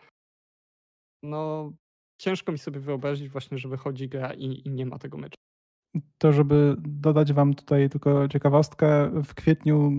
[1.23, 1.73] no
[2.19, 5.37] ciężko mi sobie wyobrazić właśnie, że wychodzi gra i, i nie ma tego meczu.
[6.19, 9.93] To, żeby dodać Wam tutaj tylko ciekawostkę, w kwietniu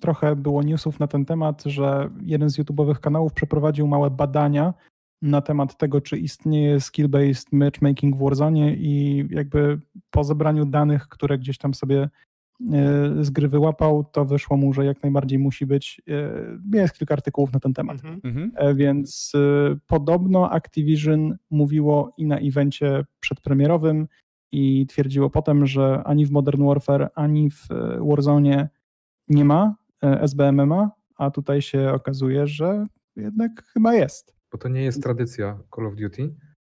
[0.00, 4.74] trochę było newsów na ten temat, że jeden z YouTube'owych kanałów przeprowadził małe badania
[5.22, 11.38] na temat tego, czy istnieje skill-based matchmaking w Warzone i jakby po zebraniu danych, które
[11.38, 12.08] gdzieś tam sobie e,
[13.20, 16.02] z gry wyłapał, to wyszło mu, że jak najbardziej musi być.
[16.72, 17.96] E, jest kilka artykułów na ten temat.
[17.96, 18.20] Mhm.
[18.24, 18.52] mhm.
[18.54, 19.32] E, więc
[19.86, 24.08] podobno Activision mówiło i na evencie przedpremierowym,
[24.52, 27.68] i twierdziło potem, że ani w Modern Warfare, ani w
[28.00, 28.68] Warzone
[29.28, 34.39] nie ma SBMMA, a tutaj się okazuje, że jednak chyba jest.
[34.52, 36.34] Bo to nie jest tradycja Call of Duty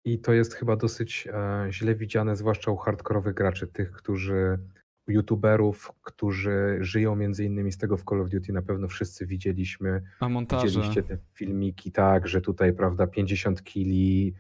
[0.06, 4.60] i to jest chyba dosyć e, źle widziane, zwłaszcza u hardkorowych graczy, tych, którzy
[5.08, 10.02] youtuberów, którzy żyją między innymi z tego w Call of Duty, na pewno wszyscy widzieliśmy.
[10.20, 10.68] A montaże.
[10.68, 14.34] Widzieliście te filmiki, tak, że tutaj, prawda, 50 kili,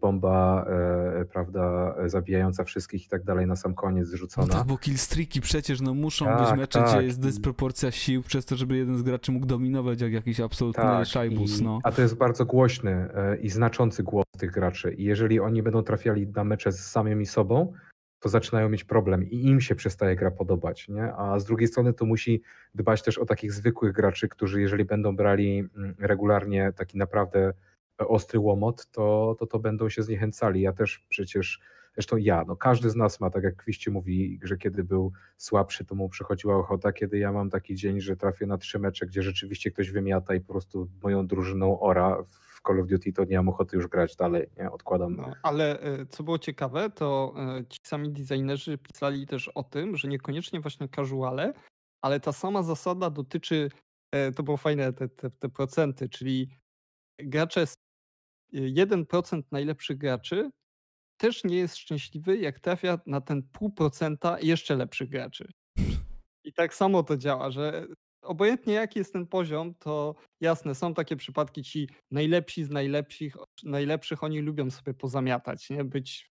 [0.00, 0.66] bomba,
[1.20, 4.46] e, prawda, zabijająca wszystkich i tak dalej na sam koniec zrzucona.
[4.46, 6.88] No tak, bo killstreaki przecież no muszą tak, być mecze, tak.
[6.88, 10.82] gdzie jest dysproporcja sił przez to, żeby jeden z graczy mógł dominować jak jakiś absolutny
[10.82, 11.60] tak, szajbus.
[11.60, 11.78] No.
[11.84, 15.82] A to jest bardzo głośny e, i znaczący głos tych graczy i jeżeli oni będą
[15.82, 17.72] trafiali na mecze z samymi sobą,
[18.20, 21.12] to zaczynają mieć problem i im się przestaje gra podobać, nie?
[21.14, 22.42] A z drugiej strony to musi
[22.74, 27.52] dbać też o takich zwykłych graczy, którzy jeżeli będą brali mm, regularnie taki naprawdę
[28.08, 30.60] ostry łomot, to, to to będą się zniechęcali.
[30.60, 31.60] Ja też przecież,
[31.94, 35.84] zresztą ja, no każdy z nas ma, tak jak Kwiści mówi, że kiedy był słabszy,
[35.84, 39.22] to mu przychodziła ochota, kiedy ja mam taki dzień, że trafię na trzy mecze, gdzie
[39.22, 43.36] rzeczywiście ktoś wymiata i po prostu moją drużyną ora w Call of Duty, to nie
[43.36, 44.70] mam ochoty już grać dalej, nie?
[44.70, 45.16] Odkładam.
[45.16, 49.96] No, ale e, co było ciekawe, to e, ci sami designerzy pisali też o tym,
[49.96, 51.52] że niekoniecznie właśnie casuale,
[52.02, 53.70] ale ta sama zasada dotyczy,
[54.12, 56.50] e, to było fajne, te, te, te procenty, czyli
[57.18, 57.66] gracze
[58.52, 60.50] 1% najlepszych graczy
[61.20, 65.52] też nie jest szczęśliwy, jak trafia na ten pół procenta jeszcze lepszych graczy.
[66.44, 67.86] I tak samo to działa, że
[68.22, 74.24] obojętnie jaki jest ten poziom, to jasne, są takie przypadki, ci najlepsi z najlepszych, najlepszych,
[74.24, 75.84] oni lubią sobie pozamiatać, nie?
[75.84, 76.30] Być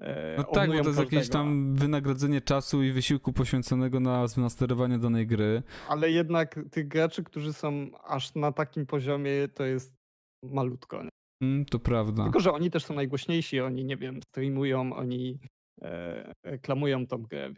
[0.00, 1.16] e, no tak, bo to jest każdego.
[1.16, 5.62] jakieś tam wynagrodzenie czasu i wysiłku poświęconego na, na sterowanie danej gry.
[5.88, 9.94] Ale jednak tych graczy, którzy są aż na takim poziomie, to jest
[10.42, 11.02] malutko.
[11.02, 11.11] Nie?
[11.42, 12.22] Mm, to prawda.
[12.22, 15.38] Tylko, że oni też są najgłośniejsi, oni, nie wiem, streamują, oni
[15.82, 17.52] e, klamują tą grę.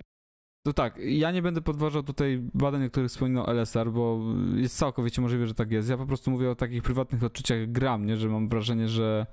[0.67, 4.21] To tak, ja nie będę podważał tutaj badań, o których wspominał LSR, bo
[4.57, 5.91] jest całkowicie możliwe, że tak jest.
[5.91, 8.17] Ja po prostu mówię o takich prywatnych odczuciach gram, nie?
[8.17, 9.27] że mam wrażenie, że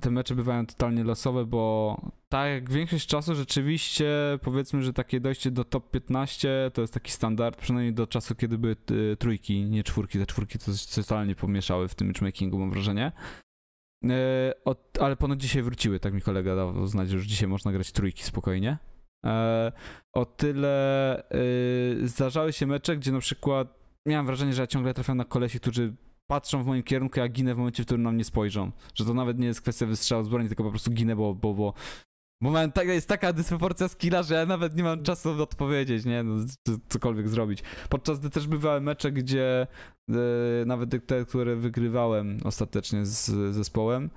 [0.00, 1.96] te mecze bywają totalnie losowe, bo
[2.28, 4.08] tak jak większość czasu rzeczywiście
[4.42, 8.58] powiedzmy, że takie dojście do top 15 to jest taki standard, przynajmniej do czasu, kiedy
[8.58, 8.76] były
[9.12, 10.18] e, trójki, nie czwórki.
[10.18, 13.12] Te czwórki to totalnie pomieszały w tym matchmakingu, mam wrażenie.
[14.04, 14.52] E,
[15.00, 18.24] ale ponad dzisiaj wróciły, tak mi kolega dał znać, że już dzisiaj można grać trójki
[18.24, 18.78] spokojnie.
[20.12, 21.22] O tyle
[22.02, 25.94] zdarzały się mecze, gdzie na przykład miałem wrażenie, że ja ciągle trafiam na kolesi, którzy
[26.30, 28.72] patrzą w moim kierunku, ja ginę w momencie, w którym na mnie spojrzą.
[28.94, 31.54] Że to nawet nie jest kwestia wystrzału z broni, tylko po prostu ginę, bo, bo,
[31.54, 31.74] bo,
[32.40, 36.22] mam, tak, jest taka dysproporcja skilla, że ja nawet nie mam czasu odpowiedzieć, nie?
[36.22, 36.34] No,
[36.88, 37.62] cokolwiek zrobić.
[37.88, 39.66] Podczas gdy też bywały mecze, gdzie
[40.10, 40.14] e,
[40.66, 44.10] nawet te, które wygrywałem ostatecznie z zespołem,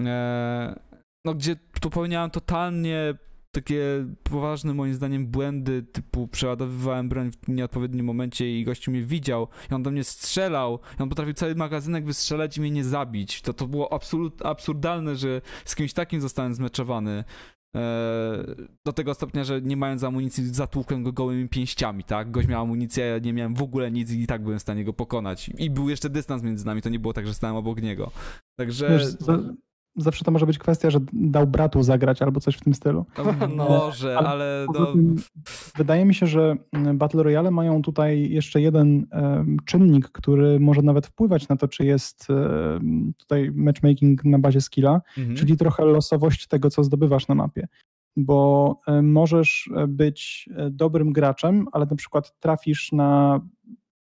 [0.00, 0.80] e,
[1.24, 3.14] no gdzie popełniałem totalnie
[3.60, 9.48] takie poważne moim zdaniem błędy, typu przeładowywałem broń w nieodpowiednim momencie i gościu mnie widział
[9.70, 13.42] i on do mnie strzelał i on potrafił cały magazynek wystrzelać i mnie nie zabić.
[13.42, 17.24] To, to było absolut, absurdalne, że z kimś takim zostałem zmeczowany.
[17.76, 18.54] E,
[18.84, 22.30] do tego stopnia, że nie mając amunicji, zatłukłem go gołymi pięściami, tak?
[22.30, 24.92] Gość miał amunicję, ja nie miałem w ogóle nic i tak byłem w stanie go
[24.92, 25.50] pokonać.
[25.58, 28.10] I był jeszcze dystans między nami, to nie było tak, że stałem obok niego.
[28.58, 28.88] Także...
[28.88, 29.28] Wiesz,
[29.96, 33.06] zawsze to może być kwestia, że dał bratu zagrać albo coś w tym stylu.
[33.56, 34.28] No, może, ale...
[34.28, 34.94] ale do...
[35.76, 36.56] wydaje mi się, że
[36.94, 39.06] Battle Royale mają tutaj jeszcze jeden
[39.64, 42.26] czynnik, który może nawet wpływać na to, czy jest
[43.18, 45.36] tutaj matchmaking na bazie skilla, mhm.
[45.36, 47.68] czyli trochę losowość tego, co zdobywasz na mapie.
[48.18, 53.40] Bo możesz być e, dobrym graczem, ale na przykład trafisz na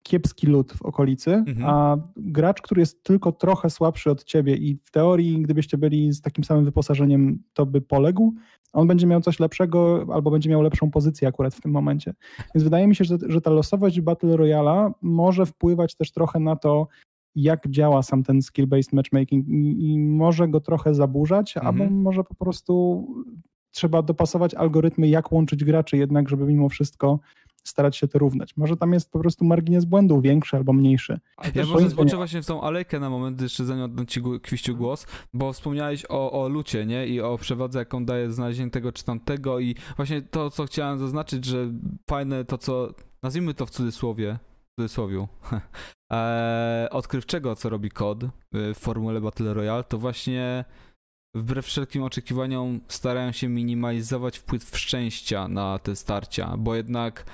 [0.03, 1.67] kiepski lód w okolicy, mhm.
[1.67, 6.21] a gracz, który jest tylko trochę słabszy od ciebie i w teorii, gdybyście byli z
[6.21, 8.35] takim samym wyposażeniem, to by poległ,
[8.73, 12.15] on będzie miał coś lepszego albo będzie miał lepszą pozycję akurat w tym momencie.
[12.55, 16.57] Więc wydaje mi się, że, że ta losowość Battle Royala może wpływać też trochę na
[16.57, 16.89] to,
[17.35, 22.03] jak działa sam ten skill-based matchmaking i, i może go trochę zaburzać, albo Mhm.
[22.03, 23.05] może po prostu
[23.79, 27.19] trzeba dopasować algorytmy, jak łączyć graczy jednak, żeby mimo wszystko
[27.65, 28.57] starać się to równać.
[28.57, 31.19] Może tam jest po prostu margines błędu większy albo mniejszy.
[31.37, 34.77] Ale Ja może zboczę właśnie w tą alejkę na moment, jeszcze zanim oddam ci kwiściu
[34.77, 37.07] głos, bo wspomniałeś o, o lucie, nie?
[37.07, 41.45] I o przewadze, jaką daje znalezienie tego czy tamtego i właśnie to, co chciałem zaznaczyć,
[41.45, 41.73] że
[42.11, 44.39] fajne to, co, nazwijmy to w cudzysłowie,
[44.73, 45.29] w cudzysłowiu,
[46.13, 48.29] e, odkrywczego, co robi kod y,
[48.75, 50.65] w formule Battle Royale, to właśnie
[51.35, 57.25] wbrew wszelkim oczekiwaniom starają się minimalizować wpływ szczęścia na te starcia, bo jednak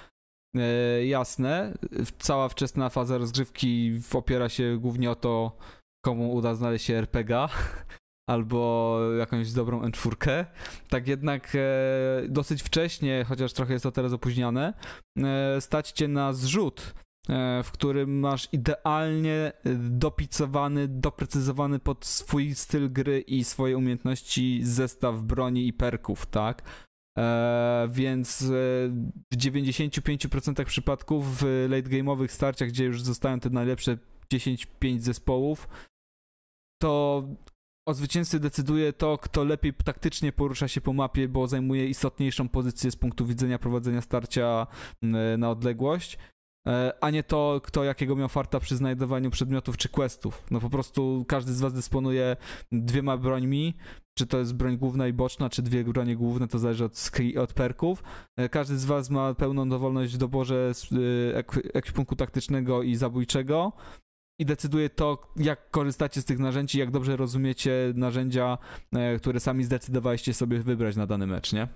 [0.57, 1.75] e, jasne,
[2.19, 5.57] cała wczesna faza rozgrywki opiera się głównie o to,
[6.05, 7.49] komu uda znaleźć RPG
[8.31, 10.45] albo jakąś dobrą N4.
[10.89, 14.75] Tak jednak e, dosyć wcześnie, chociaż trochę jest to teraz opóźniane,
[15.19, 16.95] e, stać cię na zrzut,
[17.65, 25.23] w którym masz idealnie e, dopicowany, doprecyzowany pod swój styl gry i swoje umiejętności zestaw
[25.23, 26.63] broni i perków, tak?
[27.19, 28.47] E, więc e,
[29.33, 33.99] w 95% przypadków w late game'owych starciach, gdzie już zostają te najlepsze
[34.35, 35.69] 10-5 zespołów,
[36.83, 37.23] to
[37.89, 42.91] o zwycięzcy decyduje to, kto lepiej taktycznie porusza się po mapie, bo zajmuje istotniejszą pozycję
[42.91, 44.67] z punktu widzenia prowadzenia starcia
[45.39, 46.34] na odległość, e,
[47.01, 50.45] a nie to, kto jakiego miał farta przy znajdowaniu przedmiotów czy questów.
[50.51, 52.37] No po prostu każdy z was dysponuje
[52.73, 53.75] dwiema brońmi,
[54.19, 57.11] czy to jest broń główna i boczna, czy dwie bronie główne, to zależy od,
[57.43, 58.03] od perków.
[58.37, 60.73] E, Każdy z was ma pełną dowolność w doborze
[61.35, 63.73] ek- ekwipunku taktycznego i zabójczego
[64.41, 68.59] i decyduje to, jak korzystacie z tych narzędzi, jak dobrze rozumiecie narzędzia,
[68.93, 71.69] e, które sami zdecydowaliście sobie wybrać na dany mecz, nie?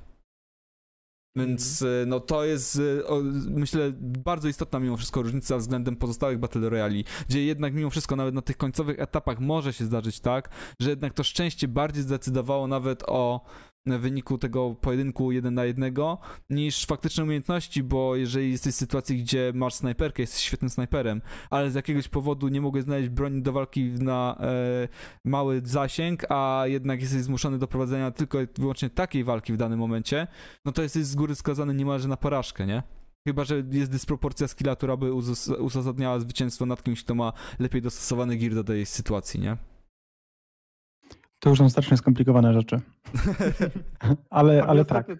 [1.36, 3.20] Więc e, no to jest, e, o,
[3.50, 8.34] myślę, bardzo istotna mimo wszystko różnica względem pozostałych Battle Royali, gdzie jednak mimo wszystko nawet
[8.34, 10.50] na tych końcowych etapach może się zdarzyć tak,
[10.80, 13.44] że jednak to szczęście bardziej zdecydowało nawet o
[13.96, 16.18] wyniku tego pojedynku jeden na jednego
[16.50, 21.70] niż faktyczne umiejętności, bo jeżeli jesteś w sytuacji, gdzie masz snajperkę, jesteś świetnym snajperem, ale
[21.70, 24.88] z jakiegoś powodu nie mogłeś znaleźć broni do walki na e,
[25.24, 29.78] mały zasięg, a jednak jesteś zmuszony do prowadzenia tylko i wyłącznie takiej walki w danym
[29.78, 30.26] momencie,
[30.64, 32.82] no to jesteś z góry skazany niemalże na porażkę, nie?
[33.28, 37.82] Chyba, że jest dysproporcja skilla, która by uzas- uzasadniała zwycięstwo nad kimś, kto ma lepiej
[37.82, 39.56] dostosowany gear do tej sytuacji, nie?
[41.38, 42.80] To już są strasznie skomplikowane rzeczy.
[44.30, 45.10] Ale, ale tak.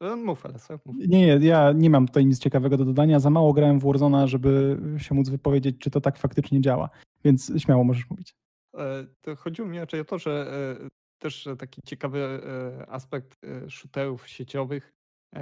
[0.00, 0.96] E, Mów, Alessa, mów.
[0.96, 3.20] Nie, nie, ja nie mam tutaj nic ciekawego do dodania.
[3.20, 6.90] Za mało grałem w Warzona, żeby się móc wypowiedzieć, czy to tak faktycznie działa.
[7.24, 8.34] Więc śmiało możesz mówić.
[8.78, 10.52] E, To chodziło mi raczej o to, że
[10.84, 10.88] e,
[11.18, 12.40] też e, taki ciekawy
[12.88, 14.92] aspekt shooterów sieciowych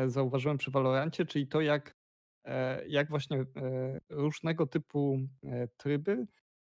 [0.06, 1.96] zauważyłem przy Valorancie, czyli to jak,
[2.88, 3.44] jak właśnie
[4.10, 5.18] różnego typu
[5.76, 6.26] tryby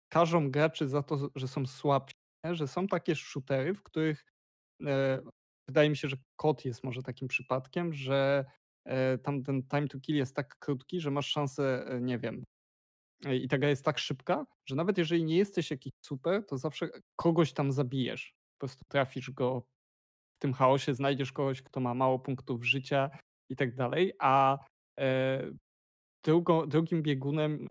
[0.09, 2.15] każą graczy za to, że są słabsi?
[2.51, 4.25] Że są takie shootery, w których
[4.85, 5.19] e,
[5.67, 8.45] wydaje mi się, że kod jest może takim przypadkiem, że
[8.85, 12.43] e, tam ten time to kill jest tak krótki, że masz szansę, e, nie wiem,
[13.25, 16.89] i ta gra jest tak szybka, że nawet jeżeli nie jesteś jakiś super, to zawsze
[17.15, 18.33] kogoś tam zabijesz.
[18.57, 19.61] Po prostu trafisz go
[20.35, 23.09] w tym chaosie, znajdziesz kogoś, kto ma mało punktów życia
[23.49, 24.57] i tak dalej, a
[26.25, 27.67] drugo, drugim biegunem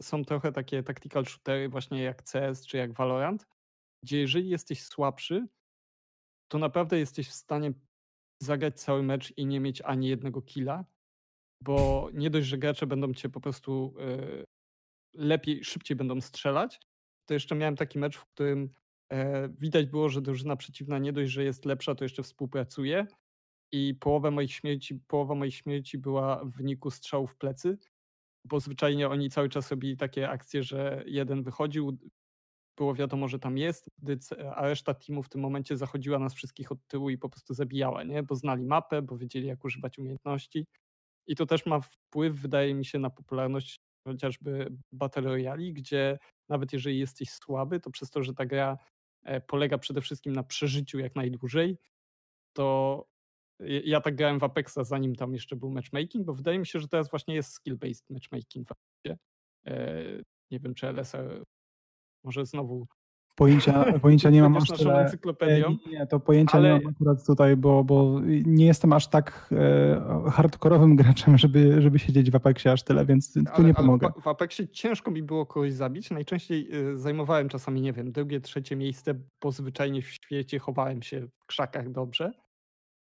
[0.00, 3.46] są trochę takie tactical shootery właśnie jak CS czy jak Valorant,
[4.04, 5.46] gdzie jeżeli jesteś słabszy,
[6.48, 7.72] to naprawdę jesteś w stanie
[8.42, 10.84] zagrać cały mecz i nie mieć ani jednego killa,
[11.62, 14.44] bo nie dość, że gracze będą cię po prostu e,
[15.14, 16.80] lepiej, szybciej będą strzelać,
[17.28, 18.70] to jeszcze miałem taki mecz, w którym
[19.12, 23.06] e, widać było, że drużyna przeciwna nie dość, że jest lepsza, to jeszcze współpracuje
[23.72, 27.78] i połowa moich śmierci, połowa moich śmierci była w wyniku strzału w plecy,
[28.44, 31.98] bo zwyczajnie oni cały czas robili takie akcje, że jeden wychodził,
[32.78, 36.72] było wiadomo, że tam jest, c- a reszta teamu w tym momencie zachodziła nas wszystkich
[36.72, 38.22] od tyłu i po prostu zabijała, nie?
[38.22, 40.66] Bo znali mapę, bo wiedzieli, jak używać umiejętności.
[41.26, 46.18] I to też ma wpływ, wydaje mi się, na popularność chociażby Battle Royale, gdzie
[46.48, 48.78] nawet jeżeli jesteś słaby, to przez to, że ta gra
[49.24, 51.78] e, polega przede wszystkim na przeżyciu jak najdłużej,
[52.52, 53.04] to
[53.84, 56.88] ja- tak grałem w Apexa, zanim tam jeszcze był matchmaking, bo wydaje mi się, że
[56.88, 59.18] teraz właśnie jest skill-based matchmaking w Apexie.
[59.66, 60.04] E,
[60.50, 61.18] Nie wiem, czy LSA
[62.24, 62.86] może znowu
[63.36, 65.00] Pojęcia, pojęcia nie mam aż tyle.
[65.00, 65.76] encyklopedią.
[65.86, 69.48] E, Nie, to pojęcia ale- nie mam akurat tutaj, bo, bo nie jestem aż tak
[69.52, 74.08] e, hardkorowym graczem, żeby, żeby siedzieć w Apexie aż tyle, więc tu Ale, nie pomogę.
[74.22, 76.10] w, Apexie ciężko mi było kogoś zabić.
[76.10, 81.26] Najczęściej y, zajmowałem czasami, nie wiem, drugie, trzecie miejsce, bo zwyczajnie w świecie chowałem się
[81.26, 82.32] w krzakach dobrze.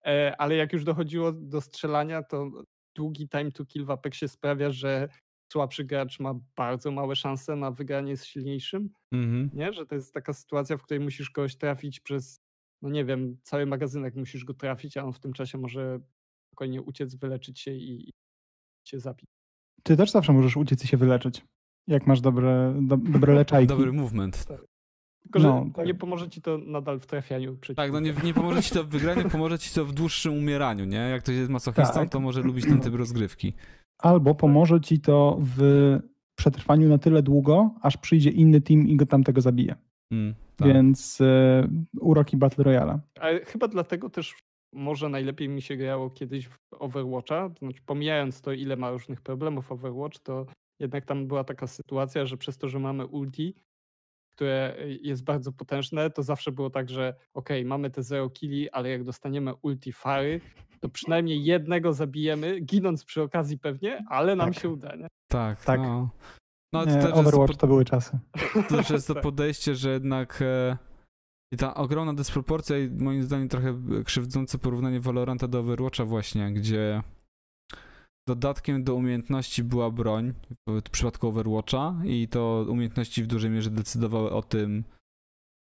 [0.05, 2.49] E, ale jak już dochodziło do strzelania, to
[2.95, 5.09] długi time to kill w Apexie sprawia, że
[5.53, 9.49] słabszy gracz ma bardzo małe szanse na wygranie z silniejszym, Mhm.
[9.53, 9.73] nie?
[9.73, 12.39] Że to jest taka sytuacja, w której musisz kogoś trafić przez,
[12.81, 15.99] no nie wiem, cały magazynek musisz go trafić, a on w tym czasie może
[16.47, 18.13] spokojnie uciec, wyleczyć się i, i
[18.83, 19.25] cię zabić.
[19.83, 21.45] Ty też zawsze możesz uciec i się wyleczyć.
[21.87, 23.67] Jak masz dobre, do, dobre leczajki.
[23.67, 24.45] Dobry movement.
[25.23, 25.85] Tylko, że No, tak.
[25.85, 27.83] nie pomoże ci to nadal w trafianiu przeciwnika.
[27.83, 30.85] Tak, no nie, nie pomoże ci to w wygraniu, pomoże ci to w dłuższym umieraniu,
[30.85, 30.97] nie?
[30.97, 32.09] Jak ktoś jest masochistą, Tak.
[32.09, 33.53] to może lubić ten typ rozgrywki.
[33.99, 35.59] Albo pomoże ci to w
[36.35, 39.75] przetrwaniu na tyle długo, aż przyjdzie inny team i go tamtego zabije.
[40.11, 40.67] Mm, tak.
[40.67, 41.67] Więc e,
[41.99, 42.99] uroki Battle Royale.
[43.19, 44.35] Ale chyba dlatego też
[44.73, 47.49] może najlepiej mi się grało kiedyś w Overwatcha.
[47.49, 50.45] To znaczy, pomijając to, ile ma różnych problemów Overwatch, to
[50.79, 53.55] jednak tam była taka sytuacja, że przez to, że mamy ulti,
[54.38, 58.89] które jest bardzo potężne, to zawsze było tak, że okej, mamy te zero killi, ale
[58.89, 60.41] jak dostaniemy ulti Fary,
[60.79, 64.61] to przynajmniej jednego zabijemy, ginąc przy okazji pewnie, ale nam Tak.
[64.61, 65.07] się uda, nie?
[65.27, 65.79] Tak, Tak.
[65.81, 66.09] no.
[66.73, 68.19] No, to E, też jest, Overwatch po- to były czasy.
[68.69, 69.23] to też jest to Tak.
[69.23, 70.77] podejście, że jednak e,
[71.53, 73.73] i ta ogromna dysproporcja i moim zdaniem trochę
[74.05, 77.01] krzywdzące porównanie Valoranta do Overwatcha właśnie, gdzie
[78.28, 80.34] dodatkiem do umiejętności była broń
[80.67, 84.84] w przypadku Overwatcha i to umiejętności w dużej mierze decydowały o tym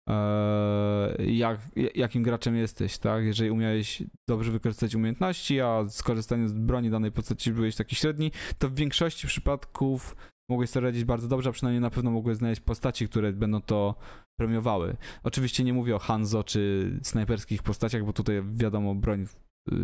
[0.09, 1.61] e, jak,
[1.95, 3.25] jakim graczem jesteś, tak?
[3.25, 8.69] Jeżeli umiałeś dobrze wykorzystać umiejętności, a skorzystając z broni danej postaci byłeś taki średni, to
[8.69, 10.17] w większości przypadków
[10.51, 13.95] mogłeś sobie radzić bardzo dobrze, a przynajmniej na pewno mogłeś znaleźć postaci, które będą to
[14.41, 14.97] premiowały.
[15.23, 19.27] Oczywiście nie mówię o Hanzo czy snajperskich postaciach, bo tutaj wiadomo, broń
[19.73, 19.75] y,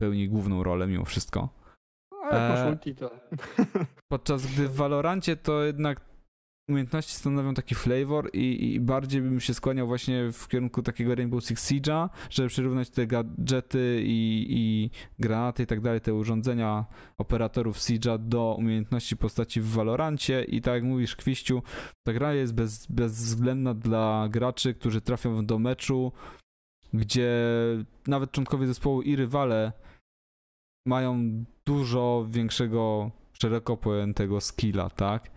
[0.00, 1.63] pełni główną rolę mimo wszystko.
[2.38, 3.10] Masz E, ulti, to...
[4.12, 6.00] Podczas gdy w Valorancie to jednak
[6.68, 11.44] umiejętności stanowią taki flavor i, i bardziej bym się skłaniał właśnie w kierunku takiego Rainbow
[11.44, 16.84] Six Siege'a, żeby przyrównać te gadżety i, i granaty i tak dalej, te urządzenia
[17.18, 20.44] operatorów Siege'a do umiejętności postaci w Valorancie.
[20.44, 21.62] I tak jak mówisz Kwiściu,
[22.06, 26.12] ta gra jest bez, bezwzględna dla graczy, którzy trafią do meczu,
[26.92, 27.30] gdzie
[28.06, 29.72] nawet członkowie zespołu i rywale
[30.86, 33.10] mają dużo większego,
[33.42, 35.30] szeroko pojętego skilla, tak?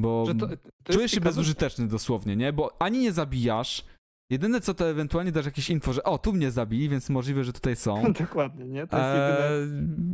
[0.00, 0.48] Bo to,
[0.84, 2.52] to czujesz się ciekawe, bezużyteczny dosłownie, nie?
[2.52, 3.84] Bo ani nie zabijasz,
[4.30, 7.52] jedyne co to ewentualnie dasz jakieś info, że o, tu mnie zabili, więc możliwe, że
[7.52, 8.12] tutaj są.
[8.20, 8.86] Dokładnie, nie?
[8.86, 9.66] To jest jedyne Eee,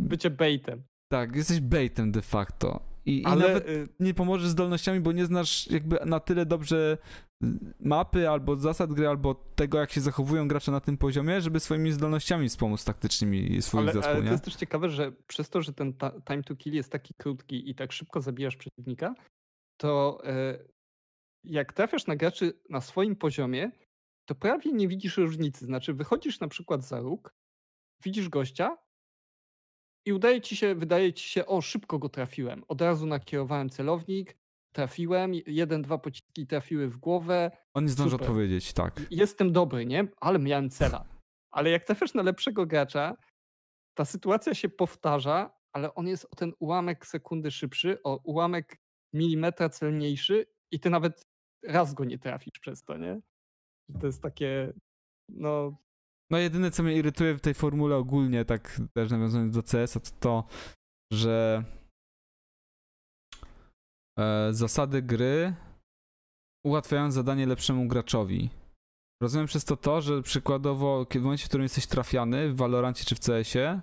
[0.08, 0.82] bycie baitem.
[1.12, 2.80] tak, jesteś baitem de facto.
[3.06, 6.98] I, i Ale nawet y, nie pomożesz zdolnościami, bo nie znasz jakby na tyle dobrze
[7.80, 11.92] mapy albo zasad gry, albo tego, jak się zachowują gracze na tym poziomie, żeby swoimi
[11.92, 15.72] zdolnościami wspomóc taktycznymi swój ale, zespół, ale to jest też ciekawe, że przez to, że
[15.72, 15.94] ten
[16.28, 19.14] time to kill jest taki krótki i tak szybko zabijasz przeciwnika,
[19.80, 20.58] to e,
[21.44, 23.70] jak trafiasz na graczy na swoim poziomie,
[24.28, 25.64] to prawie nie widzisz różnicy.
[25.64, 27.34] Znaczy, wychodzisz na przykład za róg,
[28.04, 28.78] widzisz gościa
[30.06, 32.64] i udaje ci się, wydaje ci się, o, szybko go trafiłem.
[32.68, 34.36] Od razu nakierowałem celownik,
[34.72, 39.00] trafiłem, jeden, dwa pociski trafiły w głowę, On nie zdąży odpowiedzieć, tak.
[39.10, 40.08] jestem dobry, nie?
[40.20, 41.04] Ale miałem cela.
[41.50, 43.16] Ale jak trafiasz na lepszego gracza,
[43.94, 48.80] ta sytuacja się powtarza, ale on jest o ten ułamek sekundy szybszy, o ułamek
[49.12, 51.26] milimetra celniejszy i ty nawet
[51.64, 53.20] raz go nie trafisz przez to, nie?
[54.00, 54.72] To jest takie,
[55.28, 55.76] no,
[56.30, 60.10] No jedyne, co mnie irytuje w tej formule ogólnie, tak też nawiązując do CS-a, to
[60.20, 60.44] to,
[61.12, 61.64] że
[64.50, 65.54] zasady gry
[66.66, 68.50] ułatwiają zadanie lepszemu graczowi.
[69.22, 73.14] Rozumiem przez to to, że przykładowo w momencie, w którym jesteś trafiany w Valorancie czy
[73.14, 73.80] w CS-ie,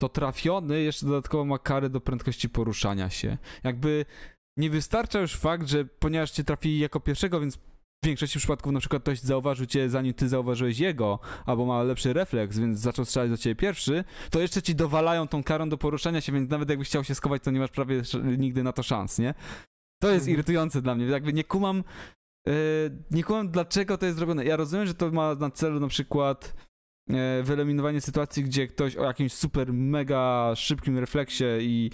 [0.00, 3.38] to trafiony jeszcze dodatkowo ma kary do prędkości poruszania się.
[3.64, 4.04] Jakby
[4.58, 7.58] nie wystarcza już fakt, że ponieważ cię trafili jako pierwszego, więc
[8.04, 12.12] w większości przypadków na przykład ktoś zauważył cię zanim ty zauważyłeś jego, albo ma lepszy
[12.12, 16.20] refleks, więc zaczął strzelać do ciebie pierwszy, to jeszcze ci dowalają tą karą do poruszania
[16.20, 18.02] się, więc nawet jakbyś chciał się schować, to nie masz prawie
[18.38, 19.34] nigdy na to szans, nie?
[20.02, 20.34] To jest Mhm.
[20.34, 21.06] irytujące dla mnie.
[21.06, 21.84] Jakby nie kumam,
[22.46, 22.52] yy,
[23.10, 24.44] nie kumam dlaczego to jest zrobione.
[24.44, 26.54] Ja rozumiem, że to ma na celu na przykład
[27.10, 31.90] e, wyeliminowanie sytuacji, gdzie ktoś o jakimś super mega szybkim refleksie i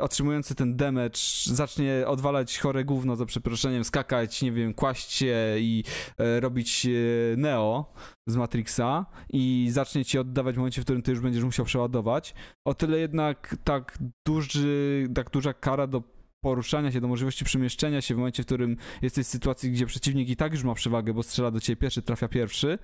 [0.00, 5.84] otrzymujący ten damage zacznie odwalać chore gówno za przeproszeniem, skakać, nie wiem, kłaść się i
[6.18, 6.90] e, robić e,
[7.36, 7.94] Neo
[8.28, 12.34] z Matrixa i zacznie ci oddawać w momencie, w którym ty już będziesz musiał przeładować.
[12.66, 16.02] O tyle jednak tak duży, tak duża kara do
[16.44, 20.28] poruszania się, do możliwości przemieszczenia się w momencie, w którym jesteś w sytuacji, gdzie przeciwnik
[20.28, 22.78] i tak już ma przewagę, bo strzela do ciebie pierwszy, trafia pierwszy.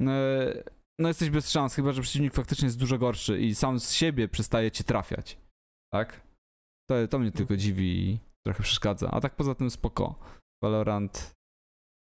[0.00, 0.64] E,
[0.98, 4.28] No jesteś bez szans, chyba że przeciwnik faktycznie jest dużo gorszy i sam z siebie
[4.28, 5.38] przestaje cię trafiać.
[5.92, 6.20] Tak?
[6.90, 9.10] To, to mnie tylko dziwi i trochę przeszkadza.
[9.10, 10.14] A tak poza tym spoko.
[10.62, 11.36] Valorant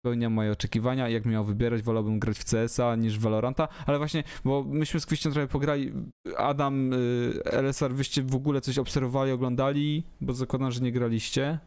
[0.06, 1.10] spełnia moje oczekiwania.
[1.10, 5.06] Jak miał wybierać, wolałbym grać w CS-a niż w Valoranta, ale właśnie, bo myśmy z
[5.06, 5.92] Kwestią trochę pograli.
[6.38, 11.60] Adam, y, LSR, wyście w ogóle coś obserwowali, oglądali, bo zakładam, że nie graliście.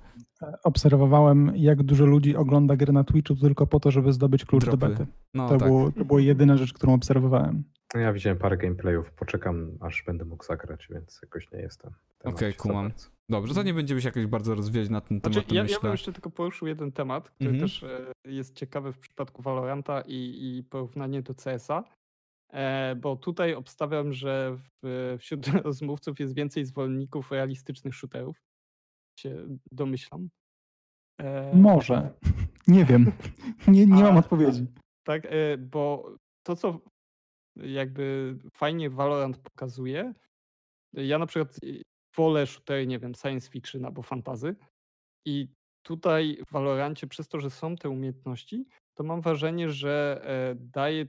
[0.65, 4.79] Obserwowałem, jak dużo ludzi ogląda gry na Twitchu tylko po to, żeby zdobyć klucz Dropy.
[4.79, 5.07] do bety.
[5.35, 5.69] No To, tak.
[5.69, 7.65] było, to była jedyna rzecz, którą obserwowałem.
[7.95, 11.93] No ja widziałem parę gameplayów, poczekam aż będę mógł zagrać, więc jakoś nie jestem.
[12.24, 12.88] Okej, za kumam.
[12.88, 13.09] bardzo.
[13.28, 15.62] Dobrze, to nie będziemy się jakoś bardzo rozwijać na ten temat, Znaczy, to ja, ja
[15.62, 15.78] myślę.
[15.82, 17.68] bym jeszcze tylko poruszył jeden temat, który Mhm.
[17.68, 20.14] też e, jest ciekawy w przypadku Valoranta i,
[20.59, 21.84] i porównanie do CS-a,
[22.53, 28.36] e, bo tutaj obstawiam, że w, wśród rozmówców jest więcej zwolenników realistycznych shooterów,
[29.20, 30.28] się domyślam.
[31.20, 32.11] E, Może.
[32.68, 33.12] Nie wiem.
[33.68, 34.66] Nie, nie mam A- odpowiedzi.
[35.07, 36.11] Tak, e, bo
[36.47, 36.80] to, co
[37.57, 40.15] jakby fajnie Valorant pokazuje,
[40.93, 41.83] ja na przykład y,
[42.17, 44.57] wolę shootery, nie wiem, science fiction albo fantazy
[45.27, 45.49] i
[45.83, 51.07] tutaj w Valorancie przez to, że są te umiejętności, to mam wrażenie, że e, daje,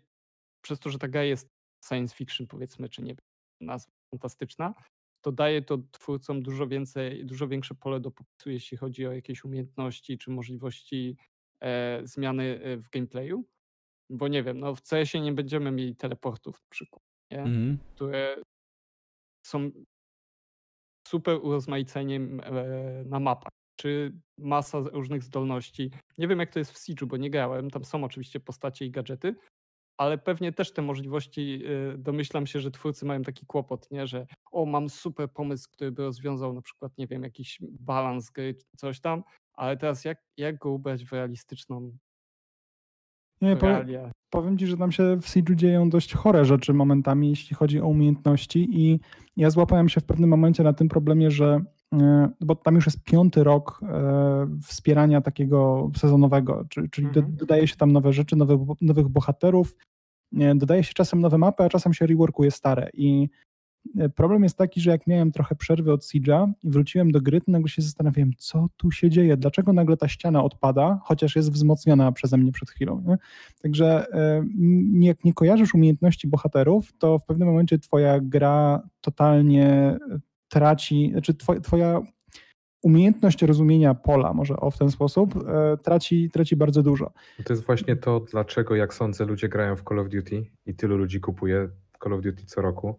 [0.61, 1.49] przez to, że ta gra jest
[1.85, 3.15] science fiction powiedzmy, czy nie
[3.61, 4.73] nazwa fantastyczna,
[5.21, 9.43] to daje to twórcom dużo więcej, dużo większe pole do popisu, jeśli chodzi o jakieś
[9.43, 11.17] umiejętności czy możliwości
[11.61, 13.45] e, zmiany e, w gameplayu.
[14.09, 17.03] Bo nie wiem, no w CS-ie nie będziemy mieli teleportów na przykład?
[17.31, 17.77] Mhm.
[17.95, 18.35] które
[19.45, 19.71] są
[21.07, 25.91] super urozmaiceniem e, na mapach, czy masa różnych zdolności.
[26.17, 28.91] Nie wiem jak to jest w Siege'u, bo nie grałem, tam są oczywiście postacie i
[28.91, 29.35] gadżety,
[29.97, 34.07] ale pewnie też te możliwości, e, domyślam się, że twórcy mają taki kłopot, nie?
[34.07, 38.55] że o, mam super pomysł, który by rozwiązał na przykład, nie wiem, jakiś balans gry,
[38.55, 39.23] czy coś tam,
[39.53, 41.97] ale teraz jak, jak go ubrać w realistyczną
[43.49, 43.75] Nie, powiem,
[44.29, 47.87] powiem ci, że tam się w Siege'u dzieją dość chore rzeczy momentami, jeśli chodzi o
[47.87, 48.99] umiejętności i
[49.37, 51.61] ja złapałem się w pewnym momencie na tym problemie, że
[51.93, 57.35] e, bo tam już jest piąty rok e, wspierania takiego sezonowego, czy- czyli Mhm.
[57.35, 59.75] dodaje się tam nowe rzeczy, nowe, nowych bohaterów,
[60.55, 63.29] dodaje się czasem nowe mapy, a czasem się reworkuje stare i
[64.15, 67.51] problem jest taki, że jak miałem trochę przerwy od Siege'a i wróciłem do gry, to
[67.51, 72.11] nagle się zastanawiałem, co tu się dzieje, dlaczego nagle ta ściana odpada, chociaż jest wzmocniona
[72.11, 73.03] przeze mnie przed chwilą.
[73.07, 73.17] Nie?
[73.61, 74.45] Także e,
[74.99, 79.99] jak nie kojarzysz umiejętności bohaterów, to w pewnym momencie twoja gra totalnie e,
[80.49, 82.01] traci, znaczy twoja,
[82.81, 87.11] umiejętność rozumienia pola, może o w ten sposób, e, traci, traci bardzo dużo.
[87.39, 90.75] No To jest właśnie to, dlaczego, jak sądzę, ludzie grają w Call of Duty i
[90.75, 91.69] tylu ludzi kupuje
[92.03, 92.97] Call of Duty co roku,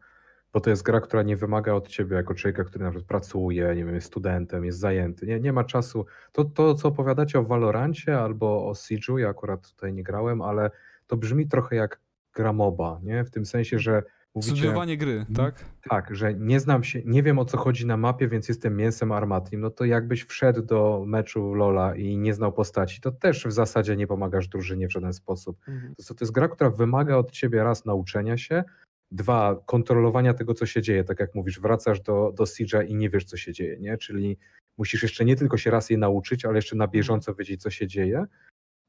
[0.54, 3.74] bo to jest gra, która nie wymaga od ciebie jako człowieka, który na przykład pracuje,
[3.76, 6.06] nie wiem, jest studentem, jest zajęty, nie, nie ma czasu.
[6.32, 10.70] To, to, co opowiadacie o Valorancie albo o Siege'u, ja akurat tutaj nie grałem, ale
[11.06, 12.00] to brzmi trochę jak
[12.34, 13.24] gra MOBA, nie?
[13.24, 14.02] W tym sensie, że
[14.34, 14.56] mówicie...
[14.56, 15.34] Studiowanie gry, Mhm.
[15.36, 15.64] tak?
[15.90, 19.12] Tak, że nie znam się, nie wiem o co chodzi na mapie, więc jestem mięsem
[19.12, 19.60] armatnim.
[19.60, 23.96] No to jakbyś wszedł do meczu Lola i nie znał postaci, to też w zasadzie
[23.96, 25.58] nie pomagasz drużynie w żaden sposób.
[25.68, 25.94] Mhm.
[26.08, 28.64] To, to jest gra, która wymaga od ciebie raz nauczenia się,
[29.10, 31.04] dwa kontrolowania tego, co się dzieje.
[31.04, 33.98] Tak jak mówisz, wracasz do, do Siege'a i nie wiesz, co się dzieje, nie?
[33.98, 34.38] Czyli
[34.78, 37.86] musisz jeszcze nie tylko się raz jej nauczyć, ale jeszcze na bieżąco wiedzieć, co się
[37.86, 38.24] dzieje.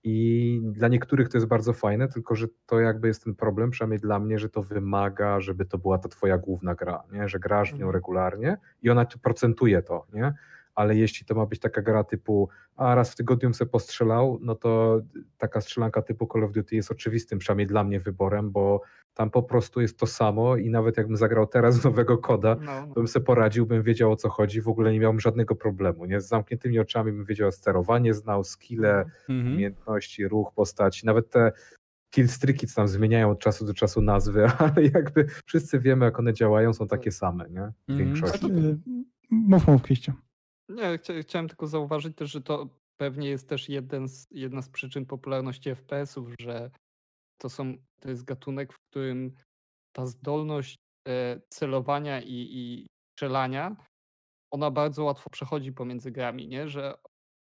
[0.03, 3.99] I dla niektórych to jest bardzo fajne, tylko że to jakby jest ten problem, przynajmniej
[3.99, 7.29] dla mnie, że to wymaga, żeby to była ta twoja główna gra, nie?
[7.29, 7.93] że grasz w nią Mhm.
[7.93, 10.33] regularnie i ona procentuje to, nie?
[10.75, 14.39] Ale jeśli to ma być taka gra typu, a raz w tygodniu bym se postrzelał,
[14.41, 15.01] no to
[15.37, 18.81] taka strzelanka typu Call of Duty jest oczywistym, przynajmniej dla mnie wyborem, bo
[19.13, 22.93] tam po prostu jest to samo i nawet jakbym zagrał teraz nowego koda, No, no.
[22.93, 26.21] bym sobie poradził, bym wiedział o co chodzi, w ogóle nie miałbym żadnego problemu, nie?
[26.21, 29.53] Z zamkniętymi oczami bym wiedział sterowanie, znał skille, Mhm.
[29.53, 31.51] umiejętności, ruch postaci, nawet te
[32.09, 36.33] killstreaki co tam zmieniają od czasu do czasu nazwy, ale jakby wszyscy wiemy, jak one
[36.33, 37.61] działają, są takie same, nie?
[37.87, 37.99] W Mhm.
[37.99, 38.51] większości.
[39.31, 40.13] Mów, mów, Kwieście.
[40.69, 44.69] Nie, chcia, chciałem tylko zauważyć też, że to pewnie jest też jeden z, jedna z
[44.69, 46.71] przyczyn popularności FPS-ów, że
[47.41, 49.35] to, są, to jest gatunek, w którym
[49.95, 50.75] ta zdolność
[51.07, 53.75] e, celowania i, i strzelania,
[54.51, 56.67] ona bardzo łatwo przechodzi pomiędzy grami, nie?
[56.69, 56.97] Że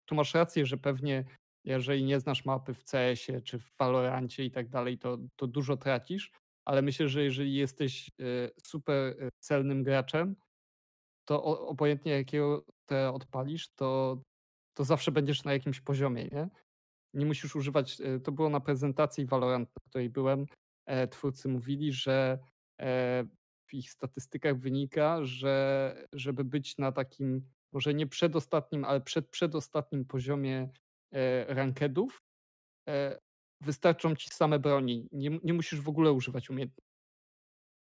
[0.09, 1.25] tu masz rację, że pewnie
[1.65, 5.77] jeżeli nie znasz mapy w CS-ie czy w Valorancie i tak dalej, to, to dużo
[5.77, 6.33] tracisz,
[6.65, 10.37] ale myślę, że jeżeli jesteś e, super e, celnym graczem,
[11.27, 14.23] to obojętnie jakiego te odpalisz, to,
[14.75, 16.49] to zawsze będziesz na jakimś poziomie, nie?
[17.15, 20.47] Nie musisz używać, e, to było na prezentacji Valorant, na której byłem,
[20.87, 22.39] e, twórcy mówili, że
[22.81, 23.25] e,
[23.67, 30.05] w ich statystykach wynika, że żeby być na takim, może nie przedostatnim, ale przed przedostatnim
[30.05, 30.69] poziomie
[31.49, 32.23] rankedów,
[33.61, 35.09] wystarczą ci same broni.
[35.13, 36.93] Nie, nie musisz w ogóle używać umiejętności.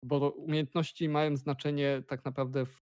[0.03, 2.86] Bo umiejętności mają znaczenie tak naprawdę w,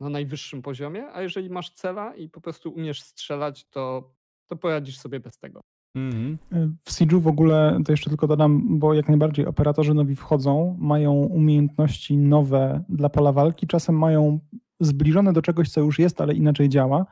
[0.00, 4.12] na najwyższym poziomie, a jeżeli masz cela i po prostu umiesz strzelać, to,
[4.46, 5.60] to poradzisz sobie bez tego.
[5.96, 6.38] Mhm.
[6.84, 11.12] W Siege'u w ogóle, to jeszcze tylko dodam, bo jak najbardziej operatorzy nowi wchodzą, mają
[11.12, 14.38] umiejętności nowe dla pola walki, czasem mają
[14.80, 17.06] zbliżone do czegoś, co już jest, ale inaczej działa.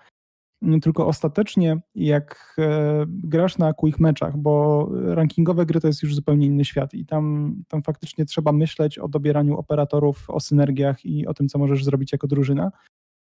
[0.82, 6.46] Tylko ostatecznie, jak e, grasz na quick meczach, bo rankingowe gry to jest już zupełnie
[6.46, 11.34] inny świat i tam, tam faktycznie trzeba myśleć o dobieraniu operatorów, o synergiach i o
[11.34, 12.72] tym, co możesz zrobić jako drużyna.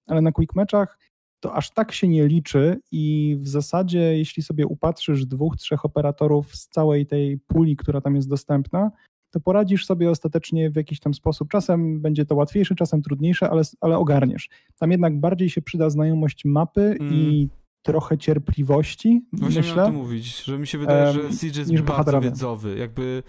[0.07, 0.97] Ale na quick meczach
[1.39, 6.55] to aż tak się nie liczy i w zasadzie, jeśli sobie upatrzysz dwóch, trzech operatorów
[6.55, 8.91] z całej tej puli, która tam jest dostępna,
[9.31, 11.49] to poradzisz sobie ostatecznie w jakiś tam sposób.
[11.49, 14.49] Czasem będzie to łatwiejsze, czasem trudniejsze, ale, ale ogarniesz.
[14.79, 17.13] Tam jednak bardziej się przyda znajomość mapy mm.
[17.13, 17.49] i
[17.81, 19.85] trochę cierpliwości, Właśnie myślę.
[19.85, 22.29] to mówić, że mi się wydaje, że Siege jest bardzo bohaterowie.
[22.29, 22.77] wiedzowy.
[22.77, 23.23] Jakby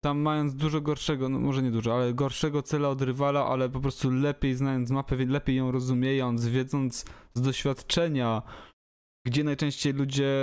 [0.00, 3.80] tam mając dużo gorszego, no może nie dużo, ale gorszego cela od rywala, ale po
[3.80, 7.04] prostu lepiej znając mapę, lepiej ją rozumiejąc, wiedząc
[7.34, 8.42] z doświadczenia,
[9.26, 10.34] gdzie najczęściej ludzie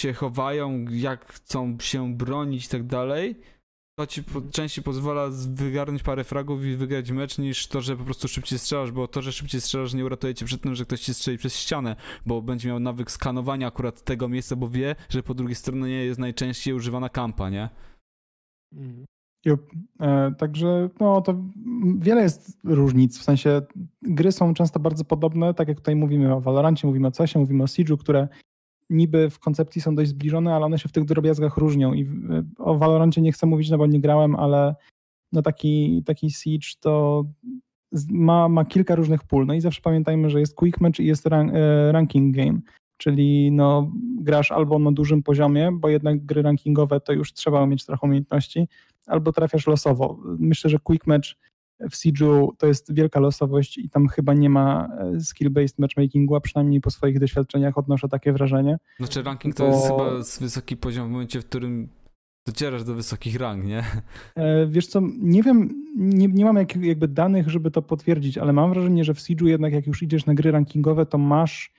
[0.00, 3.40] się chowają, jak chcą się bronić i tak dalej,
[3.94, 8.04] to ci po, częściej pozwala wygarnąć parę fragów i wygrać mecz, niż to, że po
[8.04, 11.00] prostu szybciej strzelasz, bo to, że szybciej strzelasz nie uratuje cię przed tym, że ktoś
[11.00, 15.22] ci strzeli przez ścianę, bo będzie miał nawyk skanowania akurat tego miejsca, bo wie, że
[15.22, 17.68] po drugiej stronie jest najczęściej używana kampa, nie?
[18.72, 19.04] Mhm.
[20.00, 21.44] E, także no, to
[21.98, 23.62] wiele jest różnic, w sensie
[24.02, 27.62] gry są często bardzo podobne, tak jak tutaj mówimy o Valorancie, mówimy o CESie, mówimy
[27.62, 28.28] o Siege'u, które
[28.90, 32.06] niby w koncepcji są dość zbliżone, ale one się w tych drobiazgach różnią i
[32.58, 34.74] o Valorancie nie chcę mówić, no bo nie grałem, ale
[35.32, 37.24] no taki, taki Siege to
[38.10, 41.26] ma, ma kilka różnych pól, no i zawsze pamiętajmy, że jest quick match i jest
[41.26, 42.60] rank, e, ranking game,
[42.96, 47.86] czyli no grasz albo na dużym poziomie, bo jednak gry rankingowe to już trzeba mieć
[47.86, 48.68] trochę umiejętności,
[49.06, 50.18] albo trafiasz losowo.
[50.38, 51.28] Myślę, że quick match
[51.90, 56.40] w Siege'u to jest wielka losowość i tam chyba nie ma e, skill-based matchmakingu, a
[56.40, 58.78] przynajmniej po swoich doświadczeniach odnoszę takie wrażenie.
[58.98, 60.10] Znaczy ranking to jest chyba
[60.40, 61.88] wysoki poziom w momencie, w którym
[62.46, 63.82] docierasz do wysokich rang, nie?
[64.36, 68.52] E, wiesz co, nie wiem, nie, nie mam jak, jakby danych, żeby to potwierdzić, ale
[68.52, 71.72] mam wrażenie, że w Siege'u jednak jak już idziesz na gry rankingowe, to masz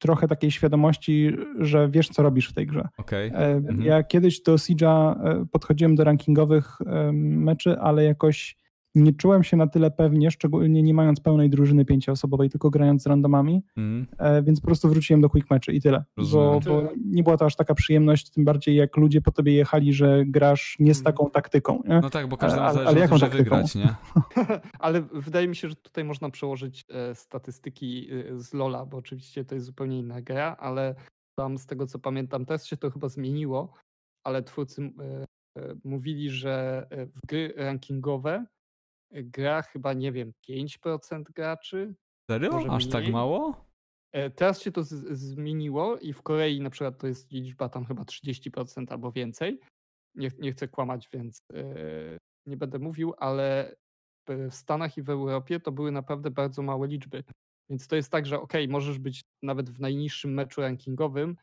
[0.00, 2.88] trochę takiej świadomości, że wiesz, co robisz w tej grze.
[2.98, 3.32] Okay.
[3.34, 3.82] Mhm.
[3.82, 5.16] Ja kiedyś do Siege'a
[5.52, 6.78] podchodziłem do rankingowych
[7.12, 8.56] meczy, ale jakoś
[9.02, 13.06] nie czułem się na tyle pewnie, szczególnie nie mając pełnej drużyny pięcioosobowej, tylko grając z
[13.06, 14.06] randomami, mm.
[14.42, 16.04] więc po prostu wróciłem do quick matchy i tyle.
[16.32, 19.92] Bo, bo, nie była to aż taka przyjemność, tym bardziej jak ludzie po tobie jechali,
[19.92, 21.82] że grasz nie z taką taktyką.
[21.88, 22.00] Nie?
[22.00, 23.44] No tak, bo każdy ale, ale jaką taktyką?
[23.44, 23.94] wygrać, nie?
[24.78, 29.44] ale wydaje mi się, że tutaj można przełożyć e, statystyki e, z Lola, bo oczywiście
[29.44, 30.94] to jest zupełnie inna gra, ale
[31.38, 33.72] tam z tego co pamiętam, teraz się to chyba zmieniło,
[34.24, 35.26] ale twórcy e,
[35.84, 38.46] mówili, że w gry rankingowe
[39.10, 41.94] gra chyba, nie wiem, 5% graczy.
[42.30, 42.64] Serio?
[42.70, 43.68] Aż tak mało?
[44.12, 48.02] E, teraz się to zmieniło i w Korei na przykład to jest liczba tam chyba
[48.02, 49.60] 30% albo więcej.
[50.14, 53.76] Nie, nie chcę kłamać, więc yy, nie będę mówił, ale
[54.28, 57.24] w Stanach i w Europie to były naprawdę bardzo małe liczby.
[57.70, 61.36] Więc to jest tak, że ok, możesz być nawet w najniższym meczu rankingowym,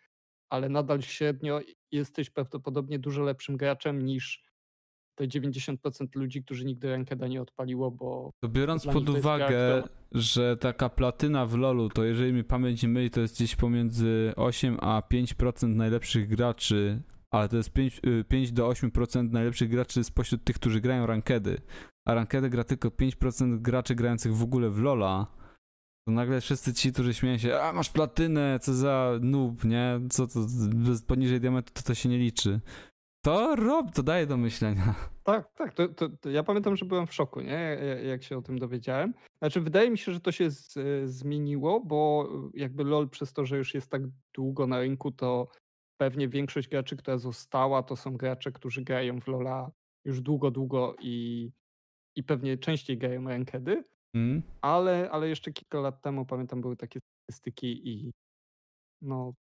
[0.49, 1.59] ale nadal średnio
[1.91, 4.44] jesteś prawdopodobnie dużo lepszym graczem niż
[5.15, 5.77] te 90%
[6.15, 8.31] ludzi, którzy nigdy Rankeda nie odpaliło, bo...
[8.43, 13.09] To biorąc pod uwagę, że taka platyna w LoLu, to jeżeli mi pamięć nie myli,
[13.09, 17.01] to jest gdzieś pomiędzy 8 a 5% najlepszych graczy,
[17.31, 21.61] ale to jest 5, 5 y, do 8% najlepszych graczy spośród tych, którzy grają Rankedy,
[22.07, 25.27] a Rankedy gra tylko 5% graczy grających w ogóle w LoLa,
[26.07, 29.99] to nagle wszyscy ci, którzy śmieją się, a masz platynę, co za noob, nie?
[30.09, 30.39] Co to,
[31.07, 32.59] poniżej diamentu to to się nie liczy.
[33.25, 34.95] To rob, to daje do myślenia.
[35.23, 35.73] Tak, tak.
[35.73, 37.77] To, to, to, ja pamiętam, że byłem w szoku, nie?
[38.03, 39.13] Jak się o tym dowiedziałem.
[39.39, 40.73] Znaczy, wydaje mi się, że to się z,
[41.09, 44.01] zmieniło, bo jakby LOL przez to, że już jest tak
[44.33, 45.47] długo na rynku, to
[45.97, 49.71] pewnie większość graczy, która została, to są gracze, którzy grają w LOLa
[50.05, 51.51] już długo, długo i,
[52.15, 53.83] i pewnie częściej grają rankedy.
[54.13, 54.41] Mm.
[54.61, 58.11] Ale, ale jeszcze kilka lat temu pamiętam, były takie statystyki i
[59.01, 59.33] no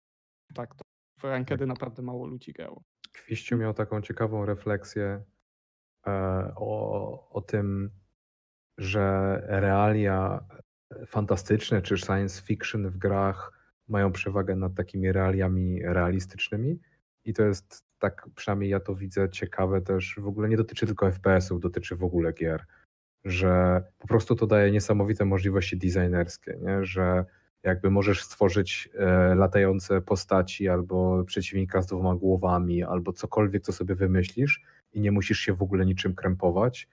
[0.54, 0.82] tak, to
[1.18, 2.82] w rankedy naprawdę mało ludzi grało.
[3.12, 5.22] Kwiściu miał taką ciekawą refleksję
[6.06, 6.10] e,
[6.56, 7.90] o, o tym,
[8.78, 10.44] że realia
[11.06, 13.52] fantastyczne czy science fiction w grach
[13.89, 16.78] mają przewagę nad takimi realiami realistycznymi.
[17.24, 20.18] I to jest tak, przynajmniej ja to widzę, ciekawe też.
[20.18, 22.64] W ogóle nie dotyczy tylko FPS-ów, dotyczy w ogóle gier,
[23.24, 26.84] że po prostu to daje niesamowite możliwości designerskie, nie?
[26.84, 27.24] że
[27.62, 33.94] jakby możesz stworzyć e, latające postaci albo przeciwnika z dwoma głowami, albo cokolwiek, co sobie
[33.94, 34.62] wymyślisz
[34.93, 36.89] i nie musisz się w ogóle niczym krępować.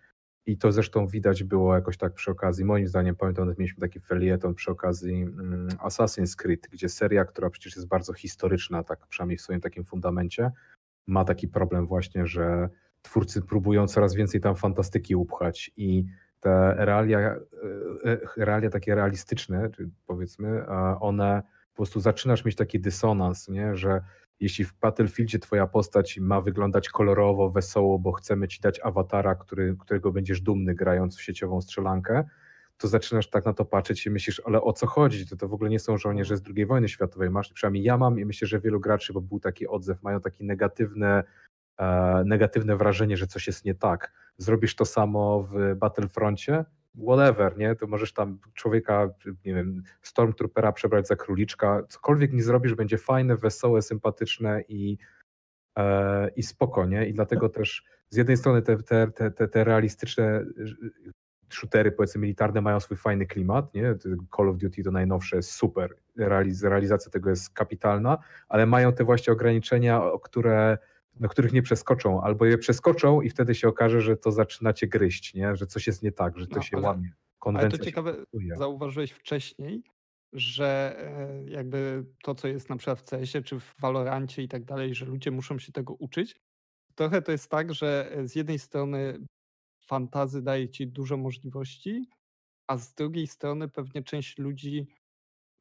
[0.46, 4.00] i to zresztą widać było jakoś tak przy okazji, moim zdaniem, pamiętam, że mieliśmy taki
[4.00, 9.38] felieton przy okazji mm, Assassin's Creed, gdzie seria, która przecież jest bardzo historyczna, tak przynajmniej
[9.38, 10.52] w swoim takim fundamencie,
[11.08, 12.70] ma taki problem właśnie, że
[13.02, 16.06] twórcy próbują coraz więcej tam fantastyki upchać i
[16.40, 17.40] te realia, e,
[18.06, 19.70] e, realia takie realistyczne,
[20.08, 20.68] powiedzmy,
[21.00, 21.42] one
[21.72, 23.76] po prostu zaczynasz mieć taki dysonans, nie?
[23.76, 24.02] że
[24.40, 29.76] jeśli w Battlefieldzie twoja postać ma wyglądać kolorowo, wesoło, bo chcemy ci dać awatara, który,
[29.80, 32.24] którego będziesz dumny grając w sieciową strzelankę,
[32.78, 35.28] to zaczynasz tak na to patrzeć i myślisz, ale o co chodzi?
[35.28, 37.30] To, to w ogóle nie są żołnierze z II wojny światowej.
[37.30, 40.44] Masz, przynajmniej ja mam i myślę, że wielu graczy, bo był taki odzew, mają takie
[40.44, 41.24] negatywne,
[41.78, 44.14] e, negatywne wrażenie, że coś jest nie tak.
[44.40, 46.66] Zrobisz to samo w Battlefroncie,
[47.08, 47.76] whatever, nie?
[47.76, 49.10] To możesz tam człowieka,
[49.46, 54.98] nie wiem, Stormtroopera przebrać za króliczka, cokolwiek nie zrobisz, będzie fajne, wesołe, sympatyczne i,
[55.78, 57.08] e, i spoko, nie?
[57.08, 60.46] I dlatego też z jednej strony te, te, te, te realistyczne
[61.50, 63.96] shootery, powiedzmy, militarne mają swój fajny klimat, nie?
[64.38, 68.18] Call of Duty to najnowsze jest super, Realiz realizacja tego jest kapitalna,
[68.50, 70.78] ale mają te właśnie ograniczenia, które
[71.20, 75.34] na których nie przeskoczą, albo je przeskoczą i wtedy się okaże, że to zaczynacie gryźć,
[75.34, 75.56] nie?
[75.56, 77.12] że coś jest nie tak, że to no, się ale, łamie.
[77.40, 78.16] Konwencja ale to ciekawe,
[78.58, 79.84] zauważyłeś wcześniej,
[80.34, 84.66] że e, jakby to, co jest na przykład w CS-ie czy w Valorancie i tak
[84.66, 86.36] dalej, że ludzie muszą się tego uczyć.
[86.96, 89.20] Trochę to jest tak, że e, z jednej strony
[89.86, 92.10] fantazy daje ci dużo możliwości,
[92.68, 94.88] a z drugiej strony pewnie część ludzi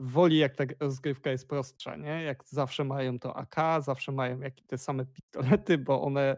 [0.00, 2.22] woli, jak ta rozgrywka jest prostsza, nie?
[2.22, 6.36] Jak zawsze mają to AK, zawsze mają jak te same pistolety, bo one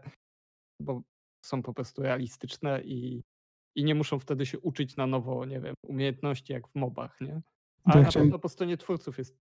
[0.81, 1.01] bo
[1.45, 3.23] są po prostu realistyczne i,
[3.75, 7.41] i nie muszą wtedy się uczyć na nowo, nie wiem, umiejętności jak w mobach, nie?
[7.83, 9.37] A ja na pewno po stronie twórców jest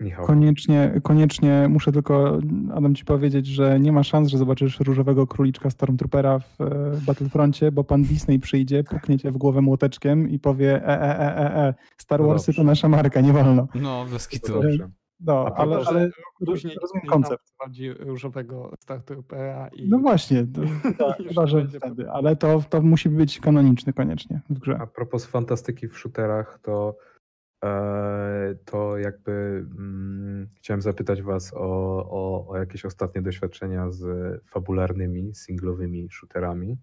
[0.00, 0.26] Michał.
[0.26, 2.38] Koniecznie, koniecznie muszę tylko,
[2.74, 6.66] Adam, ci powiedzieć, że nie ma szans, że zobaczysz różowego króliczka Stormtroopera w e,
[7.06, 11.36] Battlefroncie, bo pan Disney przyjdzie, puknie cię w głowę młoteczkiem i powie e, e, e,
[11.36, 11.74] e, e.
[11.96, 13.68] Star no Warsy to nasza marka, nie wolno.
[13.74, 14.60] No, bez kitu.
[15.20, 16.10] No, ale, ale
[16.40, 17.52] różnie rozumiem koncept.
[17.58, 19.88] Bardziej różowego Stormtroopera i...
[19.88, 20.60] No właśnie, to,
[20.98, 24.78] to, chyba, że wtedy, ale to, to musi być kanoniczny koniecznie w grze.
[24.80, 26.96] A propos fantastyki w shooterach, to
[28.64, 29.32] to jakby
[29.78, 31.58] mm, chciałem zapytać Was o,
[32.10, 34.04] o, o, jakieś ostatnie doświadczenia z
[34.46, 36.78] fabularnymi, singlowymi shooterami.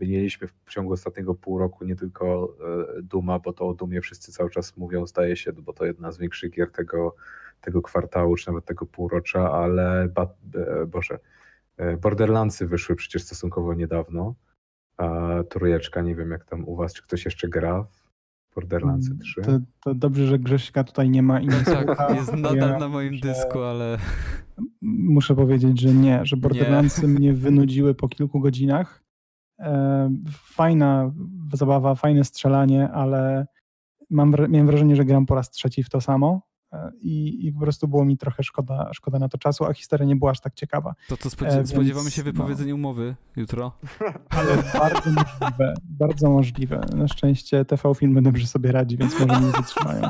[0.00, 2.54] Mieliśmy w ciągu ostatniego pół roku nie tylko
[2.98, 6.12] e, Duma, bo to o Dumie wszyscy cały czas mówią, zdaje się, bo to jedna
[6.12, 7.14] z większych gier tego,
[7.60, 11.18] tego kwartału, czy nawet tego półrocza, ale ba, e, Boże,
[12.00, 14.34] Borderlandsy wyszły przecież stosunkowo niedawno.
[15.48, 17.86] Trójeczka, nie wiem jak tam u Was, czy ktoś jeszcze gra
[18.58, 19.40] Borderlands 3.
[19.42, 22.14] To, to, dobrze, że Grześka tutaj nie ma i nie Tak, słucha.
[22.14, 23.98] jest nadal ja na moim dysku, ale...
[24.82, 29.04] Muszę powiedzieć, że nie, że Borderlandsy mnie wynudziły po kilku godzinach.
[29.58, 31.12] E, fajna
[31.52, 33.46] zabawa, fajne strzelanie, ale
[34.10, 36.47] mam, miałem wrażenie, że gram po raz trzeci w to samo.
[36.72, 40.06] E, I, I, po prostu było mi trochę szkoda, szkoda na to czasu, a historia
[40.06, 40.94] nie była aż tak ciekawa.
[41.08, 42.74] To co, spodziew- e, spodziewamy się wypowiedzenia no.
[42.74, 43.72] umowy jutro?
[44.30, 46.80] Ale bardzo możliwe, bardzo możliwe.
[46.96, 50.08] Na szczęście TV Filmy dobrze sobie radzi, więc może nie zatrzymają.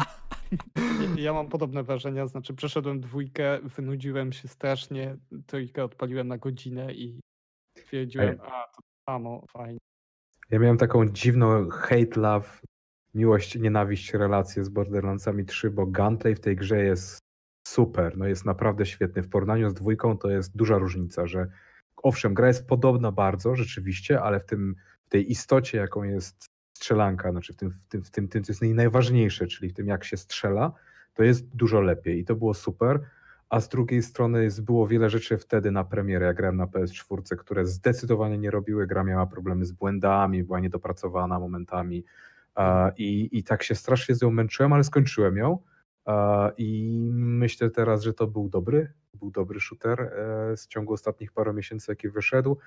[1.16, 5.16] Ja mam podobne wrażenia, znaczy przeszedłem dwójkę, wynudziłem się strasznie,
[5.46, 7.20] trójkę odpaliłem na godzinę i
[7.78, 9.78] stwierdziłem, a to samo, fajnie.
[10.50, 12.48] Ja miałem taką dziwną hate love
[13.14, 17.18] miłość, nienawiść relacje z Borderlandsami 3, bo gunplay w tej grze jest
[17.68, 19.22] super, no jest naprawdę świetny.
[19.22, 21.46] W porównaniu z dwójką to jest duża różnica, że
[22.02, 24.74] owszem, gra jest podobna bardzo rzeczywiście, ale w, tym,
[25.06, 28.52] w tej istocie, jaką jest strzelanka, znaczy w tym, w tym, w tym, tym, co
[28.52, 30.72] jest najważniejsze, czyli w tym, jak się strzela,
[31.14, 33.00] to jest dużo lepiej i to było super.
[33.48, 37.36] A z drugiej strony jest, było wiele rzeczy wtedy na premierę, jak grałem na PS4,
[37.36, 38.86] które zdecydowanie nie robiły.
[38.86, 42.04] Gra miała problemy z błędami, była niedopracowana momentami.
[42.96, 45.58] I, I tak się strasznie z nią męczyłem, ale skończyłem ją.
[46.56, 51.54] I myślę teraz, że to był dobry, był dobry shooter e, z ciągu ostatnich paru
[51.54, 52.58] miesięcy, jaki wyszedł.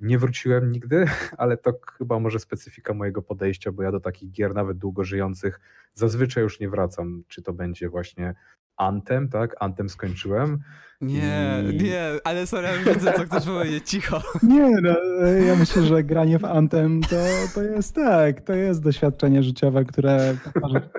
[0.00, 1.04] Nie wróciłem nigdy,
[1.38, 5.60] ale to chyba może specyfika mojego podejścia, bo ja do takich gier, nawet długo żyjących,
[5.94, 7.24] zazwyczaj już nie wracam.
[7.28, 8.34] Czy to będzie właśnie
[8.80, 9.56] Antem, tak?
[9.60, 10.58] Antem skończyłem.
[11.00, 11.82] Nie, I...
[11.82, 14.22] nie, ale sorry, ja widzę, co chcesz powiedzieć, cicho.
[14.42, 14.96] Nie, no,
[15.46, 17.16] ja myślę, że granie w Antem to,
[17.54, 20.36] to jest tak, to jest doświadczenie życiowe, które...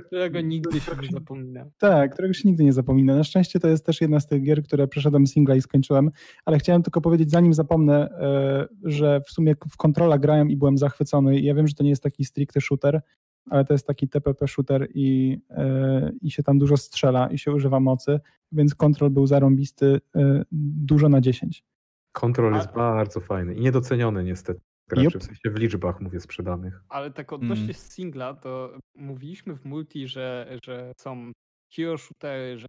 [0.08, 1.66] Którego nigdy się nie zapomina.
[1.78, 3.16] Tak, którego się nigdy nie zapomina.
[3.16, 6.12] Na szczęście to jest też jedna z tych gier, które przeszedłem singla i skończyłem,
[6.46, 10.78] ale chciałem tylko powiedzieć, zanim zapomnę, e, że w sumie w kontrola grałem i byłem
[10.78, 11.40] zachwycony.
[11.40, 13.02] Ja wiem, że to nie jest taki stricte shooter,
[13.50, 17.52] ale to jest taki TPP shooter i, yy, i się tam dużo strzela i się
[17.52, 18.20] używa mocy,
[18.52, 21.64] więc kontrol był zarąbisty yy, dużo na 10.
[22.12, 24.62] Kontrol jest bardzo fajny i niedoceniony niestety.
[24.90, 25.24] graczy, Yep.
[25.24, 26.84] w sensie w liczbach mówię sprzedanych.
[26.90, 27.74] Ale tak odnośnie Mm.
[27.76, 31.32] singla, to mówiliśmy w multi, że, że są
[31.76, 32.66] hero shootery, że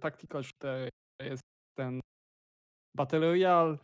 [0.00, 0.88] tactical shootery,
[1.22, 1.42] że jest
[1.78, 2.00] ten
[2.96, 3.78] Battle Royale.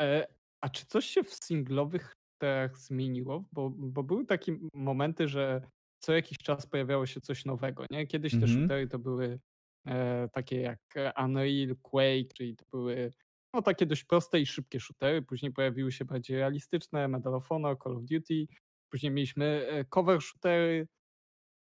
[0.00, 0.26] E,
[0.64, 3.44] a czy coś się w singlowych shooterach zmieniło?
[3.52, 5.60] Bo, bo były takie momenty, że
[5.98, 8.06] co jakiś czas pojawiało się coś nowego, nie?
[8.06, 8.52] Kiedyś te Mhm.
[8.58, 9.38] shootery to były
[9.86, 10.80] e, takie jak
[11.24, 13.12] Unreal, Quake, czyli to były
[13.54, 15.22] no, takie dość proste i szybkie shootery.
[15.22, 18.46] Później pojawiły się bardziej realistyczne, Medal of Honor, Call of Duty.
[18.90, 20.88] Później mieliśmy e, cover shootery,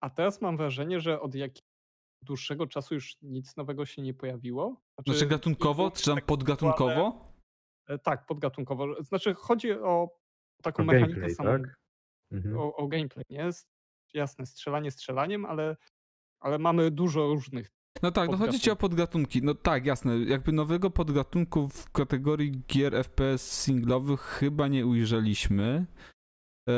[0.03, 1.63] a teraz mam wrażenie, że od jakiegoś
[2.25, 4.83] dłuższego czasu już nic nowego się nie pojawiło.
[5.07, 7.33] Znaczy gatunkowo, singlowe czy tam takie podgatunkowo?
[7.89, 9.03] E, Tak, podgatunkowo.
[9.03, 10.22] Znaczy chodzi o
[10.63, 11.77] taką O mechanikę gameplay, samą, tak?
[12.33, 12.59] Mhm.
[12.59, 13.51] o, o gameplay, nie?
[14.15, 15.77] Jasne, strzelanie strzelaniem, ale,
[16.41, 17.73] ale mamy dużo różnych.
[18.03, 19.43] No tak, no chodzi ci o podgatunki.
[19.43, 20.19] No tak, jasne.
[20.19, 25.87] Jakby nowego podgatunku w kategorii gier FPS singlowych chyba nie ujrzeliśmy.
[26.69, 26.73] E,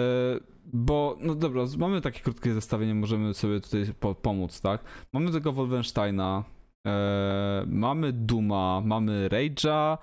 [0.65, 4.85] bo, no dobra, mamy takie krótkie zestawienie, możemy sobie tutaj po, pomóc, tak?
[5.13, 6.45] Mamy tego Wolfensteina,
[6.87, 9.99] e, mamy Duma, mamy Rage'a,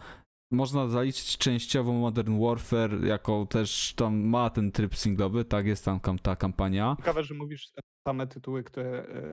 [0.51, 5.99] można zaliczyć częściowo Modern Warfare, jako też tam ma ten tryb singlowy, tak, jest tam
[5.99, 6.95] kam- ta kampania.
[6.97, 7.71] Ciekawe, że mówisz
[8.07, 9.31] same tytuły, które e,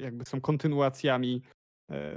[0.00, 1.42] jakby są kontynuacjami.
[1.90, 2.16] e,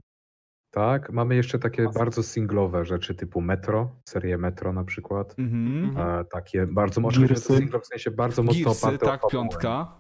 [0.74, 2.00] Tak, mamy jeszcze takie Masy.
[2.00, 5.36] bardzo singlowe rzeczy typu Metro, serię Metro na przykład.
[5.40, 5.98] Mhm.
[5.98, 9.96] E, takie bardzo mocno, singlowe w sensie bardzo mocno Gearsy, oparte tak, piątka.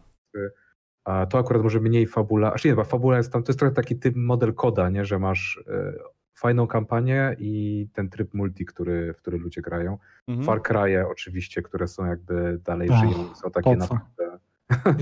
[1.05, 3.75] A to akurat może mniej fabula, znaczy nie, bo fabula jest tam, to jest trochę
[3.75, 5.93] taki typ model koda, nie, że masz e,
[6.39, 9.97] fajną kampanię i ten tryb multi, który, w który ludzie grają.
[10.27, 10.45] Mhm.
[10.45, 14.39] Far Cry'e oczywiście, które są jakby dalej Ach, żyją, są takie naprawdę...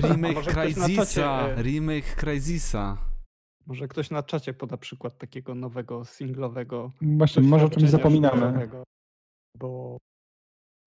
[0.02, 2.98] Remake na Crysisa, czacie, e, remake Crysisa.
[3.66, 6.92] Może ktoś na czacie poda przykład takiego nowego, singlowego.
[7.02, 8.68] Właśnie, może o czymś zapominamy.
[9.58, 9.98] Bo,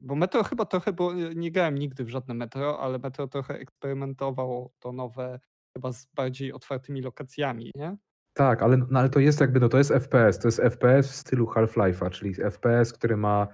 [0.02, 4.74] bo Metro chyba trochę, bo nie grałem nigdy w żadne Metro, ale Metro trochę eksperymentowało
[4.80, 5.40] to nowe,
[5.78, 7.98] chyba z bardziej otwartymi lokacjami, nie?
[8.34, 11.16] Tak, ale, no, ale to jest jakby, no to jest FPS, to jest FPS w
[11.16, 13.48] stylu Half-Life'a, czyli FPS, który ma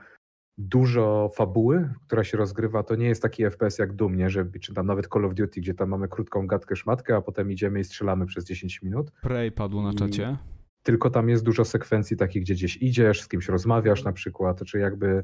[0.58, 4.30] dużo fabuły, która się rozgrywa, to nie jest taki FPS jak Doom, nie?
[4.30, 7.52] Że, czy tam nawet Call of Duty, gdzie tam mamy krótką gadkę szmatkę, a potem
[7.52, 9.12] idziemy i strzelamy przez 10 minut.
[9.22, 10.38] Prey padło na czacie.
[10.84, 14.80] tylko tam jest dużo sekwencji takich, gdzie gdzieś idziesz, z kimś rozmawiasz na przykład, czy
[14.80, 15.24] jakby,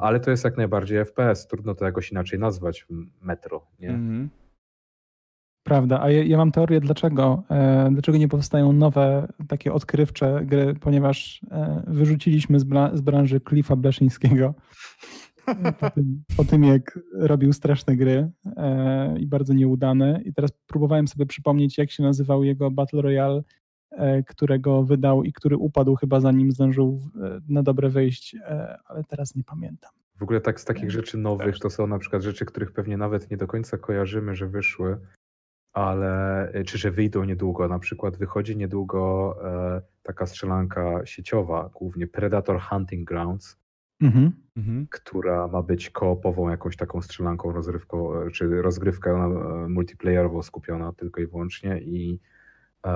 [0.00, 2.86] ale to jest jak najbardziej FPS, trudno to jakoś inaczej nazwać,
[3.20, 3.88] metro, nie?
[3.90, 4.28] Mhm.
[5.68, 10.74] Prawda, a ja, ja mam teorię, dlaczego, e, dlaczego nie powstają nowe, takie odkrywcze gry,
[10.80, 14.54] ponieważ e, wyrzuciliśmy z, bra- z branży Cliffa Bleszyńskiego
[15.80, 20.20] po tym, po tym, jak robił straszne gry e, i bardzo nieudane.
[20.24, 23.42] I teraz próbowałem sobie przypomnieć, jak się nazywał jego Battle Royale,
[23.90, 29.04] e, którego wydał i który upadł chyba zanim zdążył e, na dobre wyjść, e, ale
[29.04, 29.90] teraz nie pamiętam.
[30.18, 32.96] W ogóle tak z takich Nie, rzeczy nowych to są na przykład rzeczy, których pewnie
[32.96, 34.98] nawet nie do końca kojarzymy, że wyszły,
[35.72, 37.68] ale y, czy że wyjdą niedługo.
[37.68, 39.34] Na przykład wychodzi niedługo
[39.76, 43.58] e, taka strzelanka sieciowa, głównie Predator Hunting Grounds,
[44.02, 44.32] Mhm.
[44.56, 44.86] Mhm.
[44.90, 51.20] która ma być koopową jakąś taką strzelanką, rozrywką, e, czy rozgrywkę e, multiplayerową skupiona tylko
[51.20, 52.20] i wyłącznie i
[52.86, 52.88] e,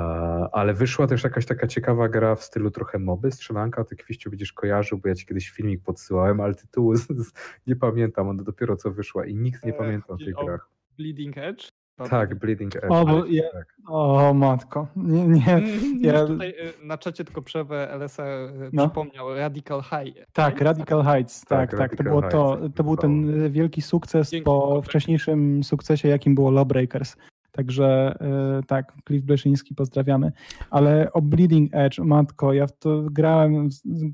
[0.53, 4.53] ale wyszła też jakaś taka ciekawa gra w stylu trochę moby, strzelanka, ty Kwiściu będziesz
[4.53, 7.33] kojarzył, bo ja ci kiedyś filmik podsyłałem, ale tytułu z, z,
[7.67, 10.69] nie pamiętam, ona dopiero co wyszła i nikt nie E, pamięta o tych o grach.
[10.97, 11.69] Bleeding Edge?
[12.11, 12.87] Tak, Bleeding Edge.
[12.91, 13.67] O, bo ja- tak.
[13.89, 15.63] O matko, nie, nie.
[16.01, 16.13] Ja...
[16.13, 18.87] Ja- Tutaj y, na czacie tylko przerwę LSA y, No.
[18.87, 20.17] przypomniał Radical High.
[20.33, 21.97] Tak, Radical Heights, tak, Tak, tak.
[21.97, 23.03] To, było to, Heights, to był tak.
[23.03, 27.17] ten wielki sukces Dzięki po wcześniejszym sukcesie, jakim było Lawbreakers.
[27.53, 28.15] Także
[28.61, 30.33] y, tak, Cliff Bleszyński, pozdrawiamy.
[30.71, 33.69] Ale o Bleeding Edge, matko, ja w to grałem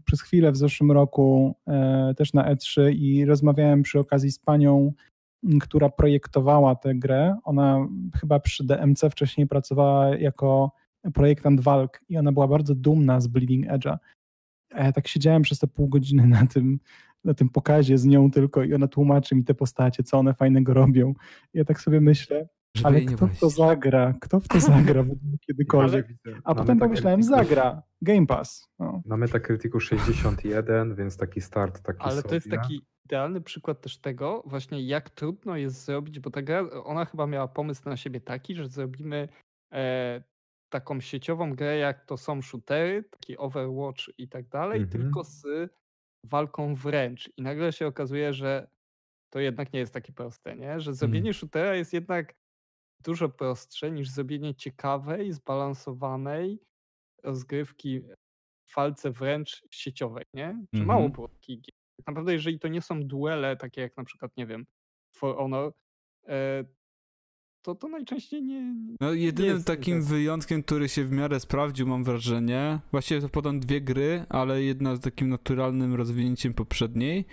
[0.05, 1.55] przez chwilę w zeszłym roku
[2.17, 4.93] też na E3 i rozmawiałem przy okazji z panią,
[5.61, 7.37] która projektowała tę grę.
[7.45, 7.89] Ona
[8.21, 10.73] chyba przy DMC wcześniej pracowała jako
[11.15, 13.97] projektant walk i ona była bardzo dumna z Bleeding Edge'a.
[14.75, 16.79] A ja tak siedziałem przez te pół godziny na tym,
[17.25, 20.75] na tym pokazie z nią tylko i ona tłumaczy mi te postacie, co one fajnego
[20.75, 21.15] robią.
[21.55, 24.15] I ja tak sobie myślę, Żeby ale kto w to zagra?
[24.21, 25.05] Kto w to zagra
[25.47, 26.07] kiedykolwiek?
[26.45, 27.83] A Na potem pomyślałem, zagra.
[28.03, 28.69] Game Pass.
[28.79, 29.03] No.
[29.07, 32.57] Na Metacriticu 61, więc taki start taki Ale to jest sobie.
[32.59, 37.27] taki idealny przykład też tego, właśnie jak trudno jest zrobić, bo ta gra, ona chyba
[37.27, 39.29] miała pomysł na siebie taki, że zrobimy
[39.75, 40.23] e,
[40.73, 44.91] taką sieciową grę, jak to są shootery, taki Overwatch i tak dalej, Mhm.
[44.93, 45.47] tylko z
[46.25, 47.31] walką wręcz.
[47.37, 48.71] I nagle się okazuje, że
[49.31, 50.81] to jednak nie jest takie proste, nie?
[50.81, 52.35] Że zrobienie shootera jest jednak
[53.05, 56.61] dużo prostsze niż zrobienie ciekawej, zbalansowanej
[57.25, 58.01] rozgrywki
[58.71, 60.67] w walce wręcz sieciowej, nie?
[60.73, 61.13] Że mało Mhm.
[61.13, 61.75] było takich gier.
[61.99, 64.67] Tak naprawdę jeżeli to nie są duele, takie jak na przykład, nie wiem,
[65.17, 65.73] For Honor,
[66.29, 66.65] e,
[67.63, 68.75] to to najczęściej nie...
[69.01, 70.09] No jedynym jest takim interes.
[70.09, 74.97] wyjątkiem, który się w miarę sprawdził, mam wrażenie, właściwie to podam dwie gry, ale jedna
[74.97, 77.25] z takim naturalnym rozwinięciem poprzedniej,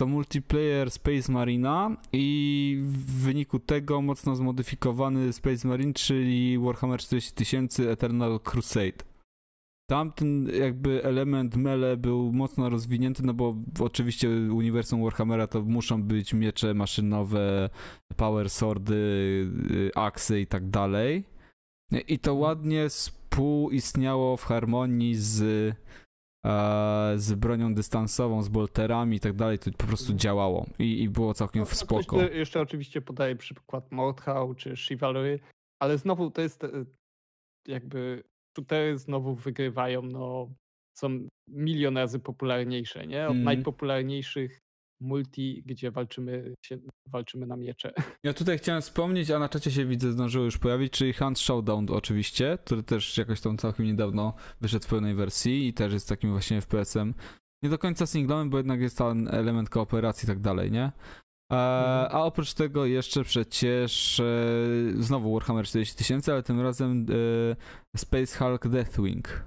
[0.00, 7.32] to multiplayer Space Marina i w wyniku tego mocno zmodyfikowany Space Marine, czyli Warhammer 40
[7.32, 9.09] tysięcy Eternal Crusade.
[9.90, 16.34] Tamten jakby element mele był mocno rozwinięty, no bo oczywiście uniwersum Warhammera to muszą być
[16.34, 17.70] miecze maszynowe,
[18.16, 18.94] power swordy,
[19.70, 21.24] y, aksy i tak dalej.
[22.08, 25.42] I to ładnie współistniało w harmonii z,
[26.46, 29.58] e, z bronią dystansową, z bolterami i tak dalej.
[29.58, 32.16] To po prostu działało i, i było całkiem No, w spoko.
[32.16, 35.40] Ktoś tu jeszcze oczywiście podaje przykład Mordhau czy Chivalry,
[35.82, 36.70] ale znowu to jest e,
[37.68, 40.48] jakby shootery znowu wygrywają, no
[40.98, 43.22] są milion razy popularniejsze, nie?
[43.24, 43.44] Od Mhm.
[43.44, 44.60] najpopularniejszych
[45.02, 47.92] multi, gdzie walczymy, się, walczymy na miecze.
[48.24, 51.86] Ja tutaj chciałem wspomnieć, a na czacie się widzę, zdążyło już pojawić, czyli Hunt Showdown
[51.90, 56.30] oczywiście, który też jakoś tam całkiem niedawno wyszedł w pełnej wersji i też jest takim
[56.30, 57.14] właśnie FPS-em.
[57.62, 60.92] Nie do końca singlowym, bo jednak jest ten element kooperacji i tak dalej, nie?
[61.50, 61.54] E,
[62.10, 64.24] a oprócz tego jeszcze przecież e,
[64.94, 67.06] znowu Warhammer 40 tysięcy, ale tym razem
[67.92, 69.44] e, Space Hulk Deathwing.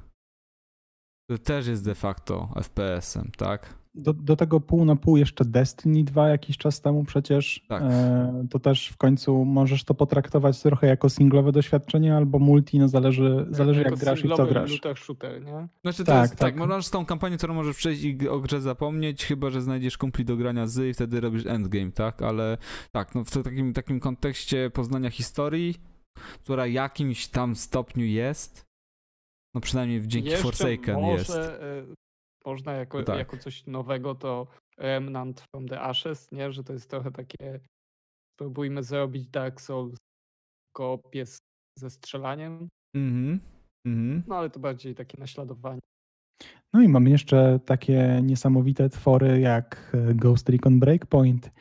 [1.29, 3.82] To też jest de facto FPS-em, tak?
[3.95, 7.65] Do, do tego pół na pół jeszcze Destiny 2 jakiś czas temu przecież.
[7.67, 7.83] Tak.
[7.83, 12.87] E, to też w końcu możesz to potraktować trochę jako singlowe doświadczenie albo multi, no
[12.87, 14.71] zależy, zależy jak grasz i co grasz.
[14.71, 15.67] looter shooter, nie?
[15.81, 16.69] Znaczy to Tak, jest tak, tak.
[16.69, 20.37] masz tą kampanię, którą możesz przejść i o grze zapomnieć, chyba że znajdziesz kumpli do
[20.37, 22.21] grania z i wtedy robisz endgame, tak?
[22.21, 22.57] Ale
[22.91, 25.75] tak, no w takim, takim kontekście poznania historii,
[26.43, 28.65] która jakimś tam stopniu jest,
[29.55, 31.31] no przynajmniej dzięki Jeszcze Forsaken może, jest.
[32.45, 33.17] Można jako, Tak.
[33.17, 34.47] jako coś nowego to
[34.77, 36.51] Remnant from the Ashes, nie?
[36.51, 37.59] Że to jest trochę takie
[38.35, 39.95] spróbujmy zrobić Dark Souls
[41.25, 41.37] z,
[41.79, 43.39] ze strzelaniem, Mhm,
[43.87, 44.23] mhm.
[44.27, 45.79] no ale to bardziej takie naśladowanie.
[46.73, 51.51] No i mamy jeszcze takie niesamowite twory jak e, Ghost Recon Breakpoint,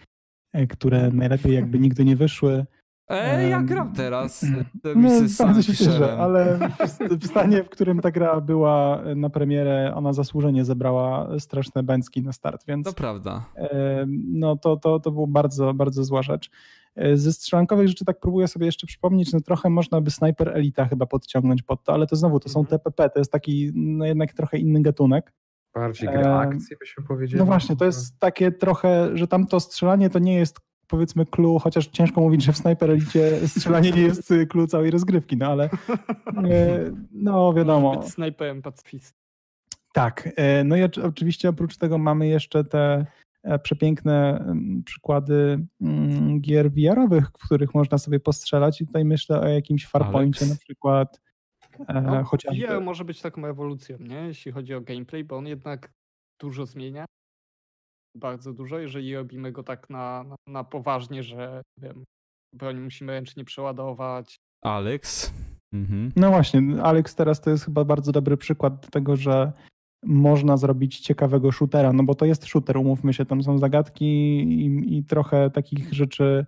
[0.52, 2.66] e, które najlepiej jakby nigdy nie wyszły.
[3.12, 4.40] Ej, ja gram teraz.
[4.82, 5.08] te No,
[5.38, 6.58] bardzo się cieszę, ale
[7.20, 12.32] w- stanie, w którym ta gra była na premierę, ona zasłużenie zebrała straszne bęcki na
[12.32, 13.44] start, więc To prawda.
[13.56, 16.50] e, no to, to, to było bardzo, bardzo zła rzecz.
[16.96, 20.84] E, Ze strzelankowych rzeczy tak próbuję sobie jeszcze przypomnieć, no trochę można by Sniper Elita
[20.86, 22.78] chyba podciągnąć pod to, ale to znowu to są Mhm.
[22.78, 25.32] TPP, to jest taki no jednak trochę inny gatunek.
[25.74, 27.38] Bardziej gra akcji, byśmy powiedzieli.
[27.38, 30.60] No właśnie, to jest takie trochę, że tam to strzelanie to nie jest
[30.92, 34.90] powiedzmy clue, chociaż ciężko mówić, że w Sniper Elicie strzelanie nie jest y, clue całej
[34.90, 35.70] rozgrywki, no ale
[36.50, 37.96] e, no wiadomo.
[37.96, 39.18] Być snajperem pacyfistą.
[39.92, 43.06] Tak, e, no i oczy- oczywiście oprócz tego mamy jeszcze te
[43.42, 49.40] e, przepiękne mm, przykłady mm, gier VR-owych, w których można sobie postrzelać i tutaj myślę
[49.40, 50.50] o jakimś Farpoincie Alex?
[50.50, 51.20] na przykład,
[51.88, 52.66] e, No, chociażby.
[52.66, 54.16] VR może być taką ewolucją, nie?
[54.26, 55.92] Jeśli chodzi o gameplay, bo on jednak
[56.40, 57.04] dużo zmienia.
[58.16, 62.04] Bardzo dużo, jeżeli robimy go tak na, na, na poważnie, że nie wiem,
[62.54, 64.36] broń musimy ręcznie przeładować.
[64.64, 65.32] Alex.
[65.72, 66.12] Mhm.
[66.16, 69.52] No właśnie, Alex teraz to jest chyba bardzo dobry przykład tego, że
[70.04, 74.04] można zrobić ciekawego shootera, no bo to jest shooter, umówmy się, tam są zagadki
[74.42, 76.46] i, i trochę takich rzeczy,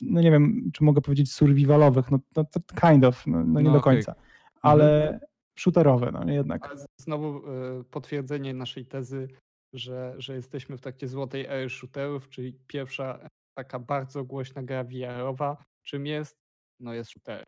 [0.00, 3.66] no nie wiem, czy mogę powiedzieć survivalowych, no to, to kind of, no, no nie
[3.66, 3.94] No do okej.
[3.94, 4.14] końca,
[4.62, 5.20] ale
[5.58, 6.66] shooterowe, no jednak.
[6.70, 7.38] Ale znowu
[7.80, 9.28] y, potwierdzenie naszej tezy,
[9.72, 15.56] że, że jesteśmy w trakcie złotej ery shooterów, czyli pierwsza taka bardzo głośna gra VR-owa.
[15.82, 16.36] Czym jest?
[16.80, 17.44] No jest shooter.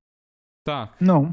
[0.66, 0.97] Tak.
[1.01, 1.32] No,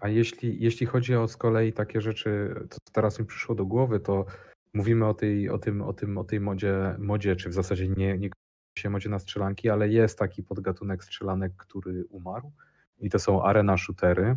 [0.00, 3.66] A jeśli, jeśli chodzi o z kolei takie rzeczy, to co teraz mi przyszło do
[3.66, 4.26] głowy, to
[4.74, 8.18] mówimy o tej, o tym, o tym, o tej modzie, modzie, czy w zasadzie nie,
[8.18, 8.30] nie
[8.78, 12.52] się modzie na strzelanki, ale jest taki podgatunek strzelanek, który umarł.
[12.98, 14.36] I to są arena shootery,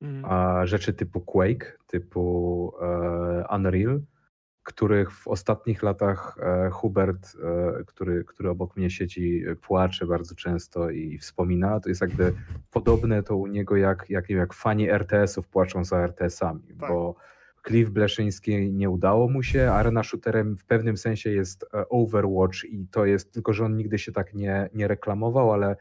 [0.00, 0.24] Mhm.
[0.24, 4.00] a rzeczy typu Quake, typu e, Unreal,
[4.68, 7.36] których w ostatnich latach e, Hubert,
[7.80, 11.80] e, który, który obok mnie siedzi, e, płacze bardzo często i wspomina.
[11.80, 12.32] To jest jakby
[12.70, 16.88] podobne to u niego jak, jak, wiem, jak fani RTS-ów płaczą za RTS-ami, Tak.
[16.90, 17.14] bo
[17.66, 23.06] Cliff Bleszyński nie udało mu się, Arena Shooterem w pewnym sensie jest Overwatch i to
[23.06, 25.76] jest, tylko że on nigdy się tak nie, nie reklamował, ale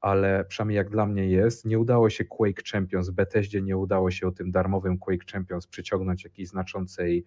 [0.00, 4.26] ale przynajmniej jak dla mnie jest, nie udało się Quake Champions, Bethesdzie nie udało się
[4.26, 7.24] o tym darmowym Quake Champions przyciągnąć jakiejś znaczącej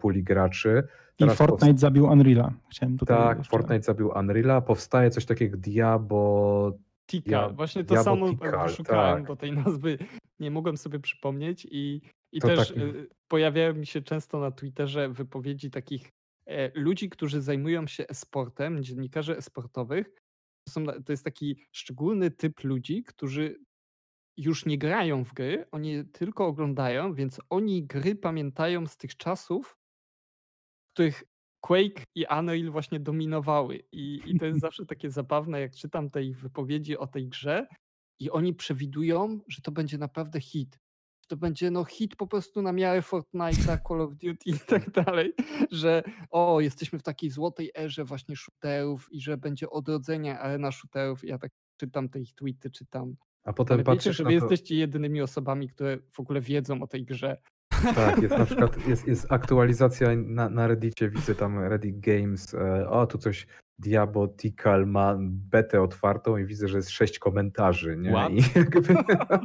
[0.00, 0.82] puli graczy.
[1.18, 2.52] i Teraz Fortnite zabił Unreala.
[2.70, 6.72] Chciałem tutaj Tak, jeszcze- Fortnite zabił Unreala, powstaje coś takiego jak Diabo,
[7.10, 7.32] Tikal.
[7.32, 9.26] Ja- Właśnie to Diablo samo Tikal, wyszukałem, tak.
[9.26, 9.98] bo tej nazwy
[10.40, 12.00] nie mogłem sobie przypomnieć i,
[12.32, 16.10] i To też taki- y, pojawiają mi się często na Twitterze wypowiedzi takich
[16.46, 20.06] e, ludzi, którzy zajmują się esportem, dziennikarzy esportowych,
[20.66, 23.56] to, są, to jest taki szczególny typ ludzi, którzy
[24.38, 29.78] już nie grają w gry, oni tylko oglądają, więc oni gry pamiętają z tych czasów,
[30.90, 31.24] w których
[31.60, 33.82] Quake i Unreal właśnie dominowały.
[33.92, 37.66] I, I to jest zawsze takie zabawne, jak czytam tej wypowiedzi o tej grze
[38.20, 40.78] i oni przewidują, że to będzie naprawdę hit.
[41.28, 45.32] To będzie no hit po prostu na miarę Fortnite'a, Call of Duty i tak dalej,
[45.70, 51.24] że o, jesteśmy w takiej złotej erze właśnie shooterów i że będzie odrodzenie arena shooterów.
[51.24, 53.16] Ja tak czytam te ich tweety, czytam.
[53.44, 54.34] A potem Ale wiecie, że wy to...
[54.34, 57.36] jesteście jedynymi osobami, które w ogóle wiedzą o tej grze.
[57.94, 62.88] Tak, jest na przykład jest, jest aktualizacja na, na Reddicie, widzę tam Reddit Games, e,
[62.88, 63.46] o tu coś
[63.78, 68.10] Diabotical ma betę otwartą i widzę, że jest sześć komentarzy, nie?
[68.10, 68.32] What?
[68.32, 68.94] I jakby,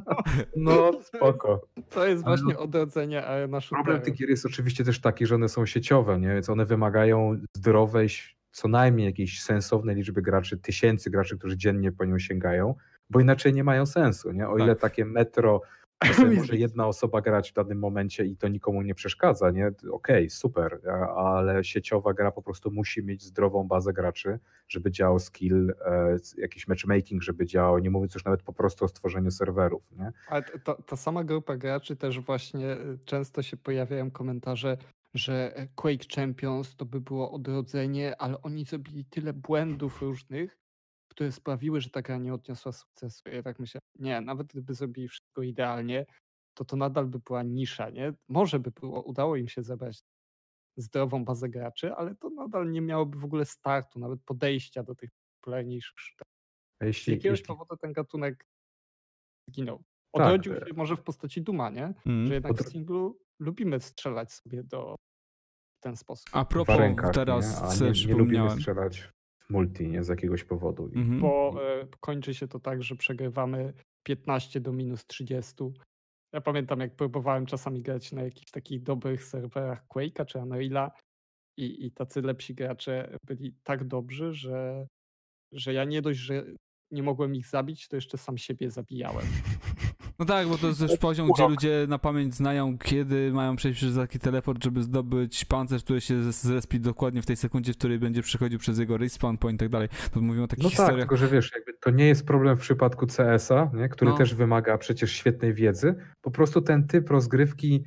[0.55, 1.67] no spoko.
[1.89, 5.65] To jest właśnie odrodzenie arena Problem tych gier jest oczywiście też taki, że one są
[5.65, 6.33] sieciowe, nie?
[6.33, 8.09] Więc one wymagają zdrowej,
[8.51, 12.75] co najmniej jakiejś sensownej liczby graczy, tysięcy graczy, którzy dziennie po nią sięgają,
[13.13, 14.47] bo inaczej nie mają sensu, nie?
[14.49, 15.61] O ile takie metro
[16.17, 19.71] to może jedna osoba grać w danym momencie i to nikomu nie przeszkadza, nie?
[19.91, 25.19] Okej, super, a- ale sieciowa gra po prostu musi mieć zdrową bazę graczy, żeby działał
[25.19, 29.83] skill, e, jakiś matchmaking, żeby działał, nie mówiąc już nawet po prostu o stworzeniu serwerów,
[29.91, 30.11] nie?
[30.27, 34.77] Ale t- ta, sama grupa graczy też właśnie y, często się pojawiają komentarze,
[35.13, 40.57] że e, Quake Champions to by było odrodzenie, ale oni zrobili tyle błędów różnych,
[41.13, 43.29] które sprawiły, że ta gra nie odniosła sukcesu.
[43.29, 46.05] Ja tak myślę, nie, nawet gdyby zrobili wszystko idealnie,
[46.57, 48.13] to to nadal by była nisza, nie?
[48.29, 50.01] Może by było, udało im się zebrać
[50.77, 55.09] zdrową bazę graczy, ale to nadal nie miałoby w ogóle startu, nawet podejścia do tych
[55.41, 56.33] popularniejszych shooterów.
[56.81, 58.45] A Z jeśli, jakiegoś jeśli powodu ten gatunek
[59.49, 59.77] zginął.
[59.77, 61.93] Tak, Odrodził e- się może w postaci Duma, nie?
[62.05, 62.27] Mm.
[62.27, 64.95] Że jednak w Odro- singlu lubimy strzelać sobie do
[65.79, 66.29] w ten sposób.
[66.31, 67.85] A w propos, rękach, teraz nie?
[67.85, 69.11] a nie, nie lubimy strzelać w
[69.53, 70.03] multi, nie?
[70.03, 70.83] Z jakiegoś powodu.
[70.83, 71.19] Mhm.
[71.19, 73.73] Bo e, kończy się to tak, że przegrywamy
[74.03, 75.53] 15 do minus 30.
[76.33, 80.91] Ja pamiętam, jak próbowałem czasami grać na jakichś takich dobrych serwerach Quake'a czy Unreal'a
[81.57, 84.87] i, i tacy lepsi gracze byli tak dobrzy, że,
[85.51, 86.45] że ja nie dość, że
[86.91, 89.25] nie mogłem ich zabić, to jeszcze sam siebie zabijałem.
[90.23, 93.77] No tak, bo to jest też poziom, gdzie ludzie na pamięć znają, kiedy mają przejść
[93.77, 97.99] przez taki teleport, żeby zdobyć pancerz, który się zrespi dokładnie w tej sekundzie, w której
[97.99, 99.87] będzie przychodził przez jego respawn point i tak dalej.
[100.13, 100.99] To mówimy o takich No tak, historiach.
[100.99, 103.89] tylko że wiesz, jakby to nie jest problem w przypadku CS-a, nie?
[103.89, 104.17] który No.
[104.17, 105.95] też wymaga przecież świetnej wiedzy.
[106.21, 107.83] Po prostu ten typ rozgrywki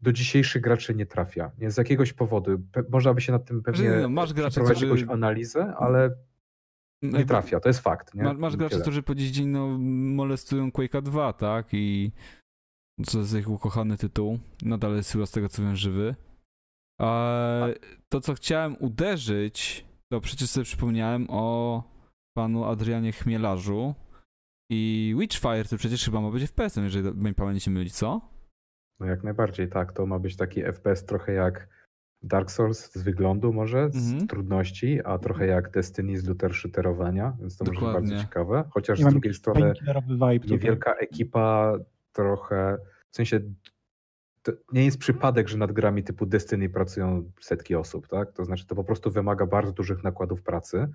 [0.00, 1.50] do dzisiejszych graczy nie trafia.
[1.58, 1.70] Nie?
[1.70, 2.50] Z jakiegoś powodu.
[2.72, 6.10] Pe- można by się nad tym pewnie Że no, masz graczy, przeprowadzić jakąś analizę, ale
[7.02, 7.60] nie Jakby- trafia.
[7.60, 8.14] To jest fakt.
[8.14, 8.22] Nie?
[8.22, 8.82] Ma, masz graczy, Tyle.
[8.82, 9.78] którzy po dziś dzień no,
[10.16, 11.66] molestują Quake'a 2, tak?
[11.72, 12.12] I
[13.06, 14.38] co jest ich ukochany tytuł.
[14.62, 16.14] Nadal jest chyba z tego co wiem żywy.
[17.00, 17.66] A
[18.08, 21.82] to, co chciałem uderzyć, to przecież sobie przypomniałem o
[22.36, 23.94] panu Adrianie Chmielarzu
[24.70, 28.20] i Witchfire, to przecież chyba ma być FPS-em, jeżeli moja pamięć się myli, co?
[29.00, 29.92] No jak najbardziej, tak.
[29.92, 31.68] To ma być taki FPS trochę jak
[32.22, 34.26] Dark Souls z wyglądu może, z Mhm.
[34.28, 38.10] trudności, a trochę jak Destiny z looter shooterowania, więc to może być Dokładnie.
[38.10, 38.64] bardzo ciekawe.
[38.70, 39.72] Chociaż Ja z drugiej strony
[40.08, 40.50] vibe tutaj.
[40.50, 41.72] niewielka ekipa
[42.12, 42.78] trochę,
[43.10, 43.40] w sensie
[44.42, 48.32] to nie jest przypadek, że nad grami typu Destiny pracują setki osób, tak?
[48.32, 50.88] To znaczy to po prostu wymaga bardzo dużych nakładów pracy,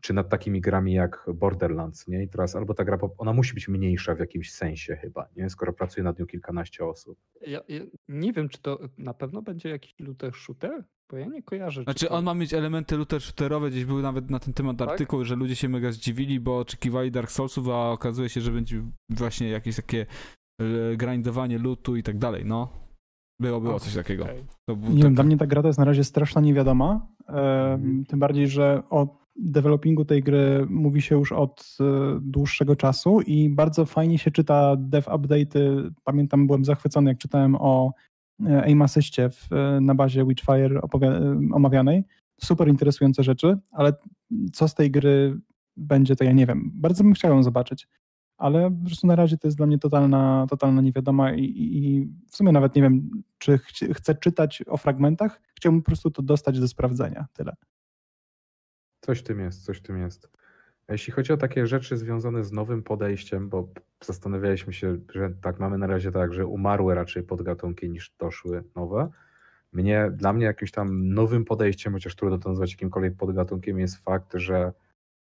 [0.00, 2.22] czy nad takimi grami jak Borderlands, nie?
[2.22, 5.50] I teraz albo ta gra, ona musi być mniejsza w jakimś sensie chyba, nie?
[5.50, 7.18] Skoro pracuje nad nią kilkanaście osób.
[7.46, 11.42] Ja, ja nie wiem, czy to na pewno będzie jakiś looter shooter, bo ja nie
[11.42, 11.80] kojarzę.
[11.80, 12.12] czy Znaczy to...
[12.14, 14.88] on ma mieć elementy looter shooterowe, gdzieś były nawet na ten temat Tak?
[14.88, 18.82] artykuły, że ludzie się mega zdziwili, bo oczekiwali Dark Soulsów, a okazuje się, że będzie
[19.10, 20.06] właśnie jakieś takie
[20.60, 22.72] e, grindowanie lootu i tak dalej, no.
[23.40, 24.26] Było, było coś takiego.
[24.68, 27.06] Był Nie wiem, taki- dla mnie ta gra to jest na razie straszna niewiadoma.
[27.28, 28.04] Mhm.
[28.08, 31.84] Tym bardziej, że o developingu tej gry mówi się już od e,
[32.20, 35.90] dłuższego czasu i bardzo fajnie się czyta dev update'y.
[36.04, 37.92] Pamiętam, byłem zachwycony, jak czytałem o
[38.46, 40.80] e, aim asyście w, e, na bazie Witchfire
[41.52, 42.04] omawianej.
[42.40, 43.92] Super interesujące rzeczy, ale
[44.52, 45.40] co z tej gry
[45.76, 46.70] będzie, to ja nie wiem.
[46.74, 47.88] Bardzo bym chciał ją zobaczyć.
[48.38, 52.36] Ale po prostu na razie to jest dla mnie totalna, totalna niewiadoma i, i, w
[52.36, 55.40] sumie nawet nie wiem, czy chci- chcę czytać o fragmentach.
[55.54, 57.26] Chciałbym po prostu to dostać do sprawdzenia.
[57.32, 57.56] Tyle.
[59.08, 60.28] Coś w tym jest, coś w tym jest.
[60.88, 63.68] Jeśli chodzi o takie rzeczy związane z nowym podejściem, bo
[64.04, 69.08] zastanawialiśmy się, że tak mamy na razie tak, że umarły raczej podgatunki niż doszły nowe.
[69.72, 74.32] Mnie, dla mnie jakimś tam nowym podejściem, chociaż trudno to nazwać jakimkolwiek podgatunkiem, jest fakt,
[74.34, 74.72] że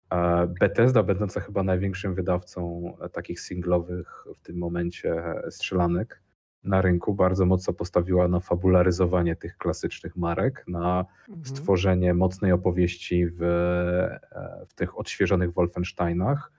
[0.09, 6.21] e, Bethesda, będąca chyba największym wydawcą e, takich singlowych w tym momencie e, strzelanek,
[6.63, 11.45] na rynku bardzo mocno postawiła na fabularyzowanie tych klasycznych marek, na Mhm.
[11.45, 16.51] stworzenie mocnej opowieści w, e, w tych odświeżonych Wolfensteinach,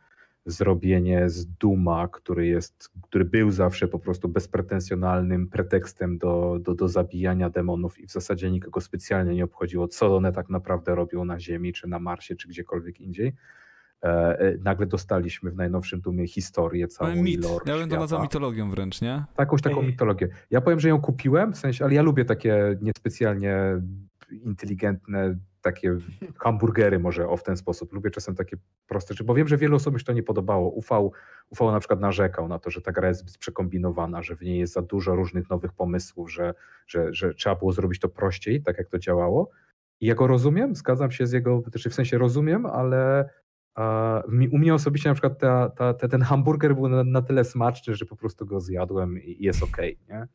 [0.46, 6.88] zrobienie z Duma, który jest, który był zawsze po prostu bezpretensjonalnym pretekstem do, do, do
[6.88, 11.40] zabijania demonów i w zasadzie nikogo specjalnie nie obchodziło, co one tak naprawdę robią na
[11.40, 13.32] Ziemi, czy na Marsie, czy gdziekolwiek indziej.
[14.04, 17.42] E, e, nagle dostaliśmy w najnowszym Dumie historię całą mit.
[17.44, 19.24] lore Ja bym to nazwał mitologią wręcz, nie?
[19.36, 20.28] Takąś taką mitologię.
[20.50, 23.56] Ja powiem, że ją kupiłem, w sensie, ale ja lubię takie niespecjalnie
[24.30, 25.96] inteligentne, takie
[26.38, 27.92] hamburgery może o w ten sposób.
[27.92, 28.56] Lubię czasem takie
[28.86, 30.70] proste rzeczy, bo wiem, że wielu osobom się to nie podobało.
[30.70, 31.12] Ufał,
[31.50, 34.72] ufał na przykład narzekał na to, że ta gra jest przekombinowana, że w niej jest
[34.72, 36.54] za dużo różnych nowych pomysłów, że,
[36.86, 39.50] że, że trzeba było zrobić to prościej, tak jak to działało.
[40.00, 43.28] I ja go rozumiem, zgadzam się z jego, znaczy w sensie rozumiem, ale
[44.52, 47.94] u mnie osobiście na przykład ta, ta, ta, ten hamburger był na, na tyle smaczny,
[47.94, 50.26] że po prostu go zjadłem i jest okej, nie?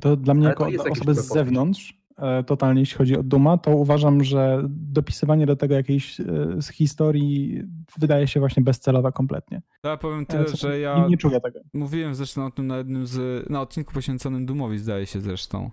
[0.00, 3.70] To dla mnie Ale jako osoby z zewnątrz, e, totalnie jeśli chodzi o Duma, to
[3.70, 6.24] uważam, że dopisywanie do tego jakiejś e,
[6.62, 7.62] z historii
[7.98, 9.62] wydaje się właśnie bezcelowe kompletnie.
[9.84, 11.60] Ja powiem E, tyle, że nie, ja nie czuję tego.
[11.72, 15.70] mówiłem zresztą o tym na jednym z, na odcinku poświęconym Dumowi zdaje się zresztą,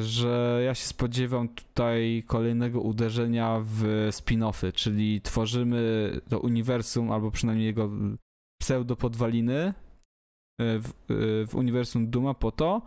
[0.00, 7.66] że ja się spodziewam tutaj kolejnego uderzenia w spin-offy, czyli tworzymy to uniwersum, albo przynajmniej
[7.66, 7.90] jego
[8.62, 9.74] pseudo-podwaliny
[10.60, 10.92] e, w, e,
[11.46, 12.82] w uniwersum Duma po to,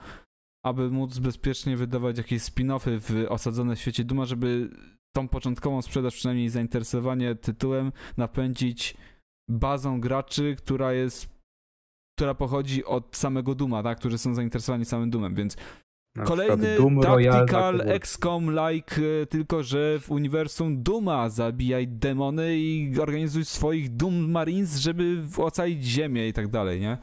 [0.65, 4.69] aby móc bezpiecznie wydawać jakieś spin-offy w osadzone w świecie Duma, żeby
[5.15, 8.97] tą początkową sprzedaż, przynajmniej zainteresowanie tytułem napędzić
[9.49, 11.39] bazą graczy, która jest
[12.17, 15.57] która pochodzi od samego Duma, tak, którzy są zainteresowani samym Dumem, więc
[16.19, 17.93] Na kolejny przykład Doom Royale na tactical komórce.
[17.99, 25.21] XCOM-like, e, tylko że w uniwersum Duma zabijaj demony i organizuj swoich Doom Marines, żeby
[25.37, 26.97] ocalić ziemię i tak dalej, nie?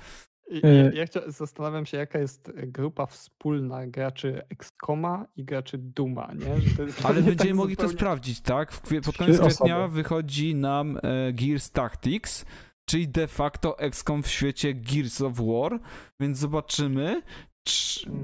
[0.65, 6.33] E, Ja, ja chcia- zastanawiam się, jaka jest grupa wspólna graczy XCOMa i graczy Duma,
[6.35, 6.47] nie?
[6.77, 8.73] To Ale mnie będziemy tak mogli to zupełnie- sprawdzić, tak?
[8.73, 9.95] W kwie- pod koniec kwietnia osoby.
[9.95, 12.45] wychodzi nam e, Gears Tactics,
[12.89, 15.81] czyli de facto XCOM w świecie Gears of War,
[16.21, 17.23] więc zobaczymy.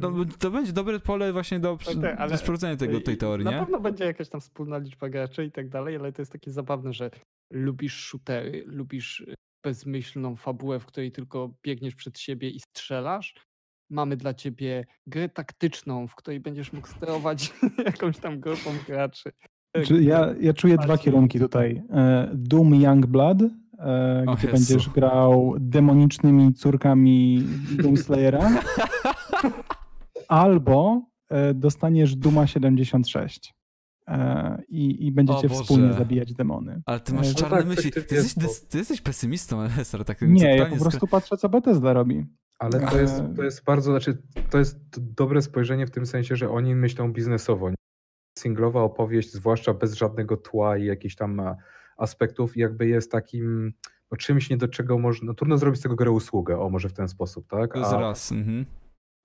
[0.00, 1.78] No, to będzie dobre pole właśnie do,
[2.18, 3.58] ale- do sprawdzenia tego, tej teorii, Na nie?
[3.58, 6.92] pewno będzie jakaś tam wspólna liczba graczy i tak dalej, ale to jest takie zabawne,
[6.92, 7.10] że
[7.52, 13.34] lubisz shootery, lubisz y, bezmyślną fabułę, w której tylko biegniesz przed siebie i strzelasz.
[13.90, 17.52] Mamy dla ciebie grę taktyczną, w której będziesz mógł sterować
[17.86, 19.32] jakąś tam grupą graczy.
[19.76, 21.82] E, Czy ja, ja czuję dwa kierunki tutaj.
[21.90, 23.42] E, Doom Youngblood,
[23.78, 27.44] e, O gdzie będziesz grał demonicznymi córkami
[27.82, 28.50] Doomslayera,
[30.28, 33.54] albo e, dostaniesz Duma 76
[34.08, 36.82] e, i, i będziecie wspólnie zabijać demony.
[36.86, 37.90] Ale ty masz No czarne tak, myśli.
[37.90, 41.36] Ty perspektywie jesteś, jest ty, ty jesteś pesymistą, Lesar, tak Nie, ja po prostu patrzę,
[41.36, 42.26] co Bethesda robi.
[42.58, 44.78] Ale to jest, E, to jest bardzo, znaczy, to jest
[45.14, 47.70] dobre spojrzenie w tym sensie, że oni myślą biznesowo.
[48.38, 51.56] Singlowa opowieść, zwłaszcza bez żadnego tła i jakichś tam e,
[51.96, 53.72] aspektów, jakby jest takim
[54.10, 56.88] no, czymś, nie do czego można, no, trudno zrobić z tego grę usługę, o może
[56.88, 57.76] w ten sposób, tak?
[57.76, 58.32] A, raz.
[58.32, 58.66] Mhm.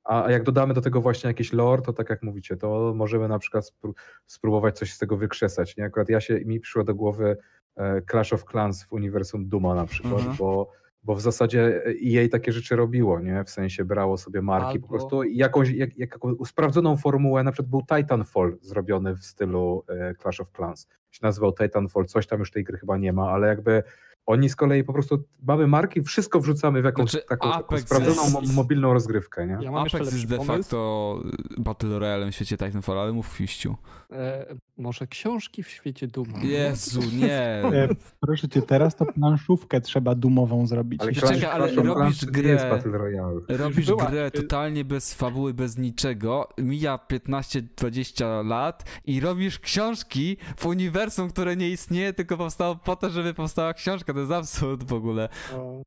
[0.08, 3.40] A jak dodamy do tego właśnie jakieś lore, to tak jak mówicie, to możemy na
[3.40, 3.94] przykład spró-
[4.26, 5.86] spróbować coś z tego wykrzesać, nie?
[5.86, 7.38] Akurat ja się, mi przyszło do głowy
[7.76, 10.36] e, Clash of Clans w uniwersum Duma na przykład, Mhm.
[10.38, 10.72] bo
[11.04, 13.44] bo w zasadzie jej takie rzeczy robiło, nie?
[13.44, 17.44] W sensie brało sobie marki po Albo- prostu i jakąś jak, jak, jaką sprawdzoną formułę,
[17.44, 20.88] na przykład był Titanfall zrobiony w stylu e, Clash of Clans.
[21.12, 23.84] Się nazywał Titanfall, coś tam już tej gry chyba nie ma, ale jakby
[24.28, 28.22] oni z kolei po prostu mamy marki, wszystko wrzucamy w jakąś Znaczy, taką, taką sprawdzoną
[28.22, 29.58] jest- mo- mobilną rozgrywkę, nie?
[29.62, 31.20] Ja mam Apex jest de facto
[31.58, 33.76] Battle Royale w świecie Titanfall, ale mów Fiściu.
[34.12, 34.46] E,
[34.78, 36.40] może książki w świecie Duma.
[36.44, 37.38] Jezu, nie.
[37.78, 37.88] E,
[38.20, 41.02] proszę cię, teraz to planszówkę trzeba dumową zrobić.
[41.02, 43.42] Ale Clash, ale robisz nie grę- jest Battle Royale.
[43.50, 44.06] Robisz była.
[44.06, 51.56] grę totalnie bez fabuły, bez niczego, mija 15-20 lat i robisz książki w uniwersum, które
[51.56, 54.14] nie istnieje, tylko powstało po to, żeby powstała książka.
[54.18, 55.30] To jest absurd w ogóle.
[55.56, 55.82] O.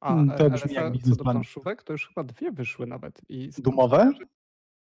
[0.00, 2.86] A, Mm, to e, brzmi jak co- co do planszówek, to już chyba dwie wyszły
[2.86, 3.20] nawet.
[3.28, 4.12] I Dumowe?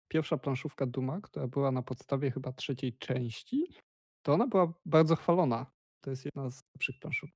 [0.08, 3.66] Pierwsza planszówka Duma, która była na podstawie chyba trzeciej części,
[4.22, 5.66] to ona była bardzo chwalona.
[6.04, 7.34] To jest jedna z lepszych planszówek.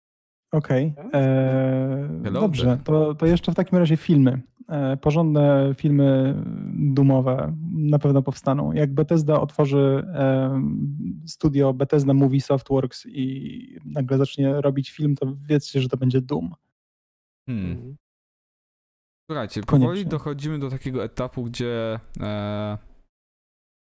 [0.52, 0.92] Okej.
[0.96, 1.06] Tak?
[1.14, 4.42] e, Hello Dobrze, to, to jeszcze w takim razie filmy.
[4.68, 6.34] E, Porządne filmy
[6.74, 8.72] dumowe na pewno powstaną.
[8.72, 10.62] Jak Bethesda otworzy e,
[11.26, 16.54] studio Bethesda Movie Softworks i nagle zacznie robić film, to wiedzcie, że to będzie Doom.
[17.46, 17.70] Hmm.
[17.72, 17.96] Mhm.
[19.30, 19.88] Słuchajcie, Koniecznie.
[19.88, 22.78] powoli dochodzimy do takiego etapu, gdzie e,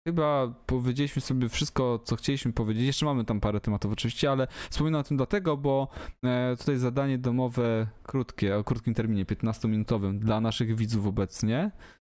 [0.07, 2.85] chyba powiedzieliśmy sobie wszystko, co chcieliśmy powiedzieć.
[2.85, 5.87] Jeszcze mamy tam parę tematów oczywiście, ale wspominam o tym dlatego, bo
[6.25, 11.71] e, tutaj zadanie domowe krótkie, o krótkim terminie, 15-minutowym dla naszych widzów obecnie.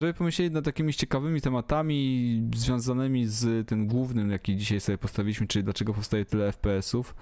[0.02, 5.64] żeby pomyśleli nad takimi ciekawymi tematami związanymi z tym głównym, jaki dzisiaj sobie postawiliśmy, czyli
[5.64, 7.14] dlaczego powstaje tyle FPS-ów.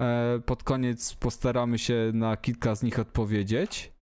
[0.00, 3.93] E, pod koniec postaramy się na kilka z nich odpowiedzieć,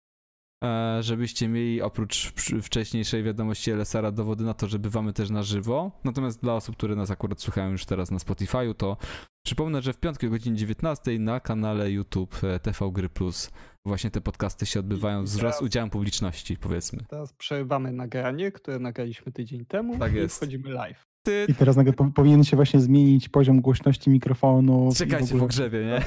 [1.00, 5.92] żebyście mieli oprócz wcześniejszej wiadomości LSR dowody na to, że bywamy też na żywo.
[6.04, 8.98] Natomiast dla osób, które nas akurat słuchają już teraz na Spotify'u, to
[9.46, 13.52] przypomnę, że w piątki o godzinie 19 na kanale YouTube e, TV Gry Plus
[13.86, 17.00] właśnie te podcasty się odbywają wraz z udziałem publiczności, powiedzmy.
[17.10, 20.36] Teraz przerywamy nagranie, które nagraliśmy tydzień temu tak jest.
[20.36, 21.11] i wchodzimy live.
[21.24, 21.46] Ty...
[21.50, 24.90] I teraz nagle powinien się właśnie zmienić poziom głośności mikrofonu.
[24.96, 25.70] Czekajcie w, ogóle...
[25.70, 26.02] w nie?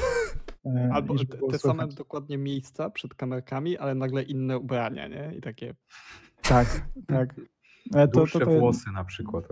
[0.67, 5.33] E, Albo te, te same dokładnie miejsca przed kamerkami, ale nagle inne ubrania, nie?
[5.39, 5.75] I takie...
[6.43, 7.35] Tak, tak.
[7.95, 9.45] E, to, to, to, włosy na przykład.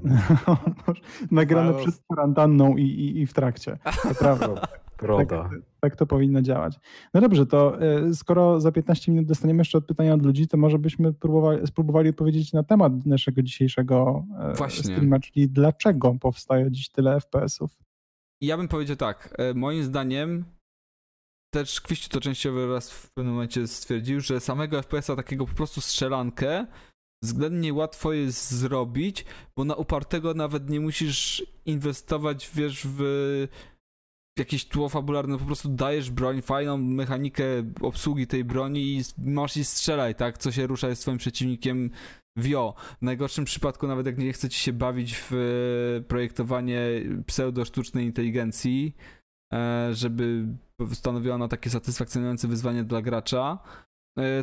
[1.30, 3.78] Nagrane przed kwarantanną i, i, i w trakcie.
[4.02, 4.54] To prawda.
[5.02, 5.42] Broda.
[5.42, 5.50] Tak,
[5.80, 6.80] tak, to powinno działać.
[7.14, 10.78] No dobrze, to e, skoro za 15 minut dostaniemy jeszcze pytania od ludzi, to może
[10.78, 14.82] byśmy próbowali, spróbowali odpowiedzieć na temat naszego dzisiejszego e, Właśnie.
[14.82, 17.78] streama, czyli dlaczego powstaje dziś tyle FPS-ów?
[18.40, 20.44] Ja bym powiedział tak, e, moim zdaniem
[21.54, 25.80] też Kwiściu to częściowo raz w pewnym momencie stwierdził, że samego FPS-a takiego po prostu
[25.80, 26.66] strzelankę
[27.22, 29.24] względnie łatwo jest zrobić,
[29.56, 33.02] bo na upartego nawet nie musisz inwestować, wiesz, w
[34.38, 37.44] jakieś tło fabularne, po prostu dajesz broń, fajną mechanikę
[37.80, 40.38] obsługi tej broni i masz i strzelaj, tak?
[40.38, 41.90] Co się rusza jest swoim przeciwnikiem
[42.36, 42.74] wio.
[43.00, 46.80] W najgorszym przypadku, nawet jak nie chcecie się bawić w e, projektowanie
[47.26, 48.96] pseudo-sztucznej inteligencji,
[49.52, 50.46] e, żeby
[50.92, 53.58] stanowiła ona takie satysfakcjonujące wyzwanie dla gracza,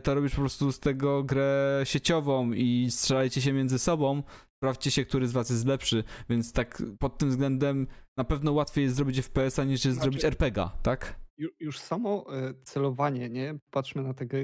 [0.03, 4.23] to robisz po prostu z tego grę sieciową i strzelajcie się między sobą,
[4.55, 7.87] sprawdźcie się, który z was jest lepszy, więc tak pod tym względem
[8.17, 11.19] na pewno łatwiej jest zrobić FPS-a niż jest znaczy, zrobić RPG, tak?
[11.59, 13.59] Już samo e, celowanie, nie?
[13.71, 14.37] Patrzmy na tego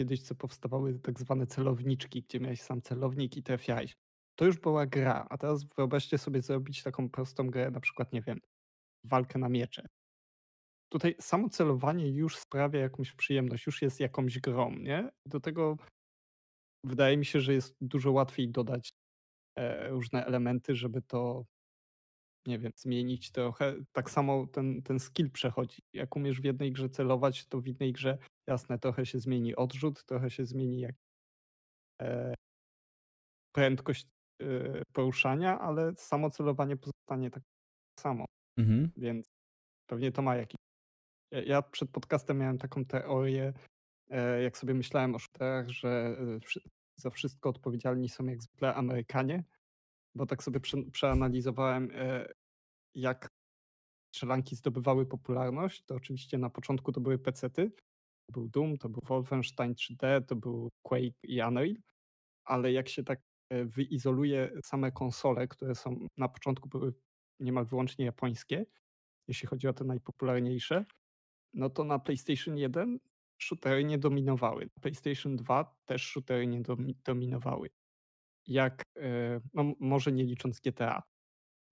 [0.00, 3.96] kiedyś, co powstawały tak zwane celowniczki, gdzie miałeś sam celownik i trafiałeś.
[4.38, 8.22] To już była gra, a teraz wyobraźcie sobie zrobić taką prostą grę, na przykład, nie
[8.22, 8.40] wiem,
[9.04, 9.88] walkę na miecze.
[10.94, 15.10] Tutaj samo celowanie już sprawia jakąś przyjemność, już jest jakąś grą, nie?
[15.26, 15.76] Do tego
[16.84, 18.92] wydaje mi się, że jest dużo łatwiej dodać
[19.58, 21.44] e, różne elementy, żeby to
[22.46, 23.74] nie wiem, zmienić trochę.
[23.92, 25.82] Tak samo ten, ten skill przechodzi.
[25.92, 28.18] Jak umiesz w jednej grze celować, to w innej grze,
[28.48, 30.94] jasne, trochę się zmieni odrzut, trochę się zmieni jak
[32.02, 32.34] e,
[33.54, 34.06] prędkość
[34.42, 37.42] e, poruszania, ale samo celowanie pozostanie tak
[38.00, 38.24] samo.
[38.58, 38.90] Mhm.
[38.96, 39.26] Więc
[39.90, 40.63] pewnie to ma jakiś.
[41.30, 43.52] Ja przed podcastem miałem taką teorię,
[44.10, 46.60] e, jak sobie myślałem o shooterach, że e,
[46.96, 49.44] za wszystko odpowiedzialni są jak zwykle Amerykanie,
[50.14, 52.28] bo tak sobie prze, przeanalizowałem, e,
[52.94, 53.28] jak
[54.14, 57.72] strzelanki zdobywały popularność, to oczywiście na początku to były pecety.
[58.26, 61.74] To był Doom, to był Wolfenstein 3D, to był Quake i Unreal,
[62.44, 63.20] ale jak się tak
[63.64, 66.94] wyizoluje same konsole, które są na początku były
[67.40, 68.66] niemal wyłącznie japońskie,
[69.28, 70.84] jeśli chodzi o te najpopularniejsze,
[71.54, 72.98] no to na PlayStation 1
[73.42, 74.64] shootery nie dominowały.
[74.76, 76.62] Na PlayStation 2 też shootery nie
[77.04, 77.68] dominowały
[78.46, 81.02] jak, e, no może nie licząc GTA.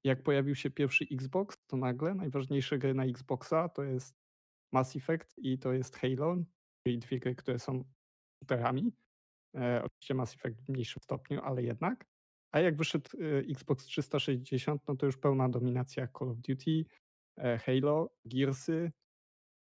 [0.04, 4.14] Jak pojawił się pierwszy Xbox, to nagle najważniejsze gry na Xboxa to jest
[4.72, 6.36] Mass Effect i to jest Halo,
[6.86, 7.84] czyli dwie gry, które są
[8.36, 8.92] shooterami.
[9.56, 12.06] E, oczywiście Mass Effect w mniejszym stopniu, ale jednak.
[12.52, 16.84] A jak wyszedł e, Xbox 360, no to już pełna dominacja Call of Duty,
[17.66, 18.92] Halo, Gearsy.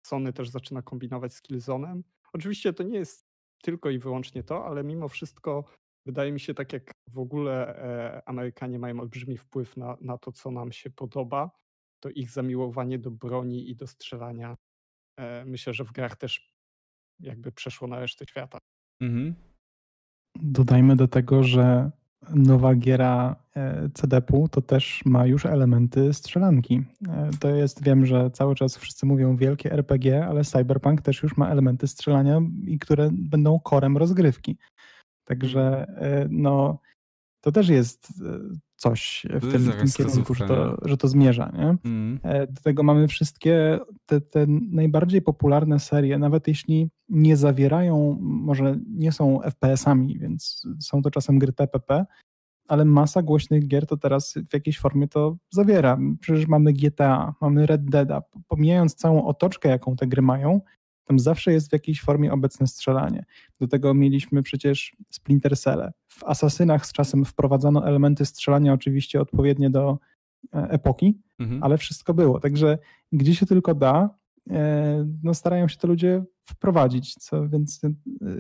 [0.07, 2.01] Sony też zaczyna kombinować z Killzone'em.
[2.33, 3.25] Oczywiście to nie jest
[3.63, 5.65] tylko i wyłącznie to, ale mimo wszystko
[6.05, 10.31] Wydaje mi się, tak jak w ogóle e, Amerykanie mają olbrzymi wpływ na, na to,
[10.31, 11.51] co nam się podoba,
[11.99, 14.57] to ich zamiłowanie do broni i do strzelania
[15.17, 16.53] e, myślę, że w grach też
[17.19, 18.57] jakby przeszło na resztę świata.
[19.01, 19.35] Mhm.
[20.35, 21.91] Dodajmy do tego, że
[22.29, 26.83] nowa giera e, CDP-u to też ma już elementy strzelanki.
[27.39, 31.49] To jest, wiem, że cały czas wszyscy mówią wielkie RPG, ale Cyberpunk też już ma
[31.49, 34.57] elementy strzelania i które będą korem rozgrywki.
[35.25, 36.79] Także e, no,
[37.41, 38.39] to też jest e,
[38.81, 41.51] coś w tym, w tym kierunku, że to, że to zmierza.
[41.57, 41.77] Nie?
[41.85, 42.19] Mm.
[42.49, 49.11] Do tego mamy wszystkie te, te najbardziej popularne serie, nawet jeśli nie zawierają, może nie
[49.11, 52.05] są FPS-ami, więc są to czasem gry TPP,
[52.67, 55.97] ale masa głośnych gier to teraz w jakiejś formie to zawiera.
[56.19, 58.09] Przecież mamy GTA, mamy Red Dead,
[58.47, 60.61] pomijając całą otoczkę, jaką te gry mają,
[61.03, 63.25] tam zawsze jest w jakiejś formie obecne strzelanie.
[63.59, 65.91] Do tego mieliśmy przecież Splinter Cell.
[66.07, 69.99] W Asasynach z czasem wprowadzano elementy strzelania oczywiście odpowiednie do
[70.53, 71.63] e, epoki, mhm.
[71.63, 72.39] ale wszystko było.
[72.39, 72.77] Także
[73.11, 74.09] gdzie się tylko da,
[74.49, 77.91] e, no starają się to ludzie wprowadzić, co, więc e,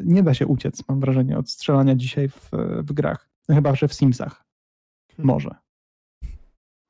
[0.03, 2.49] nie da się uciec, mam wrażenie, od strzelania dzisiaj w,
[2.83, 3.29] w grach.
[3.49, 4.45] No chyba, że w Simsach.
[5.17, 5.27] Hmm.
[5.27, 5.55] Może.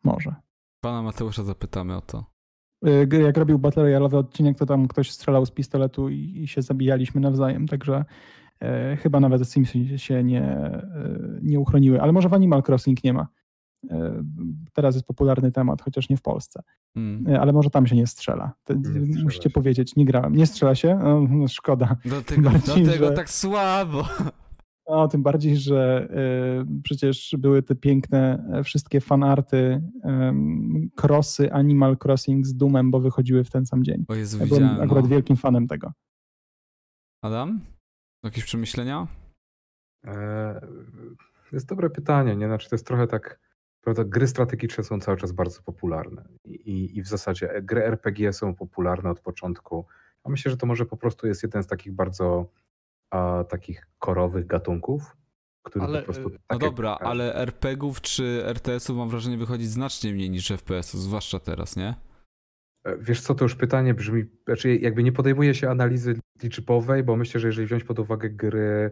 [0.03, 0.35] Może.
[0.81, 2.30] Pana Mateusza zapytamy o to.
[2.87, 6.61] Y, Jak robił Battle Royale'owy odcinek, to tam ktoś strzelał z pistoletu i, i się
[6.61, 8.05] zabijaliśmy nawzajem, także
[8.59, 10.87] e, chyba nawet Simsy się nie, e,
[11.41, 12.01] nie uchroniły.
[12.01, 13.27] Ale może w Animal Crossing nie ma.
[13.89, 14.23] E,
[14.73, 16.61] teraz jest popularny temat, chociaż nie w Polsce.
[16.95, 17.27] Mm.
[17.27, 18.51] E, ale może tam się nie strzela.
[18.63, 19.53] To, Nie musicie się.
[19.53, 20.35] powiedzieć, nie grałem.
[20.35, 20.99] Nie strzela się?
[21.29, 21.95] No, szkoda.
[22.05, 24.03] Dlatego, Bardziej, dlatego że- tak słabo.
[24.91, 26.07] O, tym bardziej, że
[26.77, 32.99] y, przecież były te piękne e, wszystkie fanarty, um, crossy Animal Crossing z Doomem, bo
[32.99, 34.05] wychodziły w ten sam dzień.
[34.07, 34.83] O Jezu, Ja byłem widziałem.
[34.85, 35.09] akurat No.
[35.09, 35.91] wielkim fanem tego.
[37.23, 37.59] Adam?
[38.23, 39.07] Jakieś przemyślenia?
[40.07, 40.61] E,
[41.49, 42.47] To jest dobre pytanie, nie?
[42.47, 43.39] Znaczy to jest trochę tak,
[43.81, 48.55] prawda, gry strategiczne są cały czas bardzo popularne i, i w zasadzie gry RPG są
[48.55, 49.85] popularne od początku.
[50.23, 52.49] A myślę, że to może po prostu jest jeden z takich bardzo
[53.11, 55.17] a, takich korowych gatunków,
[55.63, 56.27] który Ale, po prostu...
[56.29, 60.47] e, No tak jak dobra, ale RPGów czy RTS-ów mam wrażenie wychodzi znacznie mniej niż
[60.51, 61.95] FPS-ów, zwłaszcza teraz, nie?
[62.85, 67.15] E, Wiesz co, to już pytanie brzmi, znaczy jakby nie podejmuje się analizy liczbowej, bo
[67.15, 68.91] myślę, że jeżeli wziąć pod uwagę gry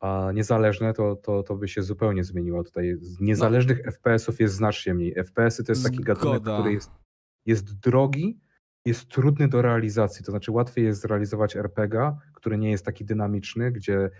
[0.00, 2.64] a, niezależne, to, to, to by się zupełnie zmieniło.
[2.64, 5.14] Tutaj z niezależnych FPS-ów jest znacznie mniej.
[5.14, 6.58] FPS-y to jest taki gatunek, Zgoda.
[6.58, 6.90] który jest,
[7.46, 8.40] jest drogi,
[8.84, 10.24] jest trudny do realizacji.
[10.24, 14.10] To znaczy łatwiej jest zrealizować RPG, który nie jest taki dynamiczny, gdzie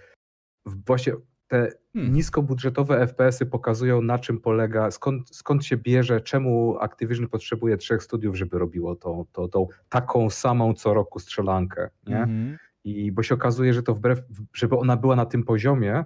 [0.67, 1.13] właśnie
[1.49, 2.15] te Hmm.
[2.15, 8.37] niskobudżetowe FPS-y pokazują na czym polega, skąd, skąd się bierze, czemu Activision potrzebuje trzech studiów,
[8.37, 11.91] żeby robiło tą, tą, tą taką samą co roku strzelankę.
[12.07, 12.23] Nie?
[12.23, 12.59] Mhm.
[12.85, 14.23] I bo się okazuje, że to wbrew,
[14.55, 16.05] żeby ona była na tym poziomie,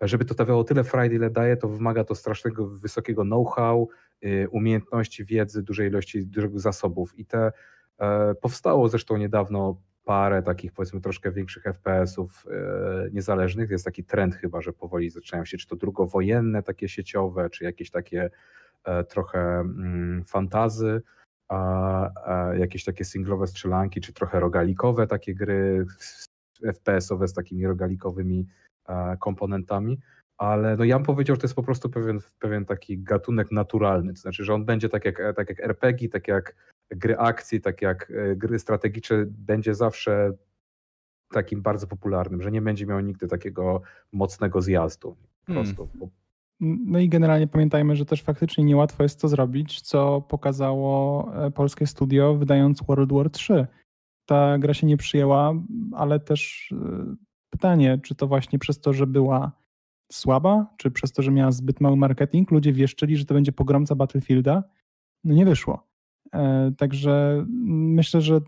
[0.00, 3.88] żeby to dawało tyle frajdy, ile daje, to wymaga to strasznego wysokiego know-how,
[4.24, 7.18] y, umiejętności, wiedzy, dużej ilości dużych zasobów.
[7.18, 7.52] I te
[7.98, 13.70] e, powstało zresztą niedawno parę takich powiedzmy troszkę większych FPS-ów e, niezależnych.
[13.70, 17.90] Jest taki trend chyba, że powoli zaczynają się, czy to drugowojenne takie sieciowe, czy jakieś
[17.90, 18.30] takie
[18.84, 21.02] e, trochę mm, fantazy,
[22.58, 25.86] jakieś takie singlowe strzelanki, czy trochę rogalikowe takie gry
[26.64, 28.48] FPS-owe z takimi rogalikowymi
[28.88, 29.98] e, komponentami.
[30.38, 34.12] Ale no ja bym powiedział, że to jest po prostu pewien, pewien taki gatunek naturalny.
[34.12, 36.54] To znaczy, że on będzie tak jak, tak jak RPG, tak jak
[36.96, 40.32] gry akcji, tak jak e, gry strategiczne, będzie zawsze
[41.32, 43.82] takim bardzo popularnym, że nie będzie miał nigdy takiego
[44.12, 45.16] mocnego zjazdu.
[45.46, 45.64] Po Hmm.
[45.64, 45.88] prostu.
[45.94, 46.08] Bo
[46.60, 51.86] No i generalnie pamiętajmy, że też faktycznie niełatwo jest to zrobić, co pokazało e, polskie
[51.86, 53.66] studio wydając World War 3.
[54.26, 55.54] Ta gra się nie przyjęła,
[55.92, 57.14] ale też e,
[57.50, 59.52] pytanie, czy to właśnie przez to, że była
[60.12, 63.94] słaba, czy przez to, że miała zbyt mały marketing, ludzie wieszczyli, że to będzie pogromca
[63.94, 64.62] Battlefielda.
[65.24, 65.86] No nie wyszło.
[66.34, 68.40] E, Także myślę, że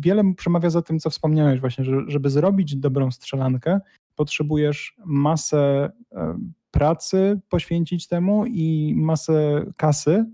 [0.00, 3.80] wiele przemawia za tym, co wspomniałeś właśnie, że żeby zrobić dobrą strzelankę,
[4.16, 6.38] potrzebujesz masę e,
[6.70, 10.24] pracy poświęcić temu i masę kasy,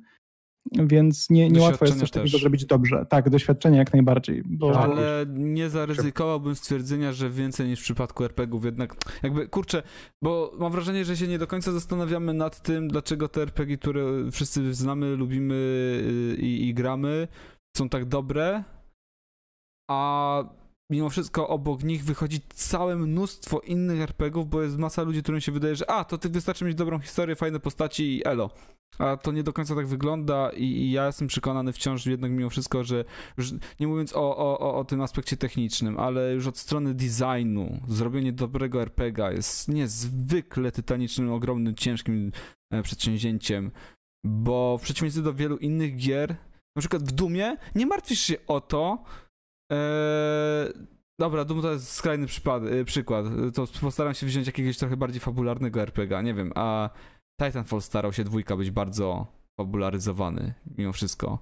[0.73, 2.41] więc nie, nie łatwo jest coś takiego też.
[2.41, 3.07] zrobić dobrze.
[3.09, 4.43] Tak, doświadczenie jak najbardziej.
[4.45, 4.85] Bo Tak.
[4.85, 8.65] Ale nie zaryzykowałbym stwierdzenia, że więcej niż w przypadku RPGów.
[8.65, 9.83] Jednak, jakby, kurczę,
[10.23, 14.31] bo mam wrażenie, że się nie do końca zastanawiamy nad tym, dlaczego te RPG, które
[14.31, 17.29] wszyscy znamy, lubimy y, i, i gramy,
[17.77, 18.65] są tak dobre,
[19.91, 20.45] a
[20.91, 25.53] mimo wszystko obok nich wychodzi całe mnóstwo innych RPGów, bo jest masa ludzi, którym się
[25.53, 28.51] wydaje, że a, to ty wystarczy mieć dobrą historię, fajne postaci i elo.
[28.99, 32.51] A to nie do końca tak wygląda i, i ja jestem przekonany wciąż jednak mimo
[32.51, 33.05] wszystko, że
[33.39, 38.33] już nie mówiąc o, o, o, tym aspekcie technicznym, ale już od strony designu, zrobienie
[38.33, 42.33] dobrego RPGa jest niezwykle tytanicznym, ogromnym, ciężkim
[42.73, 43.71] e, przedsięwzięciem,
[44.25, 46.37] bo w przeciwieństwie do wielu innych gier,
[46.77, 49.05] na przykład w Dumie, nie martwisz się o to,
[49.73, 50.73] e,
[51.19, 53.27] Dobra, Doom to jest skrajny przypad, e, przykład.
[53.55, 56.91] To postaram się wziąć jakiegoś trochę bardziej fabularnego RPGa, nie wiem, a
[57.43, 59.27] Titanfall starał się dwójka być bardzo
[59.61, 61.39] fabularyzowany mimo wszystko.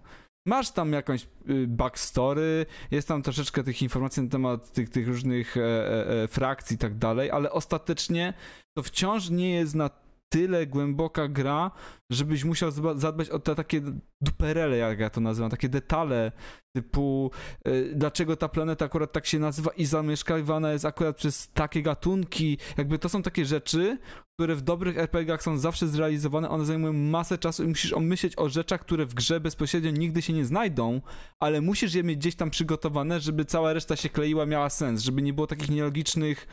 [0.47, 5.57] Masz tam jakąś y, backstory, jest tam troszeczkę tych informacji na temat tych, tych różnych
[5.57, 8.35] e, e, e, frakcji i tak dalej, ale ostatecznie
[8.77, 9.91] to wciąż nie jest na
[10.35, 11.71] tyle głęboka gra,
[12.13, 13.83] żebyś musiał zadbać o te takie
[14.21, 16.33] duperele, jak ja to nazywam, takie detale
[16.77, 17.31] typu
[17.69, 22.59] y, dlaczego ta planeta akurat tak się nazywa i zamieszkiwana jest akurat przez takie gatunki,
[22.77, 23.99] jakby to są takie rzeczy,
[24.39, 28.49] które w dobrych RPG-ach są zawsze zrealizowane, one zajmują masę czasu i musisz omyśleć o
[28.49, 31.01] rzeczach, które w grze bezpośrednio nigdy się nie znajdą,
[31.41, 35.23] ale musisz je mieć gdzieś tam przygotowane, żeby cała reszta się kleiła, miała sens, żeby
[35.23, 36.47] nie było takich nielogicznych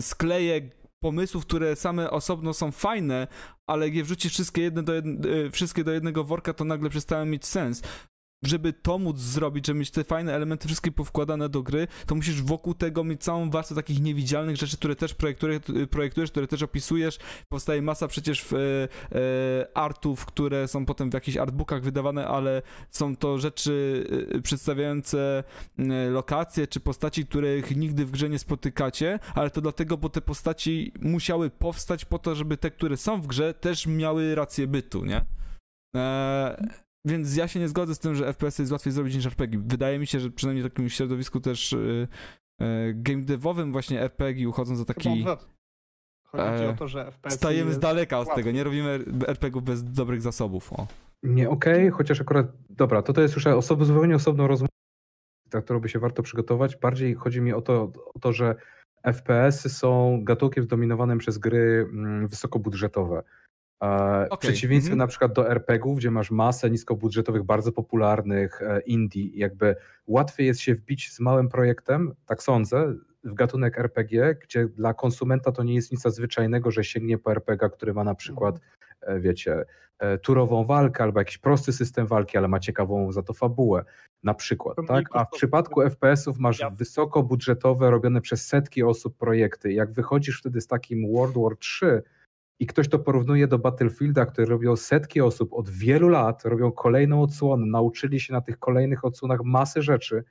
[0.00, 3.26] sklejek, pomysłów, które same osobno są fajne,
[3.66, 5.06] ale je wrzucisz wszystkie, jedne do jed...
[5.24, 7.82] y, wszystkie do jednego worka, to nagle przestają mieć sens.
[8.44, 12.42] Żeby to móc zrobić, żeby mieć te fajne elementy wszystkie powkładane do gry, to musisz
[12.42, 15.60] wokół tego mieć całą warstwę takich niewidzialnych rzeczy, które też projektujesz,
[15.90, 17.18] projektujesz które też opisujesz.
[17.48, 23.16] Powstaje masa przecież e, e, artów, które są potem w jakichś artbookach wydawane, ale są
[23.16, 24.04] to rzeczy
[24.34, 25.44] e, przedstawiające
[25.78, 30.20] e, lokacje czy postaci, których nigdy w grze nie spotykacie, ale to dlatego, bo te
[30.20, 35.04] postaci musiały powstać po to, żeby te, które są w grze, też miały rację bytu,
[35.04, 35.24] nie?
[37.06, 39.60] Więc ja się nie zgodzę z tym, że FPS jest łatwiej zrobić niż RPG.
[39.66, 42.08] Wydaje mi się, że przynajmniej w takim środowisku też yy,
[42.60, 45.24] yy, game devowym właśnie RPG uchodzą za taki...
[46.24, 49.84] Chodzi e, o to, że FPS Stajemy z daleka od tego, nie robimy RPG bez
[49.84, 50.72] dobrych zasobów.
[50.72, 50.86] O.
[51.22, 54.70] Nie, okej, okay, chociaż akurat, dobra, to to jest już osobo, zupełnie osobną rozmowę,
[55.52, 56.76] na którą by się warto przygotować.
[56.76, 58.54] Bardziej chodzi mi o to, o to że
[59.06, 62.28] FPS-y są gatunkiem zdominowanym przez gry mm,
[63.80, 64.24] wysokobudżetowe.
[64.24, 64.38] W okay.
[64.38, 65.04] przeciwieństwie mm -hmm.
[65.04, 69.76] na przykład do RPG-ów, gdzie masz masę niskobudżetowych, bardzo popularnych e, indie, jakby
[70.06, 72.94] łatwiej jest się wbić z małym projektem, tak sądzę,
[73.24, 77.68] w gatunek RPG, gdzie dla konsumenta to nie jest nic nadzwyczajnego, że sięgnie po RPG,
[77.70, 78.60] który ma na przykład,
[79.00, 79.22] mm -hmm.
[79.22, 79.64] wiecie,
[79.98, 83.84] e, turową walkę albo jakiś prosty system walki, ale ma ciekawą za to fabułę,
[84.22, 85.04] na przykład, tak?
[85.12, 89.72] A w przypadku FPS-ów masz wysokobudżetowe, robione przez setki osób projekty.
[89.72, 92.02] Jak wychodzisz wtedy z takim World War 3,
[92.60, 97.22] i ktoś to porównuje do Battlefielda, który robią setki osób od wielu lat, robią kolejną
[97.22, 100.24] odsłonę, nauczyli się na tych kolejnych odsłonach masy rzeczy.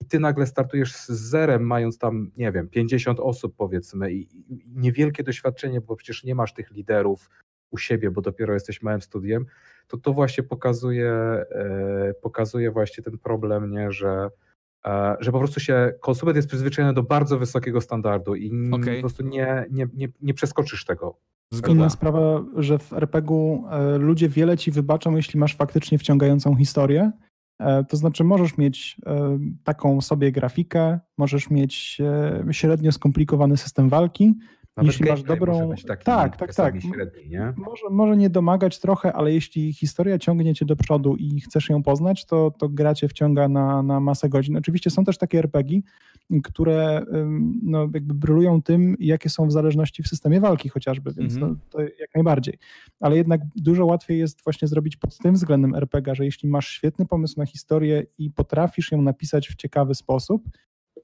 [0.00, 4.28] I ty nagle startujesz z zerem, mając tam, nie wiem, 50 osób powiedzmy i,
[4.76, 7.30] niewielkie doświadczenie, bo przecież nie masz tych liderów
[7.70, 9.46] u siebie, bo dopiero jesteś małym studiem,
[9.86, 14.28] to to właśnie pokazuje, e, pokazuje właśnie ten problem, nie, że
[15.20, 18.94] że po prostu się konsument jest przyzwyczajony do bardzo wysokiego standardu i okay.
[18.94, 21.18] po prostu nie, nie, nie, nie przeskoczysz tego.
[21.52, 21.72] Zgoda.
[21.72, 27.10] Inna sprawa, że w RPG-u e, ludzie wiele ci wybaczą, jeśli masz faktycznie wciągającą historię.
[27.58, 31.98] E, to znaczy, możesz mieć e, taką sobie grafikę, możesz mieć
[32.50, 34.34] średnio skomplikowany system walki,
[34.76, 35.70] nawet jeśli masz dobrą.
[35.86, 36.82] Taki tak, tak, tak.
[36.82, 37.52] Średni, nie?
[37.56, 41.82] Może, może nie domagać trochę, ale jeśli historia ciągnie cię do przodu i chcesz ją
[41.82, 44.56] poznać, to, to gra cię wciąga na, na masę godzin.
[44.56, 45.80] Oczywiście są też takie RPG,
[46.44, 47.04] które
[47.62, 51.56] no, jakby brylują tym, jakie są w zależności w systemie walki chociażby, więc mm -hmm.
[51.70, 52.58] to, to, jak najbardziej.
[53.00, 57.06] Ale jednak dużo łatwiej jest właśnie zrobić pod tym względem RPG, że jeśli masz świetny
[57.06, 60.42] pomysł na historię i potrafisz ją napisać w ciekawy sposób,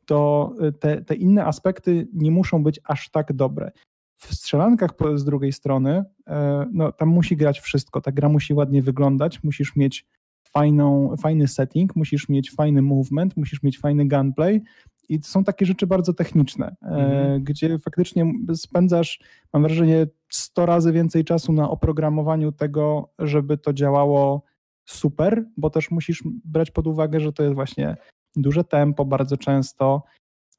[0.08, 3.70] to y, te, te inne aspekty nie muszą być aż tak dobre.
[4.16, 8.00] W strzelankach z drugiej strony, e, no, tam musi grać wszystko.
[8.00, 10.06] Ta gra musi ładnie wyglądać, musisz mieć
[10.48, 14.62] fajną, fajny setting, musisz mieć fajny movement, musisz mieć fajny gunplay
[15.08, 17.44] i to są takie rzeczy bardzo techniczne, mm.
[17.44, 19.20] gdzie faktycznie spędzasz,
[19.52, 24.42] mam wrażenie, 100 razy więcej czasu na oprogramowaniu tego, żeby to działało
[24.84, 27.96] super, bo też musisz brać pod uwagę, że to jest właśnie
[28.42, 30.02] duże tempo bardzo często,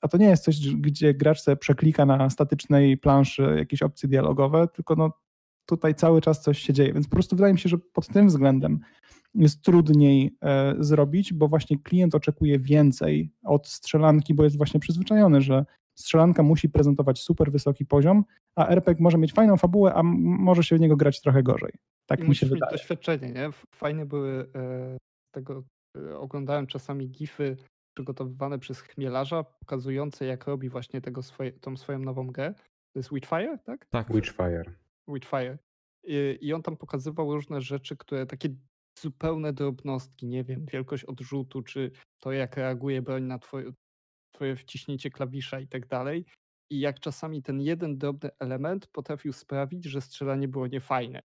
[0.01, 4.68] a to nie jest coś, gdzie gracz sobie przeklika na statycznej planszy jakieś opcje dialogowe,
[4.68, 5.11] tylko no
[5.65, 8.27] tutaj cały czas coś się dzieje, więc po prostu wydaje mi się, że pod tym
[8.27, 8.80] względem
[9.35, 15.41] jest trudniej e, zrobić, bo właśnie klient oczekuje więcej od strzelanki, bo jest właśnie przyzwyczajony,
[15.41, 15.65] że
[15.95, 18.26] strzelanka musi prezentować super wysoki poziom,
[18.56, 21.72] a RPG może mieć fajną fabułę, a może się w niego grać trochę gorzej.
[22.06, 22.72] Tak I mi się wydaje.
[22.72, 23.49] doświadczenie, nie?
[23.76, 24.97] Fajne były e,
[25.31, 25.64] tego
[26.18, 27.57] oglądałem czasami gify
[27.94, 32.53] przygotowywane przez chmielarza, pokazujące jak robi właśnie tego swoje, tą swoją nową grę.
[32.94, 33.86] To jest Witchfire, tak?
[33.86, 34.14] Tak.
[34.14, 34.64] Witchfire.
[35.07, 35.57] Witchfire.
[36.03, 38.49] I, I on tam pokazywał różne rzeczy, które takie
[38.99, 43.72] zupełne drobnostki, nie wiem, wielkość odrzutu, czy to jak reaguje broń na twoje,
[44.32, 46.26] twoje wciśnięcie klawisza i tak dalej.
[46.72, 51.22] I jak czasami ten jeden drobny element potrafił sprawić, że strzelanie było niefajne.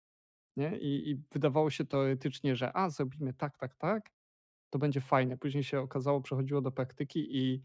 [0.58, 0.78] Nie?
[0.78, 4.10] I, I wydawało się teoretycznie, że a, zrobimy tak, tak, tak,
[4.74, 5.38] to będzie fajne.
[5.38, 7.64] Później się okazało, przechodziło do praktyki i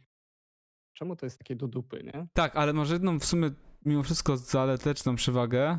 [0.95, 2.27] czemu to jest takie do dupy, nie?
[2.33, 3.51] Tak, ale może jedną w sumie
[3.85, 5.79] mimo wszystko zaleteczną przewagę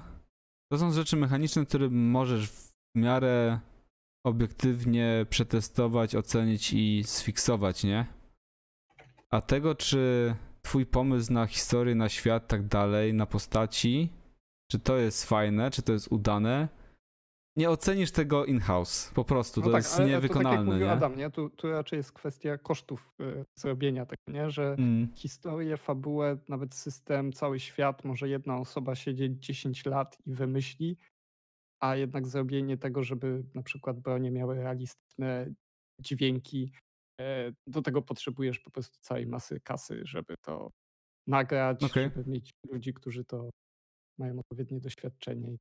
[0.72, 3.60] to są rzeczy mechaniczne, które możesz w miarę
[4.26, 8.06] obiektywnie przetestować, ocenić i sfiksować, nie?
[9.30, 14.10] A tego, czy twój pomysł na historię, na świat, tak dalej, na postaci,
[14.72, 16.68] czy to jest fajne, czy to jest udane,
[17.60, 20.30] nie ocenisz tego in-house, po prostu, no to tak, jest niewykonalne.
[20.30, 20.92] To tak jak mówił nie?
[20.92, 21.30] Adam, nie?
[21.30, 24.50] Tu, tu raczej jest kwestia kosztów y, zrobienia tego, nie?
[24.50, 25.14] że mm.
[25.16, 30.98] historię, fabułę, nawet system, cały świat, może jedna osoba siedzieć 10 lat i wymyśli,
[31.80, 35.54] a jednak zrobienie tego, żeby na przykład bronie miały realistyczne
[36.02, 36.72] dźwięki,
[37.22, 37.24] y,
[37.68, 40.72] do tego potrzebujesz po prostu całej masy kasy, żeby to
[41.28, 42.04] nagrać, okay.
[42.04, 43.50] żeby mieć ludzi, którzy to
[44.20, 45.58] mają odpowiednie doświadczenie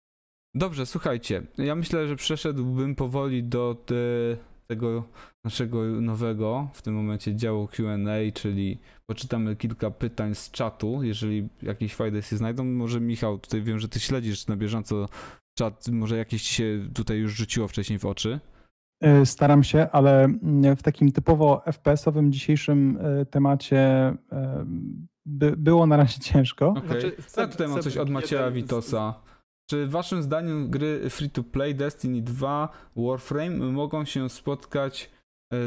[0.55, 1.43] Dobrze, słuchajcie.
[1.59, 3.95] Ja myślę, że przeszedłbym powoli do te
[4.69, 5.05] tego
[5.45, 11.95] naszego nowego w tym momencie działu Q&A, czyli poczytamy kilka pytań z czatu, jeżeli jakieś
[11.95, 12.65] fajne się znajdą.
[12.65, 15.09] Może Michał, tutaj wiem, że ty śledzisz na bieżąco
[15.59, 18.41] czat, może jakieś ci się tutaj już rzuciło wcześniej w oczy?
[19.03, 23.79] E, staram się, ale mm, w takim typowo FPS-owym dzisiejszym e, temacie
[24.33, 24.67] e,
[25.27, 26.69] by, było na razie ciężko.
[26.69, 26.87] Okay.
[26.87, 29.15] Znaczy, ja tutaj mam coś od Macieja Witosa.
[29.71, 35.11] Czy waszym zdaniem gry free-to-play Destiny 2 Warframe mogą się spotkać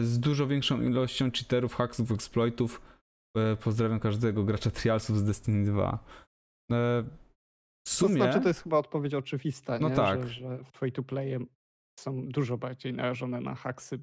[0.02, 2.82] z dużo większą ilością cheaterów, hacksów, exploitów?
[3.64, 6.00] Pozdrawiam każdego gracza trialsów z Destiny 2.
[7.88, 8.18] W sumie...
[8.18, 9.96] To znaczy, to jest chyba odpowiedź oczywista, no nie?
[9.96, 10.28] tak.
[10.28, 11.40] że, że free-to-playe
[12.00, 14.00] są dużo bardziej narażone na haksy.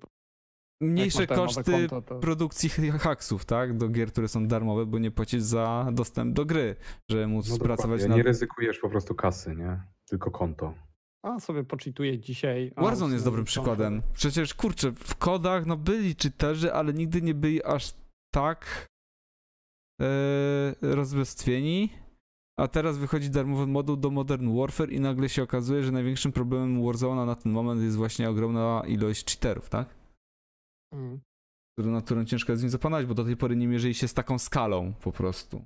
[0.81, 2.19] Mniejsze koszty konto, to...
[2.19, 2.69] produkcji
[3.01, 3.77] haksów, tak?
[3.77, 6.77] Do gier, które są darmowe, bo nie płacisz za dostęp do gry,
[7.11, 8.17] żeby móc no pracować na...
[8.17, 9.83] Nie ryzykujesz po prostu kasy, nie?
[10.09, 10.75] Tylko konto.
[11.23, 12.73] A sobie poczytuję dzisiaj.
[12.77, 14.03] Warzone jest dobrym przykładem.
[14.13, 17.95] Przecież kurczę, w kodach no byli czyterzy, ale nigdy nie byli aż
[18.35, 18.87] tak
[20.01, 20.07] yy,
[20.95, 21.91] rozbestwieni
[22.59, 26.83] a teraz wychodzi darmowy moduł do Modern Warfare i nagle się okazuje, że największym problemem
[26.83, 29.98] Warzone'a na ten moment jest właśnie ogromna ilość cheaterów, tak?
[30.93, 31.21] Mm.
[31.79, 34.15] Na którą ciężko jest z nim zapanować, bo do tej pory nie mierzyli się z
[34.15, 35.65] taką skalą po prostu.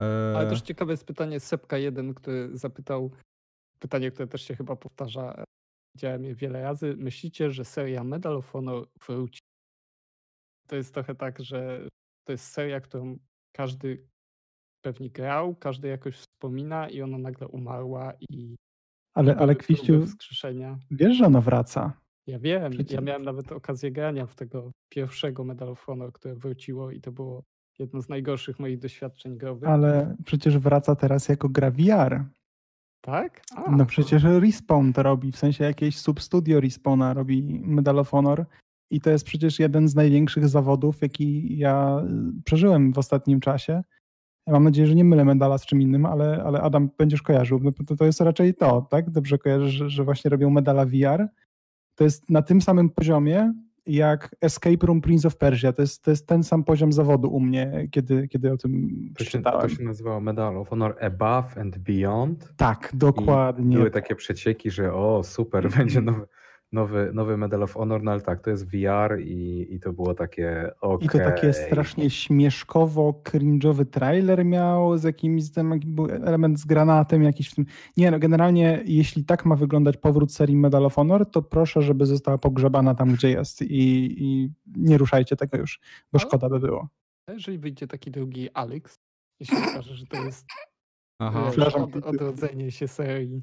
[0.00, 0.36] Eee...
[0.36, 3.10] Ale też ciekawe jest pytanie Sepka1, który zapytał,
[3.78, 5.44] pytanie, które też się chyba powtarza,
[5.94, 6.96] widziałem je wiele razy.
[6.96, 9.40] Myślicie, że seria Medal of Honor wróci?
[10.68, 11.88] To jest trochę tak, że
[12.26, 13.18] to jest seria, którą
[13.56, 14.08] każdy
[14.84, 18.56] pewnie grał, każdy jakoś wspomina i ona nagle umarła i
[19.14, 20.04] ale, ale Kwiściu,
[20.90, 22.00] wiesz, że ona wraca.
[22.28, 22.92] Ja wiem, Przecież...
[22.92, 27.12] ja miałem nawet okazję grania w tego pierwszego Medal of Honor, które wróciło i to
[27.12, 27.42] było
[27.78, 29.68] jedno z najgorszych moich doświadczeń growych.
[29.68, 32.24] Ale przecież wraca teraz jako gra VR.
[33.00, 33.42] Tak?
[33.56, 38.44] A, no przecież Respawn to robi, w sensie jakieś substudio Respawna robi Medal of Honor
[38.90, 42.02] i to jest przecież jeden z największych zawodów, jaki ja
[42.44, 43.82] przeżyłem w ostatnim czasie.
[44.46, 47.60] Ja mam nadzieję, że nie mylę medala z czym innym, ale, ale Adam, będziesz kojarzył.
[47.62, 49.10] No to, to jest raczej to, tak?
[49.10, 51.28] Dobrze kojarzysz, że, że właśnie robią medala VR.
[51.98, 53.52] To jest na tym samym poziomie,
[53.86, 55.72] jak Escape Room Prince of Persia.
[55.72, 59.24] To jest, to jest ten sam poziom zawodu u mnie, kiedy, kiedy o tym to
[59.24, 62.52] się, To się nazywało Medal of Honor Above and Beyond.
[62.56, 63.74] Tak, dokładnie.
[63.74, 66.26] I były takie przecieki, że o, super, będzie nowy,
[66.72, 70.14] nowy, nowy Medal of Honor, no ale tak, to jest VR i, i to było
[70.14, 71.06] takie okay.
[71.06, 77.22] I to takie strasznie śmieszkowo, cringe'owy trailer miał z jakimś tam był element z granatem
[77.22, 77.66] jakiś w tym.
[77.96, 82.06] Nie no, generalnie jeśli tak ma wyglądać powrót serii Medal of Honor, to proszę, żeby
[82.06, 85.80] została pogrzebana tam, gdzie jest i, i nie ruszajcie tego już,
[86.12, 86.88] bo szkoda by było.
[87.30, 88.94] Jeżeli wyjdzie taki drugi Alex,
[89.40, 90.46] jeśli okaże, że to jest
[91.20, 91.50] Aha.
[91.74, 93.42] Od, odrodzenie się serii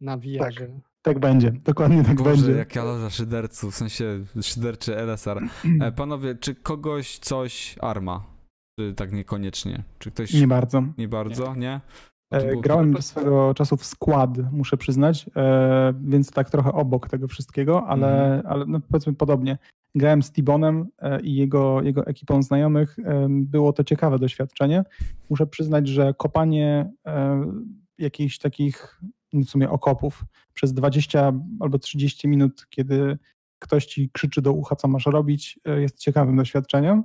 [0.00, 0.38] na VR.
[0.38, 0.91] Tak.
[1.02, 2.52] Tak będzie, dokładnie tak Boże, będzie.
[2.52, 5.42] jak ja za szydercu, w sensie szyderczy LSR.
[5.80, 8.24] E, panowie, czy kogoś coś arma?
[8.78, 9.82] Czy tak niekoniecznie?
[9.98, 10.34] Czy ktoś...
[10.34, 10.82] Nie bardzo.
[10.98, 11.60] Nie bardzo, nie?
[11.60, 11.80] nie?
[12.32, 13.02] E, grałem to...
[13.02, 18.46] swego czasu w skład, muszę przyznać, e, więc tak trochę obok tego wszystkiego, ale, mm.
[18.46, 19.58] ale no powiedzmy podobnie.
[19.94, 22.98] Grałem z Tibonem e, i jego, jego ekipą znajomych.
[22.98, 24.84] E, było to ciekawe doświadczenie.
[25.30, 27.44] Muszę przyznać, że kopanie e,
[27.98, 29.00] jakichś takich
[29.32, 33.18] w sumie okopów przez 20 albo 30 minut, kiedy
[33.58, 37.02] ktoś ci krzyczy do ucha, co masz robić, e, jest ciekawym doświadczeniem.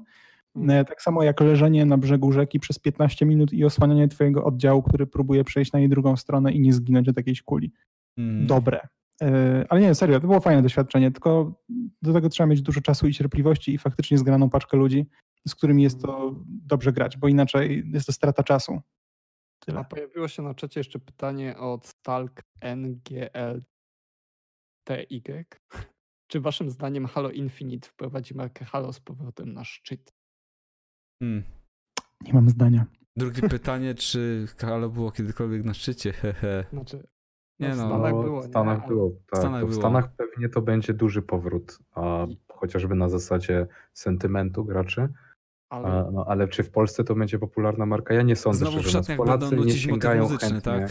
[0.70, 4.84] E, tak samo jak leżenie na brzegu rzeki przez 15 minut i osłanianie twojego oddziału,
[4.84, 7.72] który próbuje przejść na jej drugą stronę i nie zginąć od jakiejś kuli.
[8.18, 8.48] Mm.
[8.48, 8.88] Dobre.
[9.22, 11.62] E, ale nie, serio, to było fajne doświadczenie, tylko
[12.02, 15.06] do tego trzeba mieć dużo czasu i cierpliwości i faktycznie zgraną paczkę ludzi,
[15.48, 18.82] z którymi jest to dobrze grać, bo inaczej jest to strata czasu.
[19.68, 19.80] Tyle.
[19.80, 23.64] A pojawiło się na czacie jeszcze pytanie od Stalk NGL
[24.84, 25.46] TY.
[26.32, 30.14] Czy waszym zdaniem Halo Infinite wprowadzi markę Halo z powrotem na szczyt?
[31.24, 31.44] Hmm.
[32.22, 32.86] Nie mam zdania.
[33.16, 36.14] Drugie pytanie, czy Halo było kiedykolwiek na szczycie?
[36.74, 37.08] Znaczy,
[37.60, 38.42] no, nie w no, Stanach no, było.
[38.42, 39.36] W Stanach nie, było, tak.
[39.36, 39.72] W Stanach, było.
[39.72, 45.10] w Stanach pewnie to będzie duży powrót, a chociażby na zasadzie sentymentu graczy.
[45.70, 46.10] Ale...
[46.12, 48.14] no, ale czy w Polsce to będzie popularna marka?
[48.14, 50.62] Ja nie sądzę, Znowu że nas Polacy nie sięgają chętnie.
[50.62, 50.90] Tak?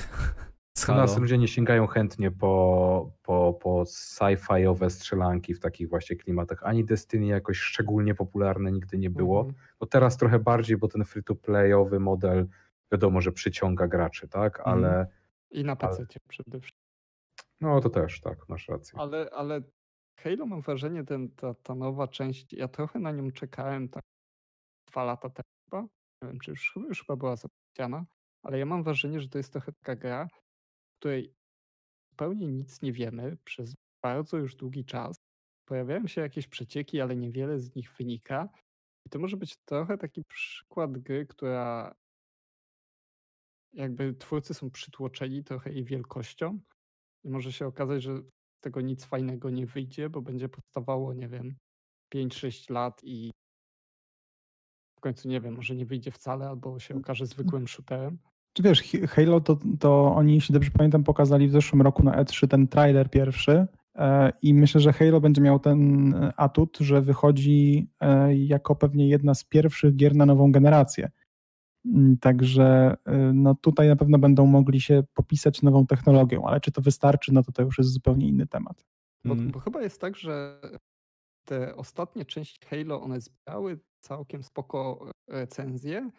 [0.88, 6.62] U nas ludzie nie sięgają chętnie po, po, po sci-fiowe strzelanki w takich właśnie klimatach.
[6.62, 9.40] Ani Destiny jakoś szczególnie popularne nigdy nie było.
[9.40, 9.54] Mm.
[9.80, 12.46] No teraz trochę bardziej, bo ten free-to-playowy model
[12.92, 14.58] wiadomo, że przyciąga graczy, tak?
[14.58, 14.78] Mhm.
[14.78, 15.06] Ale...
[15.50, 16.06] I na PC ale...
[16.28, 16.86] przede wszystkim.
[17.60, 18.98] No to też, tak, masz rację.
[19.00, 19.62] Ale, ale
[20.16, 24.04] Halo mam wrażenie, ten, ta, ta nowa część, ja trochę na nią czekałem tak
[24.96, 25.82] dwa lata temu chyba.
[26.22, 28.06] Nie wiem, czy już, już chyba była zapowiedziana,
[28.42, 31.34] ale ja mam wrażenie, że to jest trochę taka gra, w której
[32.10, 35.16] zupełnie nic nie wiemy przez bardzo już długi czas
[35.68, 38.48] pojawiają się jakieś przecieki, ale niewiele z nich wynika.
[39.06, 41.94] I to może być trochę taki przykład gry, która
[43.72, 46.60] jakby twórcy są przytłoczeni trochę jej wielkością
[47.24, 51.28] i może się okazać, że z tego nic fajnego nie wyjdzie, bo będzie powstawało, nie
[51.28, 51.56] wiem,
[52.14, 53.32] 5-6 lat i
[55.06, 58.18] końcu nie wiem, może nie wyjdzie wcale, albo się okaże zwykłym shooterem.
[58.52, 62.48] Czy wiesz, Halo to, to oni, jeśli dobrze pamiętam, pokazali w zeszłym roku na E3
[62.48, 68.36] ten trailer pierwszy e, i myślę, że Halo będzie miał ten atut, że wychodzi e,
[68.36, 71.10] jako pewnie jedna z pierwszych gier na nową generację.
[71.86, 76.72] Mm, także e, no tutaj na pewno będą mogli się popisać nową technologią, ale czy
[76.72, 78.84] to wystarczy, no to to już jest zupełnie inny temat.
[79.24, 79.50] Bo, mm.
[79.50, 80.60] bo chyba jest tak, że
[81.46, 86.10] te ostatnie części Halo, one zbierały całkiem spoko recenzje,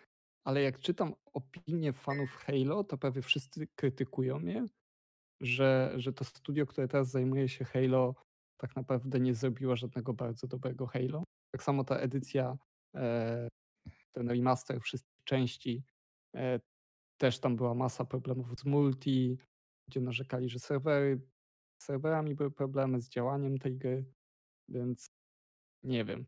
[0.46, 4.66] ale jak czytam opinie fanów Halo, to prawie wszyscy krytykują je,
[5.42, 8.16] że, że to studio, które teraz zajmuje się Halo,
[8.58, 11.24] tak naprawdę nie zrobiło żadnego bardzo dobrego Halo.
[11.52, 12.58] Tak samo ta edycja,
[12.96, 13.48] e,
[14.12, 15.84] ten remaster wszystkich części,
[16.36, 16.60] e,
[17.18, 19.38] też tam była masa problemów z multi,
[19.90, 21.22] gdzie narzekali, że serwery,
[21.82, 24.06] z serwerami były problemy, z działaniem tej gry,
[24.70, 25.17] więc
[25.84, 26.26] nie wiem.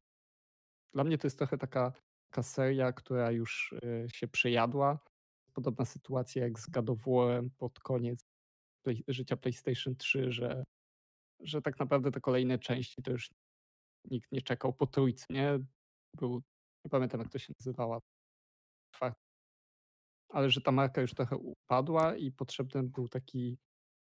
[0.93, 1.93] Dla mnie to jest trochę taka
[2.29, 4.99] taka seria, która już y, się przejadła.
[5.53, 6.99] Podobna sytuacja jak z God of
[7.57, 8.25] pod koniec
[8.83, 10.63] play, życia PlayStation 3, że,
[11.39, 13.31] że tak naprawdę te kolejne części to już
[14.05, 15.59] nikt nie czekał po trójce, nie?
[16.17, 16.43] Był,
[16.85, 17.99] nie pamiętam jak to się nazywała,
[20.29, 23.57] ale że ta marka już trochę upadła i potrzebny był taki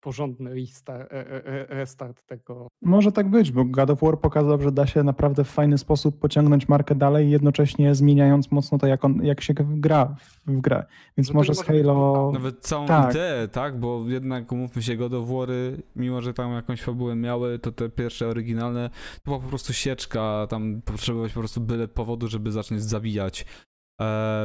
[0.02, 2.68] porządny restart, e, e, e, restart tego.
[2.82, 6.18] Może tak być, bo God of War pokazał, że da się naprawdę w fajny sposób
[6.18, 10.84] pociągnąć markę dalej, jednocześnie zmieniając mocno to, jak, on, jak się gra w, w grę.
[11.16, 12.30] Więc no może z Halo...
[12.32, 13.10] Nawet całą tak.
[13.10, 13.80] ideę, tak?
[13.80, 15.48] Bo jednak, umówmy się, God of War,
[15.96, 20.46] mimo że tam jakąś fabułę miały, to te pierwsze oryginalne, to była po prostu sieczka,
[20.50, 23.46] tam potrzebować po prostu byle powodu, żeby zacząć zabijać.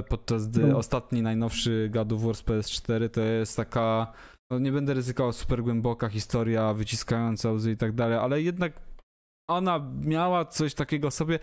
[0.09, 0.77] podczas gdy no.
[0.77, 4.13] ostatni, najnowszy God of War z PS4 to jest taka
[4.51, 8.73] no nie będę ryzykował super głęboka historia, wyciskająca łzy i tak dalej, ale jednak
[9.49, 11.39] ona miała coś takiego sobie.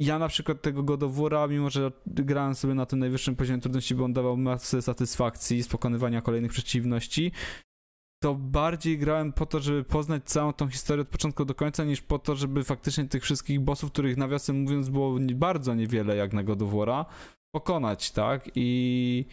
[0.00, 3.60] Ja na przykład tego God of War'a, mimo że grałem sobie na tym najwyższym poziomie
[3.60, 7.32] trudności, bo on dawał masę satysfakcji z pokonywania kolejnych przeciwności,
[8.22, 12.00] to bardziej grałem po to, żeby poznać całą tą historię od początku do końca, niż
[12.00, 16.42] po to, żeby faktycznie tych wszystkich bossów, których nawiasem mówiąc było bardzo niewiele jak na
[16.42, 16.58] God
[17.54, 18.50] pokonać, tak?
[18.54, 19.24] I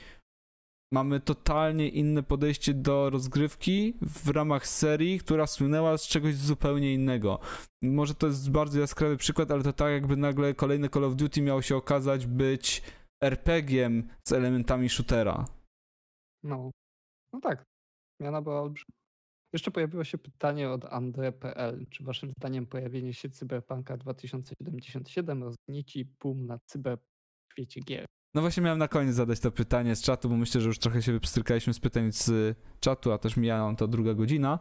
[0.95, 7.39] mamy totalnie inne podejście do rozgrywki w ramach serii, która słynęła z czegoś zupełnie innego.
[7.81, 11.41] Może to jest bardzo jaskrawy przykład, ale to tak jakby nagle kolejny Call of Duty
[11.41, 12.81] miał się okazać być
[13.23, 15.45] RPG-iem z elementami shootera.
[16.43, 16.71] No,
[17.33, 17.63] no tak.
[18.21, 18.95] Miana była olbrzymia.
[19.53, 21.85] Jeszcze pojawiło się pytanie od Andre.pl.
[21.89, 26.97] Czy waszym zdaniem pojawienie się Cyberpunka 2077 rozgnieci boom na cyber
[27.51, 28.05] świecie gier?
[28.35, 31.01] No właśnie miałem na koniec zadać to pytanie z czatu, bo myślę, że już trochę
[31.01, 34.59] się wypstrykaliśmy z pytań z czatu, a też mijała to druga godzina.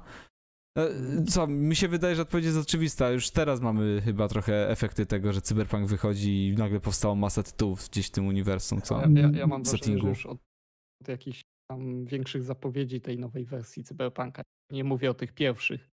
[0.78, 3.10] E, co, mi się wydaje, że odpowiedź jest oczywista.
[3.10, 7.88] Już teraz mamy chyba trochę efekty tego, że Cyberpunk wychodzi i nagle powstało masa tytułów
[7.88, 9.00] gdzieś w tym uniwersum, co?
[9.00, 10.38] Ja, ja, ja mam wrażenie, że już od,
[11.02, 14.42] od jakichś tam większych zapowiedzi tej nowej wersji Cyberpunka,
[14.72, 15.88] nie mówię o tych pierwszych,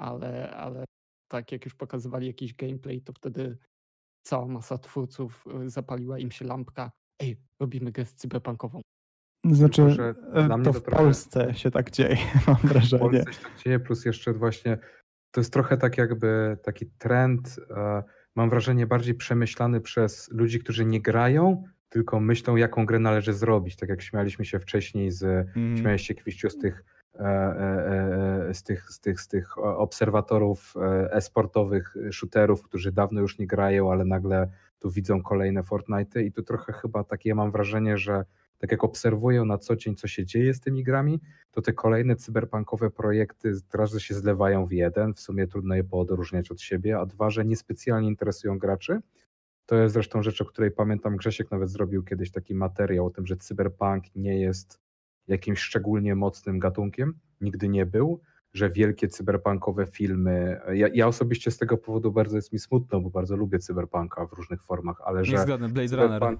[0.00, 0.84] ale, ale
[1.30, 3.58] tak jak już pokazywali jakiś gameplay, to wtedy
[4.26, 6.90] cała masa twórców y, zapaliła im się lampka
[7.20, 8.80] ej, robimy grę cyberpunkową.
[9.52, 11.02] Znaczy, Tylko, e, to, to w trochę...
[11.02, 12.16] Polsce się tak dzieje,
[12.46, 12.98] mam wrażenie.
[12.98, 14.78] W Polsce się tak dzieje, plus jeszcze właśnie
[15.30, 18.02] to jest trochę tak jakby taki trend, e,
[18.36, 23.76] mam wrażenie, bardziej przemyślany przez ludzi, którzy nie grają, tylko myślą, jaką grę należy zrobić.
[23.76, 25.22] Tak jak śmialiśmy się wcześniej z,
[25.56, 25.76] mm.
[25.76, 26.84] śmiałeś się Kwiściu z tych,
[27.14, 30.74] e, z tych, z tych, z tych obserwatorów
[31.10, 34.48] e-sportowych, shooterów, którzy dawno już nie grają, ale nagle
[34.78, 38.24] tu widzą kolejne Fortnite i tu trochę chyba takie mam wrażenie, że
[38.58, 41.20] tak jak obserwują na co dzień, co się dzieje z tymi grami,
[41.50, 45.84] to te kolejne cyberpunkowe projekty raz, że się zlewają w jeden, w sumie trudno je
[45.84, 49.00] poodróżniać od siebie, a dwa, że niespecjalnie interesują graczy.
[49.66, 53.26] To jest zresztą rzecz, o której pamiętam, Grzesiek nawet zrobił kiedyś taki materiał o tym,
[53.26, 54.80] że cyberpunk nie jest
[55.28, 58.20] jakimś szczególnie mocnym gatunkiem, nigdy nie był,
[58.56, 60.60] że wielkie cyberpunkowe filmy.
[60.72, 64.32] Ja, ja, osobiście z tego powodu bardzo jest mi smutno, bo bardzo lubię cyberpunka w
[64.32, 65.38] różnych formach, ale że.
[65.38, 66.36] Zgadnę, Blade Runner.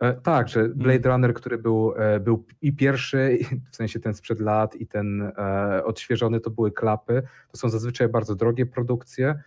[0.00, 0.72] E, tak, że mm.
[0.78, 3.38] Blade Runner, który był, e, był i pierwszy,
[3.72, 7.22] w sensie ten sprzed lat, i ten e, odświeżony, to były klapy.
[7.52, 9.42] To są zazwyczaj bardzo drogie produkcje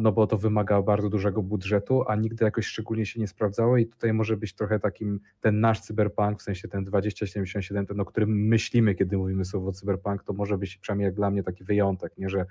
[0.00, 3.86] no bo to wymaga bardzo dużego budżetu, a nigdy jakoś szczególnie się nie sprawdzało i
[3.86, 8.46] tutaj może być trochę takim ten nasz cyberpunk, w sensie ten 2077, ten o którym
[8.46, 12.28] myślimy, kiedy mówimy słowo cyberpunk, to może być przynajmniej jak dla mnie taki wyjątek, nie,
[12.28, 12.46] że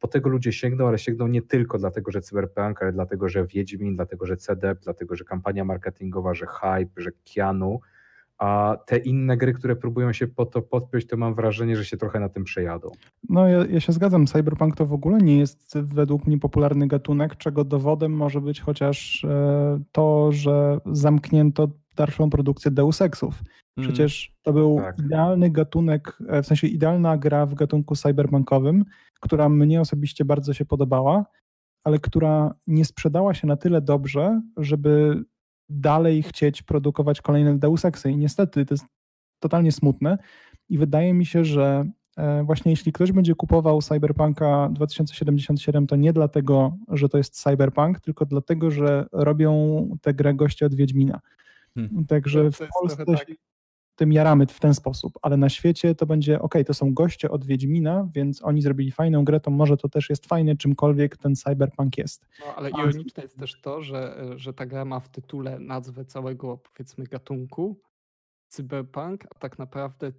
[0.00, 3.96] po tego ludzie sięgną, ale sięgną nie tylko dlatego, że Cyberpunk, ale dlatego, że Wiedźmin,
[3.96, 7.80] dlatego, że CDEP, dlatego, że kampania marketingowa, że Hype, że Keanu,
[8.38, 11.96] a te inne gry, które próbują się po to podpiąć, to mam wrażenie, że się
[11.96, 12.90] trochę na tym przejadą.
[13.28, 17.36] No ja, ja, się zgadzam, Cyberpunk to w ogóle nie jest według mnie popularny gatunek,
[17.36, 23.34] czego dowodem może być chociaż e, to, że zamknięto dalszą produkcję Deus Exów.
[23.76, 23.94] Mhm.
[23.94, 24.98] Przecież to był tak.
[24.98, 28.84] idealny gatunek, e, w sensie idealna gra w gatunku cyberpunkowym,
[29.20, 31.24] która mnie osobiście bardzo się podobała,
[31.84, 35.24] ale która nie sprzedała się na tyle dobrze, żeby
[35.68, 38.10] dalej chcieć produkować kolejne Deus Exy.
[38.10, 38.84] I niestety to jest
[39.40, 40.18] totalnie smutne.
[40.68, 41.84] I wydaje mi się, że
[42.16, 48.00] e, właśnie jeśli ktoś będzie kupował Cyberpunka 2077, to nie dlatego, że to jest Cyberpunk,
[48.00, 51.20] tylko dlatego, że robią tę grę goście od Wiedźmina.
[51.74, 52.06] Hmm.
[52.06, 53.26] Także w Polsce tak.
[53.98, 57.44] Tym jaramy w ten sposób, ale na świecie to będzie, ok, to są goście od
[57.44, 61.98] Wiedźmina, więc oni zrobili fajną grę, to może to też jest fajne, czymkolwiek ten cyberpunk
[61.98, 62.26] jest.
[62.40, 66.58] No, ale ironiczne jest też to, że, że ta gra ma w tytule nazwę całego,
[66.58, 67.80] powiedzmy, gatunku
[68.48, 70.12] cyberpunk, a tak naprawdę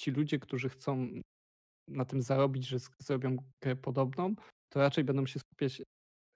[0.00, 1.08] ci ludzie, którzy chcą
[1.88, 4.34] na tym zarobić, że zrobią grę podobną,
[4.72, 5.82] to raczej będą się skupiać,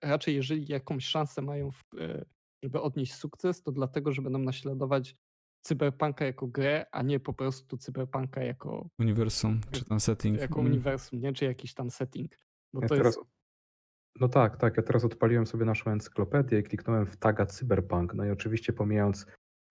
[0.04, 2.24] raczej jeżeli jakąś szansę mają w, e,
[2.64, 5.16] żeby odnieść sukces, to dlatego, że będą naśladować
[5.66, 10.40] cyberpunka jako grę, a nie po prostu cyberpunka jako uniwersum, czy tam setting.
[10.40, 10.72] Jako mm.
[10.72, 11.32] uniwersum, nie?
[11.32, 12.32] Czy jakiś tam setting.
[12.72, 13.28] Bo ja to teraz, jest...
[14.20, 14.76] No tak, tak.
[14.76, 18.14] Ja teraz odpaliłem sobie naszą encyklopedię i kliknąłem w taga cyberpunk.
[18.14, 19.26] No i oczywiście pomijając,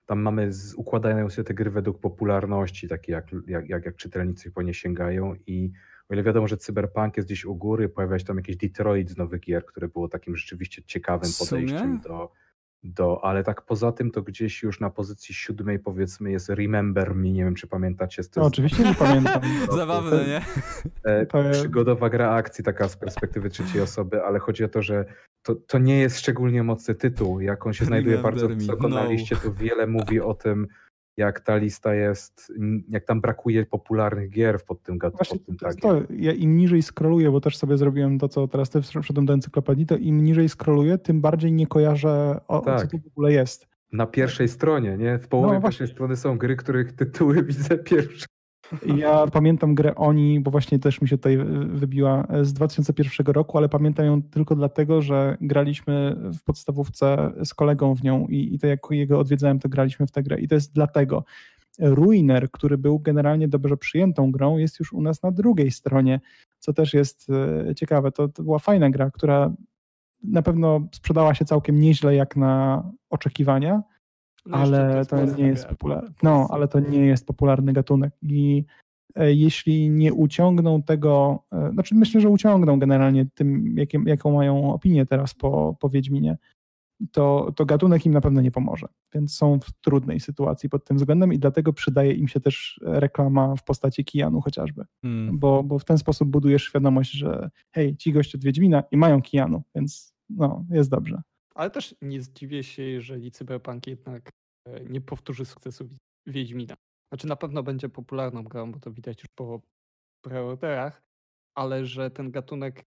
[0.06, 4.52] tam mamy, z, układają się te gry według popularności, takie jak, jak, jak, jak czytelnicy
[4.52, 5.72] po nie sięgają i
[6.10, 9.18] o ile wiadomo, że cyberpunk jest gdzieś u góry, pojawia się tam jakieś Detroit z
[9.18, 12.32] nowych gier, które było takim rzeczywiście ciekawym podejściem do
[12.86, 17.32] do, ale tak poza tym to gdzieś już na pozycji siódmej powiedzmy jest Remember Me,
[17.32, 18.24] nie wiem czy pamiętacie.
[18.24, 19.42] To no, oczywiście nie pamiętam.
[19.78, 20.42] Zabawne, nie?
[21.04, 25.06] E, przygodowa gra akcji taka z perspektywy trzeciej osoby, ale chodzi o to, że
[25.42, 27.40] to, to nie jest szczególnie mocny tytuł.
[27.40, 28.96] Jak on się znajduje bardzo wysoko no.
[28.96, 30.68] na liście, to wiele mówi o tym,
[31.18, 32.54] jak ta lista jest,
[32.90, 35.56] jak tam brakuje popularnych gier pod tym gatunkiem.
[35.82, 39.34] To, ja im niżej scrolluję, bo też sobie zrobiłem to, co teraz ty wszedłem do
[39.34, 42.82] encyklopedii, to im niżej scrolluję, tym bardziej nie kojarzę, o, tak.
[42.82, 43.68] co to w ogóle jest.
[43.92, 45.20] Na pierwszej stronie, nie?
[45.20, 48.26] W połowie no, pierwszej strony są gry, których tytuły widzę pierwsze.
[48.98, 51.38] Ja pamiętam grę Oni, bo właśnie też mi się tutaj
[51.68, 57.96] wybiła z 2001 roku, ale pamiętam ją tylko dlatego, że graliśmy w podstawówce z kolegą
[57.96, 60.56] w nią i, i to jak jego odwiedzałem, to graliśmy w tę grę i to
[60.56, 61.24] jest dlatego.
[61.80, 66.20] Ruiner, który był generalnie dobrze przyjętą grą, jest już u nas na drugiej stronie,
[66.60, 67.28] co też jest
[67.70, 68.12] e, ciekawe.
[68.12, 69.54] To, to była fajna gra, która
[70.24, 73.84] na pewno sprzedała się całkiem nieźle jak na oczekiwania,
[74.46, 76.10] no ale to, to nie jest popularny.
[76.24, 78.66] No, ale to nie jest popularny gatunek i
[79.16, 84.74] e, jeśli nie uciągną tego, e, znaczy myślę, że uciągną generalnie tym, jakim, jaką mają
[84.74, 86.38] opinię teraz po, po Wiedźminie,
[87.12, 88.88] to, to gatunek im na pewno nie pomoże.
[89.14, 93.56] Więc są w trudnej sytuacji pod tym względem i dlatego przydaje im się też reklama
[93.56, 94.86] w postaci Kijanu chociażby.
[95.02, 95.40] Hmm.
[95.40, 99.22] Bo, bo w ten sposób budujesz świadomość, że hej, ci goście od Wiedźmina i mają
[99.22, 101.22] Kijanu, więc no, jest dobrze.
[101.58, 104.30] Ale też nie zdziwię się, jeżeli Cyberpunk jednak
[104.68, 105.90] e, nie powtórzy sukcesu
[106.28, 106.76] Wiedźmina.
[107.12, 109.62] Znaczy na pewno będzie popularną grą, bo to widać już po
[110.26, 111.02] preorderach,
[111.58, 112.84] ale że ten gatunek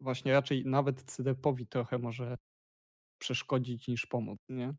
[0.00, 2.36] właśnie raczej nawet CDP-owi trochę może
[3.18, 4.74] przeszkodzić niż pomóc, nie?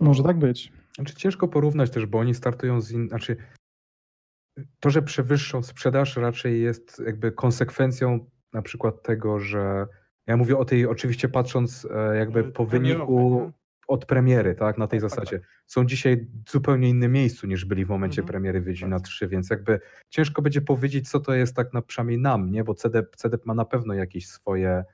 [0.00, 0.72] Może tak być.
[0.94, 3.08] Znaczy ciężko porównać też, bo oni startują z in...
[3.08, 3.36] znaczy
[4.80, 9.86] to, że przewyższą sprzedaż raczej jest jakby konsekwencją na przykład tego, że
[10.26, 13.52] ja mówię o tej, oczywiście patrząc e, jakby po wyniku
[13.88, 15.38] od premiery, tak, na tej tak, tak zasadzie.
[15.38, 15.48] Tak.
[15.66, 18.32] Są dzisiaj w zupełnie innym miejscu niż byli w momencie mhm.
[18.32, 22.50] premiery Wiedźmina 3, więc jakby ciężko będzie powiedzieć, co to jest tak na przynajmniej nam,
[22.50, 24.84] nie, bo CDEP, CDEP ma na pewno jakieś swoje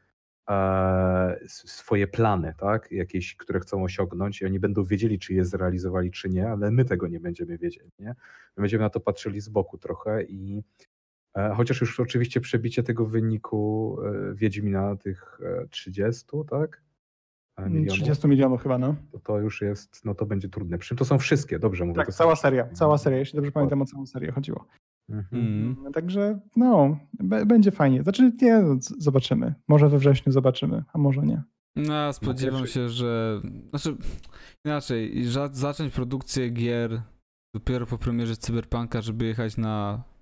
[0.49, 6.11] e, swoje plany, tak, jakieś, które chcą osiągnąć i oni będą wiedzieli, czy je zrealizowali,
[6.11, 8.15] czy nie, ale my tego nie będziemy wiedzieli, nie.
[8.57, 10.63] My będziemy na to patrzyli z boku trochę i
[11.57, 15.41] chociaż już oczywiście przebicie tego wyniku e, Wiedźmina, tych
[15.71, 16.83] 30, e, tak?
[17.69, 18.95] Milionów, 30 milionów chyba, no.
[19.13, 20.79] To, to już jest, no to będzie trudne.
[20.79, 21.97] Przy czym to są wszystkie, dobrze mówię.
[21.97, 24.67] Tak, cała seria, cała seria, jeśli dobrze pamiętam o całą serię chodziło.
[25.09, 25.43] Mhm.
[25.43, 25.93] Mm.
[25.93, 26.99] Także no,
[27.47, 28.03] będzie fajnie.
[28.03, 29.55] Znaczy nie, no, zobaczymy.
[29.69, 31.43] Może we wrześniu zobaczymy, a może nie.
[31.77, 33.41] No, spodziewam się, że.
[33.71, 33.97] Znaczy,
[34.65, 37.03] inaczej, zacząć produkcję gier
[37.55, 40.20] dopiero po premierze Cyberpunka, żeby jechać na E,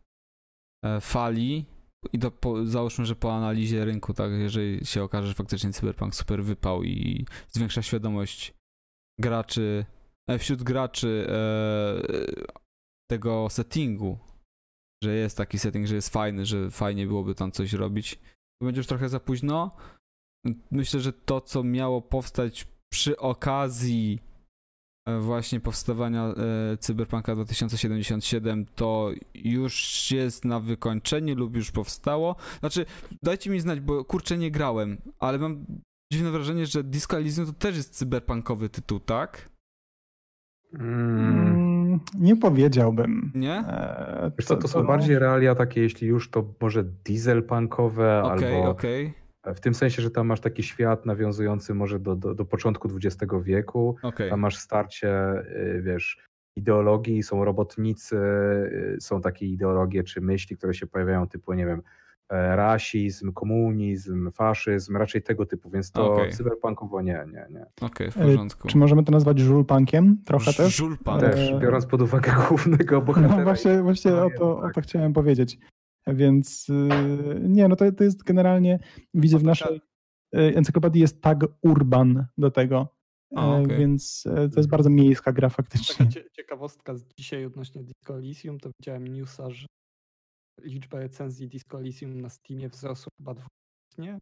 [1.01, 1.67] fali
[2.13, 6.15] i to po, załóżmy, że po analizie rynku, tak, jeżeli się okaże, że faktycznie Cyberpunk
[6.15, 8.55] super wypał i zwiększa świadomość
[9.21, 9.87] graczy,
[10.31, 12.03] e, wśród graczy e,
[13.11, 14.19] tego settingu,
[15.05, 18.19] że jest taki setting, że jest fajny, że fajnie byłoby tam coś robić,
[18.63, 19.77] będzie już trochę za późno.
[20.71, 24.28] Myślę, że to, co miało powstać przy okazji e,
[25.21, 32.37] właśnie powstawania e, Cyberpunka 2077 to już jest na wykończeniu lub już powstało.
[32.61, 32.87] Znaczy,
[33.23, 35.65] dajcie mi znać, bo kurczę nie grałem, ale mam
[36.13, 39.49] dziwne wrażenie, że Disco Elysium to też jest cyberpunkowy tytuł, tak?
[40.75, 41.69] Mm.
[41.89, 43.33] Mm, Nie powiedziałbym.
[43.35, 43.55] Nie?
[43.55, 48.71] E, Wiesz co, to są bardziej realia takie, jeśli już, to może dieselpunkowe Okej, albo
[48.71, 49.15] okej,
[49.55, 53.33] w tym sensie, że tam masz taki świat nawiązujący może do, do, do początku XX
[53.43, 53.97] wieku.
[54.03, 54.31] okej.
[54.31, 55.33] Tam masz starcie,
[55.77, 56.19] y, wiesz,
[56.57, 61.83] ideologii, są robotnicy, y, są takie ideologie czy myśli, które się pojawiają typu, nie wiem,
[62.31, 66.33] e, rasizm, komunizm, faszyzm, raczej tego typu, więc to Okej.
[66.33, 67.67] cyberpunkowo nie, nie, nie.
[67.81, 68.69] Okej, w E, porządku.
[68.69, 70.17] Czy możemy to nazwać żulpunkiem?
[70.25, 70.77] Trochę też?
[70.77, 71.21] Żulpan.
[71.21, 73.37] Też, E, biorąc pod uwagę głównego bohatera.
[73.37, 74.75] No właśnie, właśnie No o, to, o tak.
[74.75, 75.59] to chciałem powiedzieć.
[76.15, 78.79] Więc yy, nie, no to, to jest generalnie,
[79.15, 79.81] widzę w naszej
[80.33, 82.99] yy, encyklopedii jest tag urban do tego,
[83.37, 83.79] E, okej.
[83.79, 85.97] więc e, to jest bardzo miejska gra faktycznie.
[86.07, 89.67] Taka cie, ciekawostka z dzisiaj odnośnie Disco Elysium, to widziałem newsa, że
[90.61, 94.19] liczba recenzji Disco Elysium na Steamie wzrosła chyba dwukrotnie,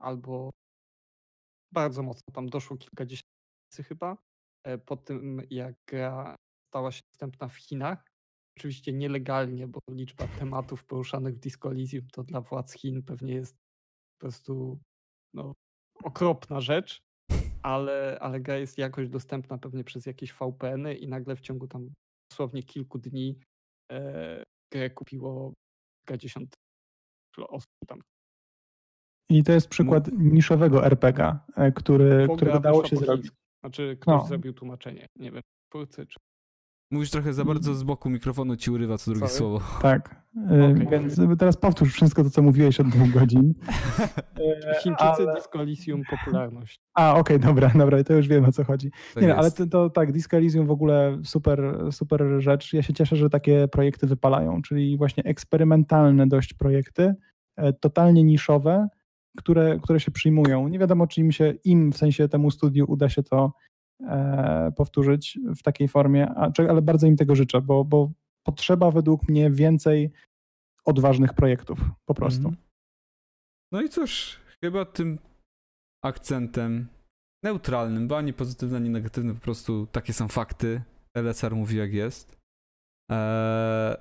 [0.00, 0.50] albo
[1.72, 3.30] bardzo mocno, tam doszło kilkadziesiąt
[3.70, 4.16] tysięcy chyba,
[4.64, 6.36] e, po tym jak gra
[6.68, 8.09] stała się dostępna w Chinach.
[8.60, 13.54] Oczywiście nielegalnie, bo liczba tematów poruszanych w Disco Elysium to dla władz Chin pewnie jest
[13.54, 14.78] po prostu
[15.34, 15.52] no,
[16.04, 17.00] okropna rzecz,
[17.62, 21.90] ale, ale gra jest jakoś dostępna pewnie przez jakieś VPN-y i nagle w ciągu tam
[22.30, 23.38] dosłownie kilku dni
[23.92, 25.52] e, grę kupiło
[26.00, 26.54] kilkadziesiąt
[27.38, 28.00] osób tam.
[29.30, 33.32] I to jest przykład niszowego RPG, e, który, którego dało się zrobić.
[33.64, 34.26] Znaczy ktoś No.
[34.26, 36.18] zrobił tłumaczenie, nie wiem, twórcy czy
[36.92, 39.38] Mówisz trochę za bardzo z boku mikrofonu ci urywa co drugie Sorry.
[39.38, 39.60] słowo.
[39.82, 40.22] Tak.
[40.50, 40.88] E, Okej.
[40.90, 43.54] Więc teraz powtórz wszystko to, co mówiłeś od dwóch godzin.
[44.40, 46.80] E, Chińczycy ale- Disco Elysium popularność.
[46.94, 48.90] A, okej, dobra, dobra, to już wiem o co chodzi.
[49.14, 49.56] Tak Nie, no, ale jest.
[49.56, 52.72] to, to tak, Disco Elysium w ogóle super, super rzecz.
[52.72, 57.14] Ja się cieszę, że takie projekty wypalają, czyli właśnie eksperymentalne dość projekty,
[57.56, 58.88] e, totalnie niszowe,
[59.36, 60.68] które, które się przyjmują.
[60.68, 63.52] Nie wiadomo, czy im się, im w sensie temu studiu uda się to
[64.76, 66.34] powtórzyć w takiej formie,
[66.68, 68.10] ale bardzo im tego życzę, bo, bo
[68.46, 70.10] potrzeba według mnie więcej
[70.84, 72.48] odważnych projektów, po prostu.
[72.48, 72.56] Mhm.
[73.72, 75.18] No i cóż, chyba tym
[76.04, 76.88] akcentem
[77.44, 80.82] neutralnym, bo ani pozytywny, ani negatywny, po prostu takie są fakty.
[81.16, 82.36] LSR mówi jak jest.
[83.10, 83.96] Eee,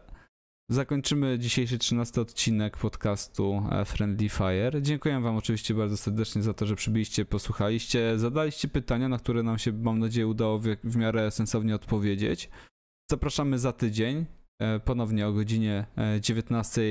[0.69, 4.81] zakończymy dzisiejszy 13 odcinek podcastu e, Friendly Fire.
[4.81, 9.57] Dziękuję wam oczywiście bardzo serdecznie za to, że przybyliście, posłuchaliście, zadaliście pytania, na które nam
[9.57, 12.49] się, mam nadzieję, udało w, w miarę sensownie odpowiedzieć.
[13.11, 14.25] Zapraszamy za tydzień,
[14.61, 16.81] e, ponownie o godzinie e, 19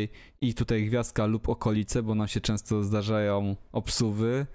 [0.41, 4.47] i tutaj gwiazdka lub okolice, bo nam się często zdarzają obsuwy.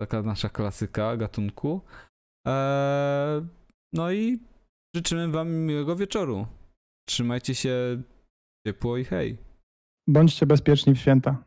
[0.00, 1.80] Taka nasza klasyka gatunku.
[3.92, 4.38] No i
[4.96, 6.46] życzymy Wam miłego wieczoru.
[7.08, 8.02] Trzymajcie się
[8.66, 9.38] ciepło i hej.
[10.06, 11.44] Bądźcie bezpieczni w święta.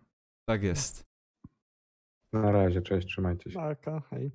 [0.49, 1.03] Tak jest.
[2.33, 3.59] Na razie, cześć, trzymajcie się.
[3.59, 4.31] Marka, hej.